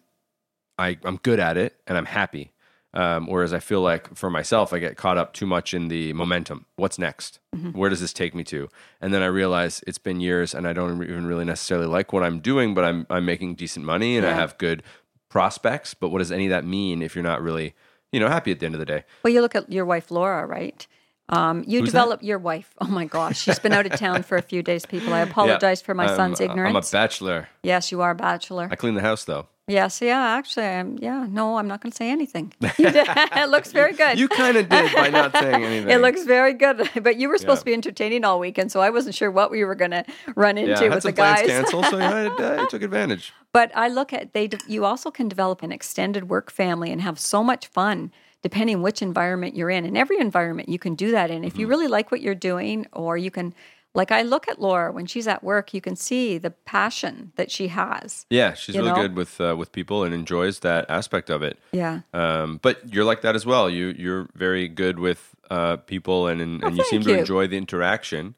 I, 0.79 0.99
I'm 1.05 1.17
good 1.17 1.41
at 1.41 1.57
it, 1.57 1.81
and 1.87 1.97
I'm 1.97 2.07
happy. 2.07 2.53
Um, 2.95 3.27
whereas 3.27 3.53
I 3.53 3.59
feel 3.61 3.83
like 3.83 4.15
for 4.15 4.31
myself, 4.31 4.73
I 4.73 4.79
get 4.79 4.97
caught 4.97 5.19
up 5.19 5.35
too 5.35 5.45
much 5.47 5.75
in 5.75 5.89
the 5.89 6.15
momentum. 6.15 6.65
What's 6.77 6.99
next? 6.99 7.41
Where 7.73 7.91
does 7.91 8.01
this 8.01 8.13
take 8.15 8.35
me 8.35 8.43
to? 8.45 8.69
And 9.03 9.13
then 9.13 9.23
I 9.23 9.27
realize 9.27 9.83
it's 9.87 9.99
been 9.99 10.21
years, 10.21 10.55
and 10.55 10.67
I 10.67 10.73
don't 10.73 11.03
even 11.03 11.27
really 11.27 11.45
necessarily 11.45 11.87
like 11.87 12.13
what 12.15 12.23
I'm 12.23 12.41
doing, 12.41 12.75
but 12.75 12.85
I'm 12.85 13.07
I'm 13.11 13.27
making 13.27 13.57
decent 13.57 13.85
money 13.85 14.17
and 14.17 14.27
I 14.27 14.33
have 14.33 14.57
good 14.57 14.83
prospects. 15.29 15.93
But 15.93 16.09
what 16.09 16.19
does 16.19 16.33
any 16.33 16.47
of 16.47 16.51
that 16.51 16.65
mean 16.65 17.03
if 17.03 17.15
you're 17.15 17.23
not 17.23 17.43
really, 17.43 17.75
you 18.17 18.21
know, 18.21 18.29
happy 18.29 18.51
at 18.51 18.61
the 18.61 18.65
end 18.67 18.75
of 18.75 18.79
the 18.79 18.87
day? 18.87 19.05
Well, 19.23 19.31
you 19.35 19.43
look 19.43 19.55
at 19.55 19.71
your 19.71 19.85
wife 19.85 20.11
Laura, 20.11 20.47
right? 20.47 20.87
Um, 21.29 21.65
you 21.67 21.81
Who's 21.81 21.91
that? 21.93 21.99
develop 21.99 22.23
your 22.23 22.39
wife. 22.39 22.73
Oh 22.81 22.87
my 22.87 23.05
gosh, 23.05 23.39
she's 23.43 23.59
been 23.59 23.73
out 23.75 23.85
of 23.85 23.93
town 23.99 24.23
for 24.23 24.39
a 24.39 24.43
few 24.43 24.63
days. 24.63 24.87
People, 24.87 25.13
I 25.13 25.21
apologize 25.31 25.83
for 25.83 25.93
my 25.93 26.07
I'm- 26.07 26.17
son's 26.17 26.41
ignorance. 26.41 26.71
I'm 26.93 26.99
a 26.99 27.03
bachelor. 27.03 27.49
yes, 27.63 27.93
you 27.93 28.01
are 28.01 28.13
a 28.13 28.15
bachelor. 28.15 28.69
I 28.71 28.77
clean 28.77 28.95
the 28.95 29.03
house 29.03 29.25
though. 29.25 29.49
yes, 29.69 30.01
yeah, 30.01 30.21
actually, 30.39 30.65
I'm, 30.67 30.97
yeah. 30.99 31.27
No, 31.29 31.59
I'm 31.59 31.67
not 31.67 31.81
going 31.83 31.91
to 31.91 31.97
say 31.97 32.09
anything. 32.11 32.53
You 32.61 32.69
it 32.79 33.49
looks 33.51 33.73
very 33.73 33.93
good. 34.03 34.17
You 34.21 34.29
kind 34.29 34.57
of 34.57 34.69
did 34.69 34.95
by 34.95 35.09
not 35.11 35.33
saying 35.37 35.65
anything. 35.65 35.91
It 35.91 36.01
looks 36.01 36.23
very 36.23 36.55
good, 36.55 36.89
but 37.03 37.17
you 37.17 37.29
were 37.29 37.39
supposed 37.39 37.59
Yeah. 37.59 37.63
to 37.63 37.65
be 37.65 37.75
entertaining 37.75 38.25
all 38.25 38.39
weekend, 38.39 38.71
so 38.71 38.79
I 38.81 38.91
wasn't 38.91 39.17
sure 39.17 39.31
what 39.33 39.51
we 39.51 39.65
were 39.65 39.75
going 39.75 39.91
to 39.91 40.05
run 40.37 40.57
into 40.59 40.81
yeah, 40.85 40.95
with 40.95 41.03
the 41.03 41.11
guys. 41.11 41.45
canceled, 41.45 41.87
so 41.87 41.99
yeah, 41.99 42.29
I, 42.39 42.63
I 42.63 42.67
took 42.67 42.83
advantage. 42.83 43.33
But 43.57 43.73
I 43.75 43.89
look 43.89 44.13
at 44.13 44.35
they. 44.35 44.51
You 44.69 44.85
also 44.85 45.11
can 45.11 45.29
develop 45.29 45.63
an 45.63 45.73
extended 45.73 46.29
work 46.29 46.51
family 46.51 46.93
and 46.93 47.01
have 47.01 47.19
so 47.19 47.43
much 47.43 47.69
fun, 47.69 48.13
depending 48.43 48.83
which 48.83 49.01
environment 49.01 49.57
you're 49.57 49.71
in. 49.71 49.87
In 49.87 49.97
every 49.97 50.19
environment, 50.21 50.69
you 50.69 50.79
can 50.79 50.95
do 50.95 51.11
that 51.13 51.31
in. 51.31 51.43
If 51.43 51.53
Mm-hmm. 51.53 51.61
you 51.61 51.67
really 51.67 51.89
like 51.89 52.11
what 52.13 52.21
you're 52.21 52.35
doing, 52.35 52.87
or 52.93 53.17
you 53.17 53.31
can, 53.31 53.55
like 53.95 54.13
I 54.13 54.21
look 54.21 54.47
at 54.47 54.61
Laura 54.61 54.93
when 54.93 55.07
she's 55.07 55.27
at 55.27 55.43
work, 55.43 55.73
you 55.73 55.81
can 55.81 55.97
see 55.97 56.37
the 56.37 56.51
passion 56.51 57.33
that 57.37 57.51
she 57.51 57.69
has. 57.69 58.27
Yeah, 58.29 58.53
she's 58.53 58.77
really 58.77 58.91
know? 58.91 59.03
good 59.03 59.17
with 59.17 59.41
uh, 59.41 59.57
with 59.57 59.73
people 59.73 60.05
and 60.05 60.13
enjoys 60.13 60.59
that 60.61 60.85
aspect 60.91 61.31
of 61.31 61.43
it. 61.43 61.59
Yeah. 61.73 62.01
Um, 62.13 62.61
but 62.61 62.93
you're 62.93 63.07
like 63.07 63.23
that 63.23 63.35
as 63.35 63.47
well. 63.47 63.71
You 63.71 63.95
you're 63.97 64.29
very 64.35 64.69
good 64.69 64.99
with 64.99 65.35
uh, 65.49 65.77
people, 65.79 66.27
and 66.27 66.43
and, 66.43 66.63
and 66.63 66.77
you 66.77 66.83
Oh, 66.85 66.91
seem 66.91 67.01
to 67.05 67.15
enjoy 67.21 67.47
the 67.47 67.57
interaction. 67.57 68.35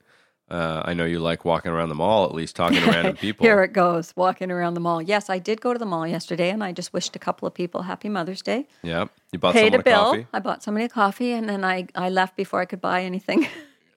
Uh, 0.50 0.82
I 0.84 0.94
know 0.94 1.04
you 1.04 1.18
like 1.18 1.44
walking 1.44 1.70
around 1.70 1.90
the 1.90 1.94
mall, 1.94 2.24
at 2.24 2.34
least 2.34 2.56
talking 2.56 2.80
to 2.80 2.87
random 2.90 3.16
people. 3.16 3.44
Here 3.44 3.62
it 3.62 3.72
goes, 3.74 4.14
walking 4.16 4.50
around 4.50 4.74
the 4.74 4.80
mall. 4.80 5.02
Yes, 5.02 5.28
I 5.28 5.38
did 5.38 5.61
go 5.61 5.72
to 5.74 5.78
the 5.78 5.84
mall 5.87 6.06
yesterday, 6.06 6.48
and 6.50 6.64
I 6.64 6.72
just 6.72 6.92
wished 6.92 7.14
a 7.14 7.18
couple 7.18 7.46
of 7.46 7.52
people 7.52 7.82
Happy 7.82 8.08
Mother's 8.08 8.40
Day. 8.40 8.66
yeah, 8.82 9.06
you 9.32 9.38
bought 9.38 9.54
Paid 9.54 9.74
a 9.74 9.82
bill. 9.82 10.04
coffee. 10.12 10.26
I 10.32 10.38
bought 10.38 10.62
somebody 10.62 10.87
a 10.87 10.88
coffee, 10.88 11.32
and 11.32 11.48
then 11.48 11.64
I, 11.64 11.87
I 11.94 12.08
left 12.08 12.34
before 12.37 12.61
I 12.61 12.64
could 12.64 12.80
buy 12.80 13.02
anything 13.02 13.46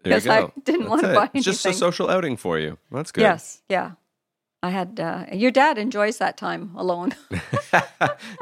because 0.03 0.27
I 0.27 0.51
didn't 0.63 0.81
That's 0.81 0.89
want 0.89 1.01
to 1.03 1.07
buy 1.13 1.21
anything. 1.21 1.39
It's 1.39 1.45
just 1.45 1.65
a 1.65 1.73
social 1.73 2.09
outing 2.09 2.35
for 2.35 2.59
you. 2.59 2.77
That's 2.91 3.11
good. 3.13 3.21
Yes, 3.21 3.61
yeah. 3.69 3.91
I 4.63 4.69
had 4.69 4.99
uh, 4.99 5.25
your 5.33 5.49
dad 5.49 5.79
enjoys 5.79 6.19
that 6.19 6.37
time 6.37 6.71
alone. 6.75 7.15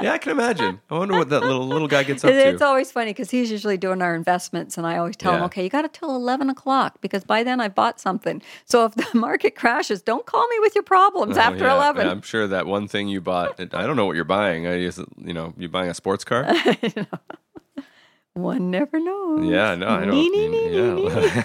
yeah, 0.02 0.12
I 0.12 0.18
can 0.18 0.34
imagine. 0.34 0.82
I 0.90 0.98
wonder 0.98 1.16
what 1.18 1.30
that 1.30 1.44
little 1.44 1.66
little 1.66 1.88
guy 1.88 2.04
gets 2.04 2.26
up 2.26 2.32
it's 2.32 2.44
to. 2.44 2.50
It's 2.50 2.62
always 2.62 2.92
funny 2.92 3.12
because 3.12 3.32
he's 3.32 3.50
usually 3.50 3.78
doing 3.78 4.02
our 4.02 4.14
investments, 4.16 4.78
and 4.78 4.86
I 4.86 4.98
always 4.98 5.16
tell 5.16 5.34
him, 5.36 5.44
"Okay, 5.44 5.64
you 5.64 5.70
got 5.70 5.84
to 5.84 5.88
till 5.88 6.14
eleven 6.14 6.50
o'clock 6.50 7.00
because 7.00 7.24
by 7.24 7.44
then 7.44 7.62
I 7.62 7.70
bought 7.70 8.02
something. 8.02 8.42
So 8.66 8.84
if 8.84 8.96
the 8.96 9.08
market 9.18 9.56
crashes, 9.56 10.02
don't 10.02 10.26
call 10.26 10.46
me 10.50 10.58
with 10.60 10.76
your 10.76 10.84
problems 10.84 11.38
Oh, 11.38 11.42
after 11.42 11.64
yeah. 11.64 11.76
eleven. 11.76 12.06
I'm 12.06 12.22
sure 12.22 12.48
that 12.48 12.66
one 12.68 12.90
thing 12.90 13.08
you 13.08 13.22
bought. 13.22 13.58
I 13.58 13.88
don't 13.88 13.96
know 13.96 14.06
what 14.06 14.18
you're 14.18 14.26
buying. 14.26 14.68
I 14.68 14.82
just, 14.82 15.00
you 15.18 15.34
know, 15.34 15.54
you 15.58 15.70
buying 15.70 15.90
a 15.90 15.94
sports 15.94 16.26
car? 16.26 16.46
One 18.34 18.72
never 18.72 19.00
knows. 19.00 19.50
Yeah, 19.50 19.76
no, 19.76 19.88
I 19.88 20.06
don't. 20.06 20.12
Nee, 20.12 20.30
nee, 20.30 20.48
nee, 20.48 21.04
yeah. 21.06 21.44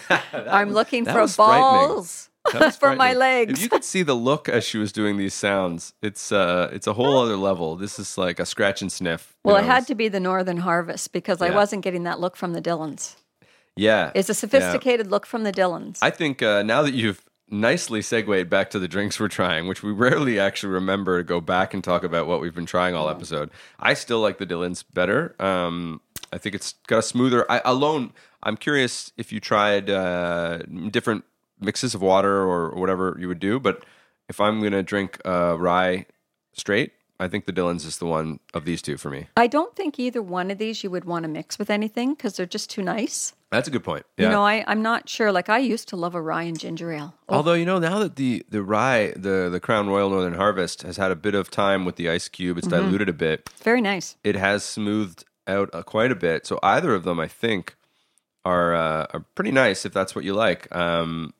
I'm 0.50 0.72
looking 0.72 1.04
for 1.04 1.26
balls 1.36 2.28
for 2.78 2.94
my 2.94 3.14
legs. 3.14 3.52
If 3.54 3.62
you 3.62 3.68
could 3.68 3.84
see 3.84 4.02
the 4.02 4.14
look 4.14 4.48
as 4.48 4.64
she 4.64 4.78
was 4.78 4.92
doing 4.92 5.16
these 5.16 5.34
sounds, 5.34 5.94
it's 6.02 6.32
uh, 6.32 6.70
it's 6.72 6.86
a 6.86 6.92
whole 6.92 7.18
other 7.18 7.36
level. 7.36 7.76
This 7.76 7.98
is 7.98 8.18
like 8.18 8.38
a 8.38 8.46
scratch 8.46 8.82
and 8.82 8.90
sniff. 8.92 9.34
well, 9.44 9.56
it 9.56 9.64
had 9.64 9.86
to 9.86 9.94
be 9.94 10.08
the 10.08 10.20
Northern 10.20 10.58
Harvest 10.58 11.12
because 11.12 11.40
I 11.40 11.50
wasn't 11.50 11.82
getting 11.82 12.04
that 12.04 12.20
look 12.20 12.36
from 12.36 12.52
the 12.52 12.60
Dillons. 12.60 13.16
Yeah, 13.76 14.12
It's 14.14 14.28
a 14.28 14.34
sophisticated 14.34 15.10
look 15.10 15.26
from 15.26 15.42
the 15.42 15.50
Dillons. 15.50 15.98
I 16.00 16.10
think 16.10 16.42
uh, 16.42 16.62
now 16.62 16.82
that 16.82 16.94
you've 16.94 17.24
nicely 17.48 18.02
segued 18.02 18.48
back 18.48 18.70
to 18.70 18.78
the 18.78 18.88
drinks 18.88 19.18
we're 19.18 19.28
trying, 19.28 19.66
which 19.66 19.82
we 19.82 19.92
rarely 19.92 20.38
actually 20.38 20.72
remember 20.72 21.18
to 21.18 21.24
go 21.24 21.40
back 21.40 21.74
and 21.74 21.82
talk 21.82 22.04
about 22.04 22.26
what 22.26 22.40
we've 22.40 22.54
been 22.54 22.66
trying 22.66 22.94
all 22.94 23.08
episode. 23.10 23.50
I 23.80 23.94
still 23.94 24.20
like 24.20 24.38
the 24.38 24.46
Dillons 24.46 24.82
better. 24.82 25.34
Um, 25.40 26.00
I 26.32 26.38
think 26.38 26.54
it's 26.54 26.74
got 26.86 26.98
a 26.98 27.02
smoother. 27.02 27.50
I, 27.50 27.60
alone, 27.64 28.12
I'm 28.42 28.56
curious 28.56 29.12
if 29.16 29.32
you 29.32 29.40
tried 29.40 29.90
uh, 29.90 30.58
different 30.90 31.24
mixes 31.64 31.94
of 31.94 32.02
water 32.02 32.42
or 32.42 32.70
whatever 32.70 33.16
you 33.18 33.28
would 33.28 33.40
do. 33.40 33.58
But 33.58 33.84
if 34.28 34.40
I'm 34.40 34.62
gonna 34.62 34.82
drink 34.82 35.20
uh, 35.24 35.56
rye 35.58 36.06
straight, 36.52 36.92
I 37.20 37.28
think 37.28 37.46
the 37.46 37.52
Dillons 37.52 37.84
is 37.84 37.98
the 37.98 38.06
one 38.06 38.40
of 38.54 38.64
these 38.64 38.82
two 38.82 38.96
for 38.96 39.08
me. 39.10 39.28
I 39.36 39.46
don't 39.46 39.74
think 39.76 39.98
either 39.98 40.20
one 40.20 40.50
of 40.50 40.58
these 40.58 40.82
you 40.82 40.90
would 40.90 41.04
want 41.04 41.22
to 41.22 41.28
mix 41.28 41.58
with 41.58 41.70
anything 41.70 42.14
because 42.14 42.36
they're 42.36 42.44
just 42.46 42.70
too 42.70 42.82
nice. 42.82 43.34
That's 43.50 43.68
a 43.68 43.70
good 43.70 43.84
point. 43.84 44.04
Yeah. 44.16 44.26
You 44.26 44.30
know, 44.32 44.44
I, 44.44 44.64
I'm 44.66 44.82
not 44.82 45.08
sure. 45.08 45.30
Like 45.30 45.48
I 45.48 45.58
used 45.58 45.88
to 45.90 45.96
love 45.96 46.16
a 46.16 46.20
rye 46.20 46.42
and 46.42 46.58
ginger 46.58 46.90
ale. 46.92 47.14
Oh, 47.28 47.36
Although 47.36 47.52
you 47.54 47.64
know 47.64 47.78
now 47.78 48.00
that 48.00 48.16
the 48.16 48.44
the 48.48 48.62
rye 48.62 49.12
the 49.16 49.48
the 49.50 49.60
Crown 49.60 49.88
Royal 49.88 50.10
Northern 50.10 50.34
Harvest 50.34 50.82
has 50.82 50.96
had 50.96 51.12
a 51.12 51.16
bit 51.16 51.34
of 51.36 51.50
time 51.50 51.84
with 51.84 51.96
the 51.96 52.10
ice 52.10 52.28
cube, 52.28 52.58
it's 52.58 52.66
diluted 52.66 53.08
a 53.08 53.12
bit. 53.12 53.48
very 53.62 53.80
nice. 53.80 54.16
It 54.24 54.34
has 54.34 54.64
smoothed 54.64 55.24
out 55.46 55.70
uh, 55.72 55.82
quite 55.84 56.10
a 56.10 56.16
bit. 56.16 56.46
So 56.46 56.58
either 56.64 56.94
of 56.94 57.04
them, 57.04 57.20
I 57.20 57.28
think, 57.28 57.76
are 58.44 58.74
uh, 58.74 59.06
are 59.14 59.24
pretty 59.36 59.52
nice 59.52 59.86
if 59.86 59.92
that's 59.92 60.16
what 60.16 60.24
you 60.24 60.34
like. 60.34 60.74
Um, 60.74 61.32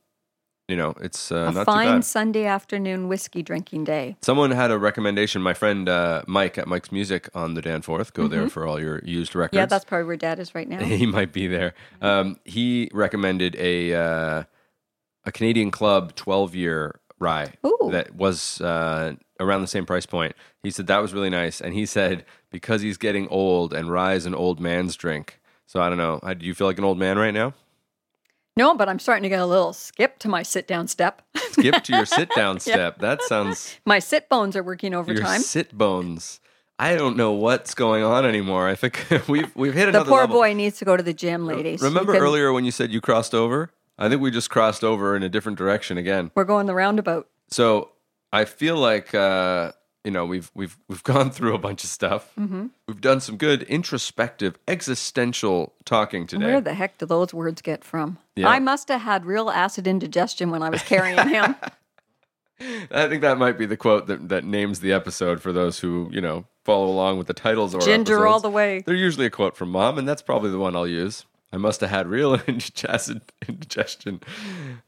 you 0.69 0.77
know, 0.77 0.95
it's 1.01 1.31
uh, 1.31 1.53
a 1.55 1.65
fine. 1.65 2.03
Sunday 2.03 2.47
afternoon 2.47 3.09
whiskey 3.09 3.43
drinking 3.43 3.85
day. 3.85 4.17
Someone 4.23 4.51
had 4.51 4.71
a 4.71 4.79
recommendation. 4.79 5.43
My 5.43 5.53
friend 5.53 5.89
uh, 5.89 6.23
Mike 6.27 6.57
at 6.57 6.67
Mike's 6.67 6.91
Music 6.91 7.29
on 7.35 7.55
the 7.55 7.61
Danforth. 7.61 8.15
Go 8.15 8.29
there 8.29 8.49
for 8.49 8.67
all 8.67 8.81
your 8.81 9.01
used 9.05 9.35
records. 9.35 9.51
Mm-hmm. 9.51 9.59
Yeah, 9.59 9.67
that's 9.67 9.85
probably 9.85 10.07
where 10.07 10.17
Dad 10.17 10.39
is 10.39 10.55
right 10.55 10.69
now. 10.69 10.79
he 10.85 11.07
might 11.07 11.33
be 11.33 11.47
there. 11.47 11.75
Um, 12.01 12.39
he 12.45 12.91
recommended 12.95 13.57
a 13.57 13.95
uh, 13.95 14.45
a 15.25 15.33
Canadian 15.33 15.71
Club 15.71 16.15
12 16.15 16.55
year 16.55 17.01
rye 17.19 17.53
Ooh. 17.67 17.91
that 17.93 18.15
was 18.15 18.61
uh, 18.63 19.15
around 19.41 19.61
the 19.61 19.67
same 19.67 19.85
price 19.85 20.07
point. 20.07 20.35
He 20.63 20.71
said 20.71 20.87
that 20.87 20.99
was 20.99 21.13
really 21.13 21.31
nice, 21.31 21.61
and 21.61 21.75
he 21.75 21.85
said 21.85 22.25
because 22.51 22.81
he's 22.81 22.97
getting 22.97 23.29
old 23.29 23.75
and 23.75 23.91
rye 23.91 24.15
is 24.15 24.25
an 24.25 24.35
old 24.35 24.61
man's 24.61 24.97
drink. 24.97 25.41
So 25.67 25.81
I 25.81 25.89
don't 25.89 25.99
know. 25.99 26.21
Do 26.35 26.47
you 26.47 26.55
feel 26.55 26.67
like 26.67 26.79
an 26.79 26.85
old 26.85 26.99
man 26.99 27.19
right 27.19 27.35
now? 27.35 27.53
No, 28.57 28.75
but 28.77 28.89
I'm 28.89 28.99
starting 28.99 29.25
to 29.25 29.29
get 29.29 29.41
a 29.41 29.47
little 29.47 29.73
skip 29.73 30.19
to 30.21 30.29
my 30.29 30.43
sit 30.43 30.69
down 30.69 30.87
step. 30.87 31.23
Skip 31.37 31.83
to 31.85 31.93
your 31.97 32.07
sit 32.07 32.31
down 32.37 32.61
step. 32.61 32.99
That 32.99 33.23
sounds 33.23 33.79
my 33.85 33.99
sit 33.99 34.29
bones 34.29 34.57
are 34.57 34.63
working 34.63 34.95
overtime. 34.95 35.25
your 35.25 35.39
sit 35.41 35.77
bones. 35.77 36.41
I 36.79 36.97
don't 36.97 37.17
know 37.17 37.33
what's 37.33 37.75
going 37.75 38.03
on 38.05 38.25
anymore. 38.25 38.69
I 38.69 38.75
think 38.75 39.07
we've 39.29 39.55
we've 39.57 39.75
hit 39.75 39.89
another. 39.89 40.05
The 40.05 40.11
poor 40.11 40.21
level. 40.21 40.37
boy 40.37 40.55
needs 40.55 40.79
to 40.79 40.85
go 40.85 40.97
to 40.97 41.03
the 41.03 41.15
gym, 41.15 41.47
ladies. 41.47 41.83
Remember 41.83 42.13
can- 42.13 42.23
earlier 42.23 42.53
when 42.53 42.65
you 42.65 42.71
said 42.71 42.93
you 42.93 43.01
crossed 43.01 43.35
over? 43.35 43.71
I 43.99 44.09
think 44.09 44.21
we 44.21 44.31
just 44.31 44.51
crossed 44.51 44.83
over 44.83 45.15
in 45.15 45.23
a 45.23 45.29
different 45.29 45.57
direction 45.57 45.99
again. 45.99 46.31
We're 46.35 46.45
going 46.45 46.67
the 46.67 46.75
roundabout. 46.75 47.29
So 47.51 47.91
I 48.33 48.45
feel 48.45 48.77
like 48.77 49.15
uh, 49.15 49.73
you 50.05 50.11
know 50.11 50.25
we've 50.25 50.51
we've 50.55 50.77
we've 50.89 51.03
gone 51.15 51.31
through 51.31 51.55
a 51.55 51.59
bunch 51.59 51.83
of 51.83 51.91
stuff. 51.91 52.31
Mm-hmm. 52.39 52.67
We've 52.87 53.01
done 53.01 53.21
some 53.21 53.37
good 53.37 53.63
introspective, 53.63 54.59
existential 54.69 55.75
talking 55.85 56.27
today. 56.27 56.47
Where 56.47 56.61
the 56.61 56.75
heck 56.75 56.99
do 56.99 57.07
those 57.07 57.35
words 57.35 57.63
get 57.63 57.83
from? 57.83 58.19
Yeah. 58.37 58.49
I 58.49 58.59
must 58.59 58.89
have 58.89 59.01
had 59.01 59.25
real 59.25 59.51
acid 59.51 59.87
indigestion 59.87 60.51
when 60.51 60.63
I 60.63 60.71
was 60.71 60.83
carrying 60.83 61.29
him. 61.29 61.57
I 62.91 63.09
think 63.09 63.23
that 63.23 63.37
might 63.37 63.59
be 63.59 63.67
the 63.67 63.77
quote 63.77 64.07
that, 64.07 64.29
that 64.29 64.45
names 64.45 64.79
the 64.81 64.93
episode 64.93 65.43
for 65.43 65.53
those 65.53 65.81
who 65.81 66.09
you 66.13 66.21
know 66.21 66.45
follow 66.65 66.87
along 66.87 67.19
with 67.19 67.27
the 67.27 67.35
titles 67.35 67.75
of 67.75 67.83
Ginger 67.83 68.27
all 68.27 68.41
the 68.41 68.51
way. 68.51 68.83
They're 68.87 68.95
usually 68.95 69.27
a 69.27 69.31
quote 69.31 69.57
from 69.57 69.71
mom, 69.71 69.99
and 69.99 70.07
that's 70.07 70.23
probably 70.23 70.51
the 70.51 70.59
one 70.59 70.77
I'll 70.77 70.87
use. 70.87 71.25
I 71.53 71.57
must 71.57 71.81
have 71.83 71.91
had 71.91 72.09
real 72.09 72.35
acid 72.89 73.23
indigestion. 73.47 74.21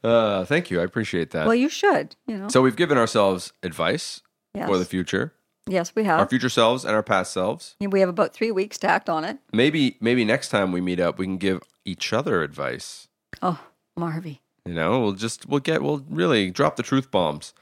Uh, 0.03 0.43
thank 0.43 0.69
you. 0.69 0.81
I 0.81 0.83
appreciate 0.83 1.31
that. 1.31 1.45
Well, 1.45 1.55
you 1.55 1.69
should. 1.69 2.15
You 2.25 2.37
know. 2.37 2.47
so 2.49 2.61
we've 2.61 2.75
given 2.75 2.97
ourselves 2.97 3.53
advice 3.63 4.21
yes. 4.57 4.67
for 4.69 4.77
the 4.77 4.85
future, 4.85 5.33
yes, 5.67 5.93
we 5.95 6.03
have. 6.03 6.19
our 6.19 6.27
future 6.27 6.49
selves 6.49 6.85
and 6.85 6.93
our 6.93 7.03
past 7.03 7.31
selves. 7.33 7.75
We 7.79 7.99
have 7.99 8.09
about 8.09 8.33
three 8.33 8.51
weeks 8.51 8.77
to 8.79 8.87
act 8.87 9.09
on 9.09 9.23
it. 9.23 9.37
Maybe 9.53 9.97
maybe 10.01 10.25
next 10.25 10.49
time 10.49 10.71
we 10.71 10.81
meet 10.81 10.99
up, 10.99 11.17
we 11.19 11.25
can 11.25 11.37
give 11.37 11.61
each 11.85 12.13
other 12.13 12.43
advice. 12.43 13.07
Oh, 13.41 13.59
Marvy. 13.97 14.39
You 14.65 14.73
know, 14.73 14.99
we'll 14.99 15.13
just 15.13 15.47
we'll 15.47 15.61
get 15.61 15.81
we'll 15.81 16.03
really 16.09 16.51
drop 16.51 16.75
the 16.75 16.83
truth 16.83 17.09
bombs, 17.09 17.53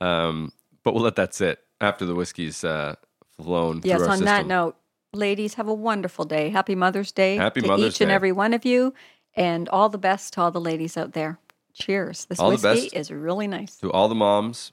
um, 0.00 0.52
but 0.82 0.94
we'll 0.94 1.04
let 1.04 1.16
that 1.16 1.34
sit 1.34 1.60
after 1.80 2.04
the 2.04 2.14
whiskey's 2.14 2.64
uh, 2.64 2.96
flown 3.40 3.80
Yes, 3.84 4.02
on 4.02 4.08
system. 4.08 4.24
that 4.24 4.46
note, 4.46 4.76
ladies, 5.12 5.54
have 5.54 5.68
a 5.68 5.74
wonderful 5.74 6.24
day. 6.24 6.50
Happy 6.50 6.74
Mother's 6.74 7.12
Day 7.12 7.36
Happy 7.36 7.60
to 7.60 7.68
Mother's 7.68 7.94
each 7.94 8.00
and 8.00 8.10
every 8.10 8.32
one 8.32 8.54
of 8.54 8.64
you, 8.64 8.92
and 9.36 9.68
all 9.68 9.88
the 9.88 9.98
best 9.98 10.32
to 10.34 10.40
all 10.40 10.50
the 10.50 10.60
ladies 10.60 10.96
out 10.96 11.12
there. 11.12 11.38
Cheers. 11.74 12.24
This 12.24 12.40
All 12.40 12.50
whiskey 12.50 12.88
is 12.96 13.12
really 13.12 13.46
nice. 13.46 13.76
to 13.76 13.92
all 13.92 14.08
the 14.08 14.16
moms 14.16 14.72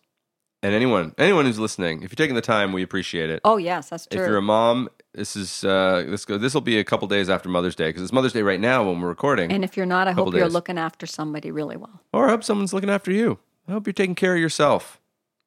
and 0.66 0.74
anyone 0.74 1.14
anyone 1.18 1.46
who's 1.46 1.60
listening. 1.60 2.02
If 2.04 2.12
you're 2.12 2.16
taking 2.16 2.36
the 2.36 2.42
time, 2.42 2.74
we 2.74 2.82
appreciate 2.84 3.30
it. 3.30 3.42
Oh, 3.44 3.58
yes, 3.58 3.90
that's 3.90 4.08
true. 4.08 4.22
If 4.22 4.28
you're 4.28 4.38
a 4.38 4.42
mom, 4.42 4.90
this 5.14 5.36
is 5.36 5.64
uh, 5.64 6.04
this 6.08 6.26
go. 6.26 6.38
This 6.38 6.54
will 6.54 6.62
be 6.62 6.80
a 6.80 6.84
couple 6.84 7.08
days 7.08 7.30
after 7.30 7.50
Mother's 7.50 7.76
Day 7.76 7.90
because 7.90 8.02
it's 8.04 8.12
Mother's 8.14 8.34
Day 8.34 8.42
right 8.42 8.60
now 8.60 8.84
when 8.84 9.00
we're 9.02 9.08
recording. 9.10 9.52
And 9.52 9.64
if 9.64 9.78
you're 9.78 9.86
not, 9.86 10.08
I 10.08 10.12
hope 10.12 10.34
you're 10.34 10.50
looking 10.50 10.78
after 10.78 11.06
somebody 11.06 11.52
really 11.52 11.78
well. 11.78 12.02
or 12.12 12.28
I 12.28 12.32
hope 12.32 12.44
someone's 12.44 12.74
looking 12.74 12.90
after 12.90 13.12
you. 13.12 13.40
I 13.68 13.72
hope 13.74 13.86
you're 13.88 13.94
taking 13.94 14.16
care 14.16 14.34
of 14.36 14.42
yourself. 14.42 15.00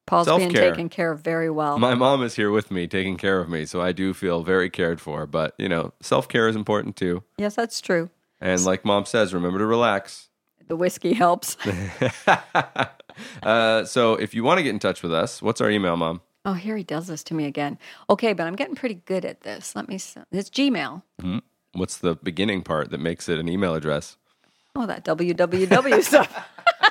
Paul's 0.07 0.27
being 0.27 0.39
Self-care. 0.39 0.71
taken 0.71 0.89
care 0.89 1.11
of 1.11 1.21
very 1.21 1.51
well. 1.51 1.77
My 1.77 1.93
mom 1.93 2.23
is 2.23 2.35
here 2.35 2.49
with 2.49 2.71
me, 2.71 2.87
taking 2.87 3.15
care 3.15 3.39
of 3.39 3.47
me, 3.47 3.65
so 3.67 3.79
I 3.79 3.91
do 3.91 4.11
feel 4.15 4.41
very 4.43 4.67
cared 4.69 4.99
for. 4.99 5.27
But 5.27 5.53
you 5.59 5.69
know, 5.69 5.93
self 6.01 6.27
care 6.27 6.47
is 6.47 6.55
important 6.55 6.95
too. 6.95 7.23
yes, 7.37 7.55
that's 7.55 7.79
true. 7.79 8.09
And 8.41 8.63
like 8.63 8.85
mom 8.85 9.05
says, 9.05 9.33
remember 9.33 9.59
to 9.59 9.65
relax. 9.65 10.29
The 10.67 10.75
whiskey 10.75 11.13
helps. 11.13 11.57
uh, 13.43 13.85
so 13.85 14.13
if 14.15 14.33
you 14.33 14.43
want 14.43 14.57
to 14.59 14.63
get 14.63 14.71
in 14.71 14.79
touch 14.79 15.01
with 15.03 15.13
us, 15.13 15.41
what's 15.41 15.61
our 15.61 15.69
email, 15.69 15.97
mom? 15.97 16.21
oh, 16.45 16.53
here 16.53 16.75
he 16.77 16.83
does 16.83 17.07
this 17.07 17.23
to 17.25 17.33
me 17.33 17.45
again. 17.45 17.77
Okay, 18.09 18.33
but 18.33 18.47
I'm 18.47 18.55
getting 18.55 18.75
pretty 18.75 18.95
good 19.05 19.25
at 19.25 19.41
this. 19.41 19.75
Let 19.75 19.87
me. 19.87 19.95
It's 19.95 20.49
Gmail. 20.49 21.03
What's 21.73 21.97
the 21.97 22.15
beginning 22.15 22.63
part 22.63 22.89
that 22.89 22.99
makes 22.99 23.29
it 23.29 23.37
an 23.37 23.47
email 23.47 23.75
address? 23.75 24.17
Oh, 24.75 24.85
that 24.85 25.05
www 25.05 26.03
stuff. 26.03 26.47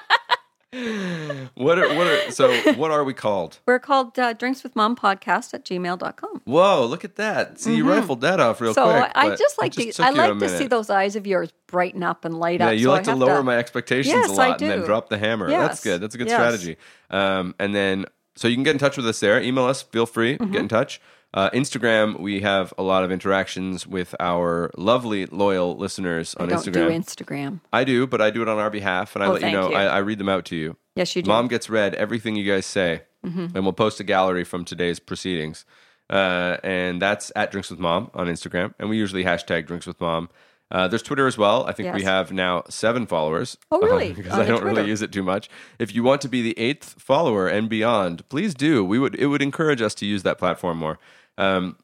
What 0.70 1.78
are 1.78 1.88
what 1.94 2.07
are 2.07 2.31
so 2.31 2.52
what 2.76 2.90
are 2.90 3.02
we 3.02 3.14
called? 3.14 3.59
We're 3.66 3.78
called 3.78 4.18
uh, 4.18 4.35
Drinks 4.35 4.62
with 4.62 4.76
Mom 4.76 4.96
Podcast 4.96 5.54
at 5.54 5.64
gmail.com. 5.64 6.42
Whoa, 6.44 6.85
look 6.85 7.04
at 7.04 7.16
that. 7.16 7.59
See, 7.59 7.76
you 7.76 7.88
rifled 7.88 8.20
that 8.20 8.38
off 8.38 8.61
real 8.61 8.74
Mm-hmm. 8.74 8.74
So 8.90 9.00
quick. 9.00 9.12
I, 9.14 9.28
I 9.33 9.37
just 9.37 9.59
like 9.61 9.72
just 9.72 9.96
to. 9.96 10.04
I 10.04 10.11
like 10.11 10.38
to 10.38 10.48
see 10.59 10.66
those 10.66 10.90
eyes 10.90 11.16
of 11.16 11.26
yours 11.26 11.52
brighten 11.68 12.02
up 12.02 12.26
and 12.26 12.38
light 12.38 12.61
Yeah, 12.61 12.66
up. 12.66 12.72
Yeah, 12.72 12.76
you 12.78 12.85
so 12.85 12.90
like 12.92 13.04
to 13.04 13.14
lower 13.16 13.42
my 13.42 13.57
expectations 13.57 14.14
Yes, 14.14 14.28
a 14.28 14.33
lot 14.33 14.61
and 14.61 14.70
then 14.70 14.81
drop 14.83 15.09
the 15.09 15.16
hammer. 15.16 15.48
That's 15.48 15.83
good. 15.83 16.02
That's 16.02 16.14
a 16.14 16.18
good 16.18 16.28
Yes. 16.28 16.37
strategy. 16.37 16.76
Um, 17.11 17.54
and 17.59 17.74
then 17.74 18.04
so 18.37 18.46
you 18.46 18.54
can 18.54 18.62
get 18.64 18.72
in 18.72 18.78
touch 18.78 18.96
with 18.98 19.07
us 19.09 19.18
there. 19.20 19.40
Email 19.40 19.64
us. 19.64 19.81
Feel 19.83 20.07
free. 20.07 20.37
Mm-hmm. 20.37 20.52
Get 20.52 20.61
in 20.61 20.68
touch. 20.68 21.00
Uh, 21.34 21.50
Instagram, 21.50 22.18
we 22.20 22.40
have 22.40 22.72
a 22.78 22.82
lot 22.82 23.04
of 23.04 23.12
interactions 23.12 23.86
with 23.86 24.14
our 24.18 24.70
lovely, 24.78 25.26
loyal 25.26 25.76
listeners 25.76 26.34
on 26.36 26.46
I 26.46 26.50
don't 26.50 26.58
Instagram. 26.60 26.72
do 26.72 26.88
Instagram. 26.88 27.60
I 27.72 27.84
do, 27.84 28.06
but 28.06 28.20
I 28.22 28.30
do 28.30 28.40
it 28.42 28.48
on 28.48 28.58
our 28.58 28.70
behalf, 28.70 29.14
and 29.14 29.22
I 29.22 29.26
Oh, 29.28 29.32
let 29.32 29.36
you 29.36 29.40
thank 29.42 29.52
know. 29.54 29.68
you. 29.70 29.76
I, 29.76 29.84
I 29.84 29.98
read 29.98 30.18
them 30.18 30.28
out 30.30 30.46
to 30.46 30.56
you. 30.56 30.76
Yes, 30.96 31.14
you 31.14 31.22
do. 31.22 31.28
Mm-hmm. 31.30 31.36
Mom 31.36 31.48
gets 31.48 31.68
read 31.68 31.94
everything 31.96 32.34
you 32.36 32.50
guys 32.50 32.64
say, 32.64 33.02
and 33.22 33.52
we'll 33.54 33.74
post 33.74 34.00
a 34.00 34.04
gallery 34.04 34.42
from 34.44 34.64
today's 34.64 34.98
proceedings. 34.98 35.66
Uh, 36.08 36.56
and 36.64 37.02
that's 37.02 37.30
at 37.36 37.50
Drinks 37.50 37.68
with 37.68 37.78
Mom 37.78 38.10
on 38.14 38.26
Instagram, 38.28 38.72
and 38.78 38.88
we 38.88 38.96
usually 38.96 39.24
hashtag 39.24 39.66
Drinks 39.66 39.86
with 39.86 40.00
Mom. 40.00 40.30
Uh, 40.70 40.88
there's 40.88 41.02
Twitter 41.02 41.26
as 41.26 41.36
well. 41.38 41.64
I 41.66 41.72
think 41.72 41.92
we 41.94 42.00
Yes. 42.00 42.08
have 42.08 42.32
now 42.32 42.62
seven 42.70 43.06
followers. 43.06 43.56
Oh, 43.70 43.80
really? 43.82 44.12
because 44.14 44.32
On 44.32 44.40
I 44.40 44.44
the 44.44 44.48
don't 44.52 44.62
really 44.62 44.74
Twitter? 44.76 44.88
use 44.88 45.02
it 45.02 45.12
too 45.12 45.22
much. 45.22 45.48
If 45.78 45.94
you 45.94 46.02
want 46.02 46.20
to 46.22 46.28
be 46.28 46.40
the 46.42 46.58
eighth 46.58 47.00
follower 47.00 47.48
and 47.48 47.68
beyond, 47.68 48.26
please 48.30 48.54
do. 48.54 48.82
We 48.84 48.98
would 48.98 49.14
it 49.14 49.26
would 49.26 49.40
encourage 49.42 49.80
us 49.82 49.94
to 49.96 50.06
use 50.06 50.22
that 50.24 50.38
platform 50.38 50.78
more. 50.78 50.98
Um, 51.38 51.77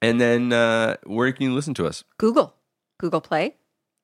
and 0.00 0.18
then 0.20 0.52
uh, 0.52 0.96
where 1.04 1.30
can 1.32 1.42
you 1.42 1.52
listen 1.54 1.74
to 1.74 1.86
us? 1.86 2.04
Google. 2.18 2.54
Google 2.98 3.20
Play. 3.20 3.56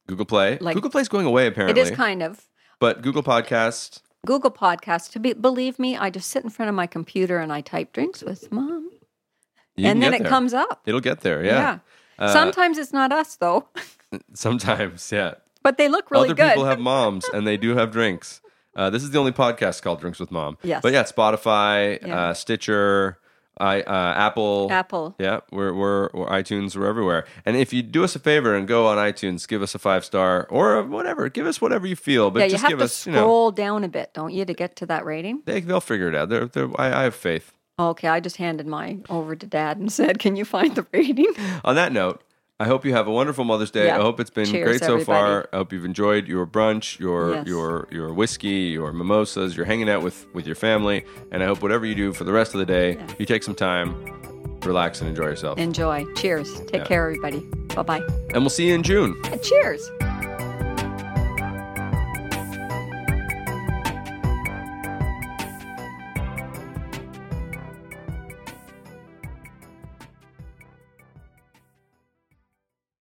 Google 0.06 0.26
Play. 0.26 0.58
Like- 0.60 0.74
Google 0.74 0.90
Play's 0.90 1.08
going 1.08 1.24
away 1.26 1.46
apparently, 1.46 1.80
It 1.80 1.82
is 1.82 1.90
kind 1.96 2.22
of. 2.22 2.46
but 2.80 3.00
Google 3.02 3.22
Podcast. 3.22 4.00
Google 4.26 4.50
Podcast. 4.50 5.12
To 5.12 5.20
be, 5.20 5.32
believe 5.32 5.78
me, 5.78 5.96
I 5.96 6.10
just 6.10 6.28
sit 6.28 6.44
in 6.44 6.50
front 6.50 6.68
of 6.68 6.74
my 6.74 6.86
computer 6.86 7.38
and 7.38 7.52
I 7.52 7.60
type 7.62 7.92
drinks 7.92 8.22
with 8.22 8.50
mom. 8.52 8.90
You 9.76 9.86
and 9.86 10.02
then 10.02 10.12
it 10.12 10.20
there. 10.22 10.28
comes 10.28 10.52
up. 10.52 10.82
It'll 10.84 11.00
get 11.00 11.20
there. 11.20 11.42
Yeah. 11.44 11.78
Uh, 12.18 12.30
Sometimes 12.32 12.76
it's 12.76 12.92
not 12.92 13.12
us 13.12 13.36
though, 13.36 13.68
Sometimes, 14.34 15.10
yeah. 15.10 15.34
but 15.62 15.78
they 15.78 15.88
look 15.88 16.10
really 16.10 16.26
Other 16.30 16.34
good. 16.34 16.48
people 16.50 16.64
have 16.66 16.78
moms 16.92 17.24
and 17.32 17.46
they 17.46 17.56
do 17.56 17.74
have 17.76 17.90
drinks. 17.90 18.40
Uh, 18.76 18.90
this 18.90 19.02
is 19.02 19.10
the 19.10 19.18
only 19.18 19.32
podcast 19.32 19.80
called 19.82 20.00
Drinks 20.00 20.20
with 20.20 20.30
Mom. 20.30 20.58
Yes. 20.62 20.80
But 20.82 20.92
yeah, 20.92 21.02
Spotify, 21.04 22.04
Yeah. 22.06 22.28
Uh, 22.28 22.34
Stitcher, 22.34 23.18
I, 23.60 23.82
uh, 23.82 24.14
Apple. 24.16 24.68
Apple. 24.70 25.14
Yeah, 25.18 25.40
we're, 25.52 25.72
we're, 25.72 26.08
we're 26.12 26.26
iTunes, 26.28 26.76
we're 26.76 26.86
everywhere. 26.86 27.26
And 27.44 27.56
if 27.56 27.72
you 27.72 27.82
do 27.82 28.02
us 28.04 28.16
a 28.16 28.18
favor 28.18 28.54
and 28.54 28.66
go 28.66 28.86
on 28.86 28.96
iTunes, 28.96 29.46
give 29.46 29.62
us 29.62 29.74
a 29.74 29.78
five 29.78 30.04
star 30.04 30.46
or 30.50 30.82
whatever, 30.82 31.28
give 31.28 31.46
us 31.46 31.60
whatever 31.60 31.86
you 31.86 31.96
feel. 31.96 32.30
But 32.30 32.40
yeah, 32.40 32.44
you 32.46 32.50
just 32.52 32.62
have 32.62 32.70
give 32.70 32.78
to 32.78 32.84
us, 32.84 33.06
you 33.06 33.12
know, 33.12 33.18
scroll 33.20 33.50
down 33.50 33.84
a 33.84 33.88
bit, 33.88 34.14
don't 34.14 34.32
you, 34.32 34.44
to 34.44 34.54
get 34.54 34.76
to 34.76 34.86
that 34.86 35.04
rating? 35.04 35.42
they, 35.44 35.60
they'll 35.60 35.80
figure 35.80 36.08
it 36.08 36.14
out. 36.14 36.28
They're, 36.28 36.46
they're, 36.46 36.68
I, 36.80 37.00
I 37.00 37.02
have 37.04 37.14
faith. 37.14 37.52
Okay, 37.78 38.08
I 38.08 38.20
just 38.20 38.36
handed 38.36 38.66
mine 38.66 39.04
over 39.08 39.34
to 39.34 39.46
Dad 39.46 39.78
and 39.78 39.90
said, 39.90 40.18
"Can 40.18 40.36
you 40.36 40.44
find 40.44 40.74
the 40.74 40.86
rating?" 40.92 41.32
On 41.64 41.74
that 41.76 41.92
note, 41.92 42.22
I 42.60 42.66
hope 42.66 42.84
you 42.84 42.92
have 42.92 43.06
a 43.06 43.10
wonderful 43.10 43.44
Mother's 43.44 43.70
Day. 43.70 43.86
Yeah. 43.86 43.98
I 43.98 44.02
hope 44.02 44.20
it's 44.20 44.28
been 44.28 44.44
Cheers, 44.44 44.64
great 44.68 44.80
so 44.80 44.92
everybody. 44.96 45.04
far. 45.04 45.48
I 45.50 45.56
hope 45.56 45.72
you've 45.72 45.86
enjoyed 45.86 46.28
your 46.28 46.46
brunch, 46.46 46.98
your 47.00 47.32
Yes. 47.36 47.46
your 47.46 47.88
your 47.90 48.12
whiskey, 48.12 48.68
your 48.78 48.92
mimosas. 48.92 49.56
You're 49.56 49.64
hanging 49.64 49.88
out 49.88 50.02
with 50.02 50.26
with 50.34 50.46
your 50.46 50.56
family, 50.56 51.04
and 51.32 51.42
I 51.42 51.46
hope 51.46 51.62
whatever 51.62 51.86
you 51.86 51.94
do 51.94 52.12
for 52.12 52.24
the 52.24 52.32
rest 52.32 52.52
of 52.54 52.58
the 52.60 52.66
day, 52.66 52.98
you 53.18 53.24
take 53.24 53.42
some 53.42 53.54
time, 53.54 53.94
relax, 54.64 55.00
and 55.00 55.08
enjoy 55.08 55.24
yourself. 55.24 55.58
Enjoy. 55.58 56.04
Cheers. 56.16 56.60
Take 56.66 56.82
Yeah. 56.82 56.84
care, 56.84 57.02
everybody. 57.08 57.40
Bye 57.74 57.82
bye. 57.82 58.02
and 58.34 58.42
we'll 58.42 58.50
see 58.50 58.68
you 58.68 58.74
in 58.74 58.82
June. 58.82 59.16
Cheers. 59.42 59.90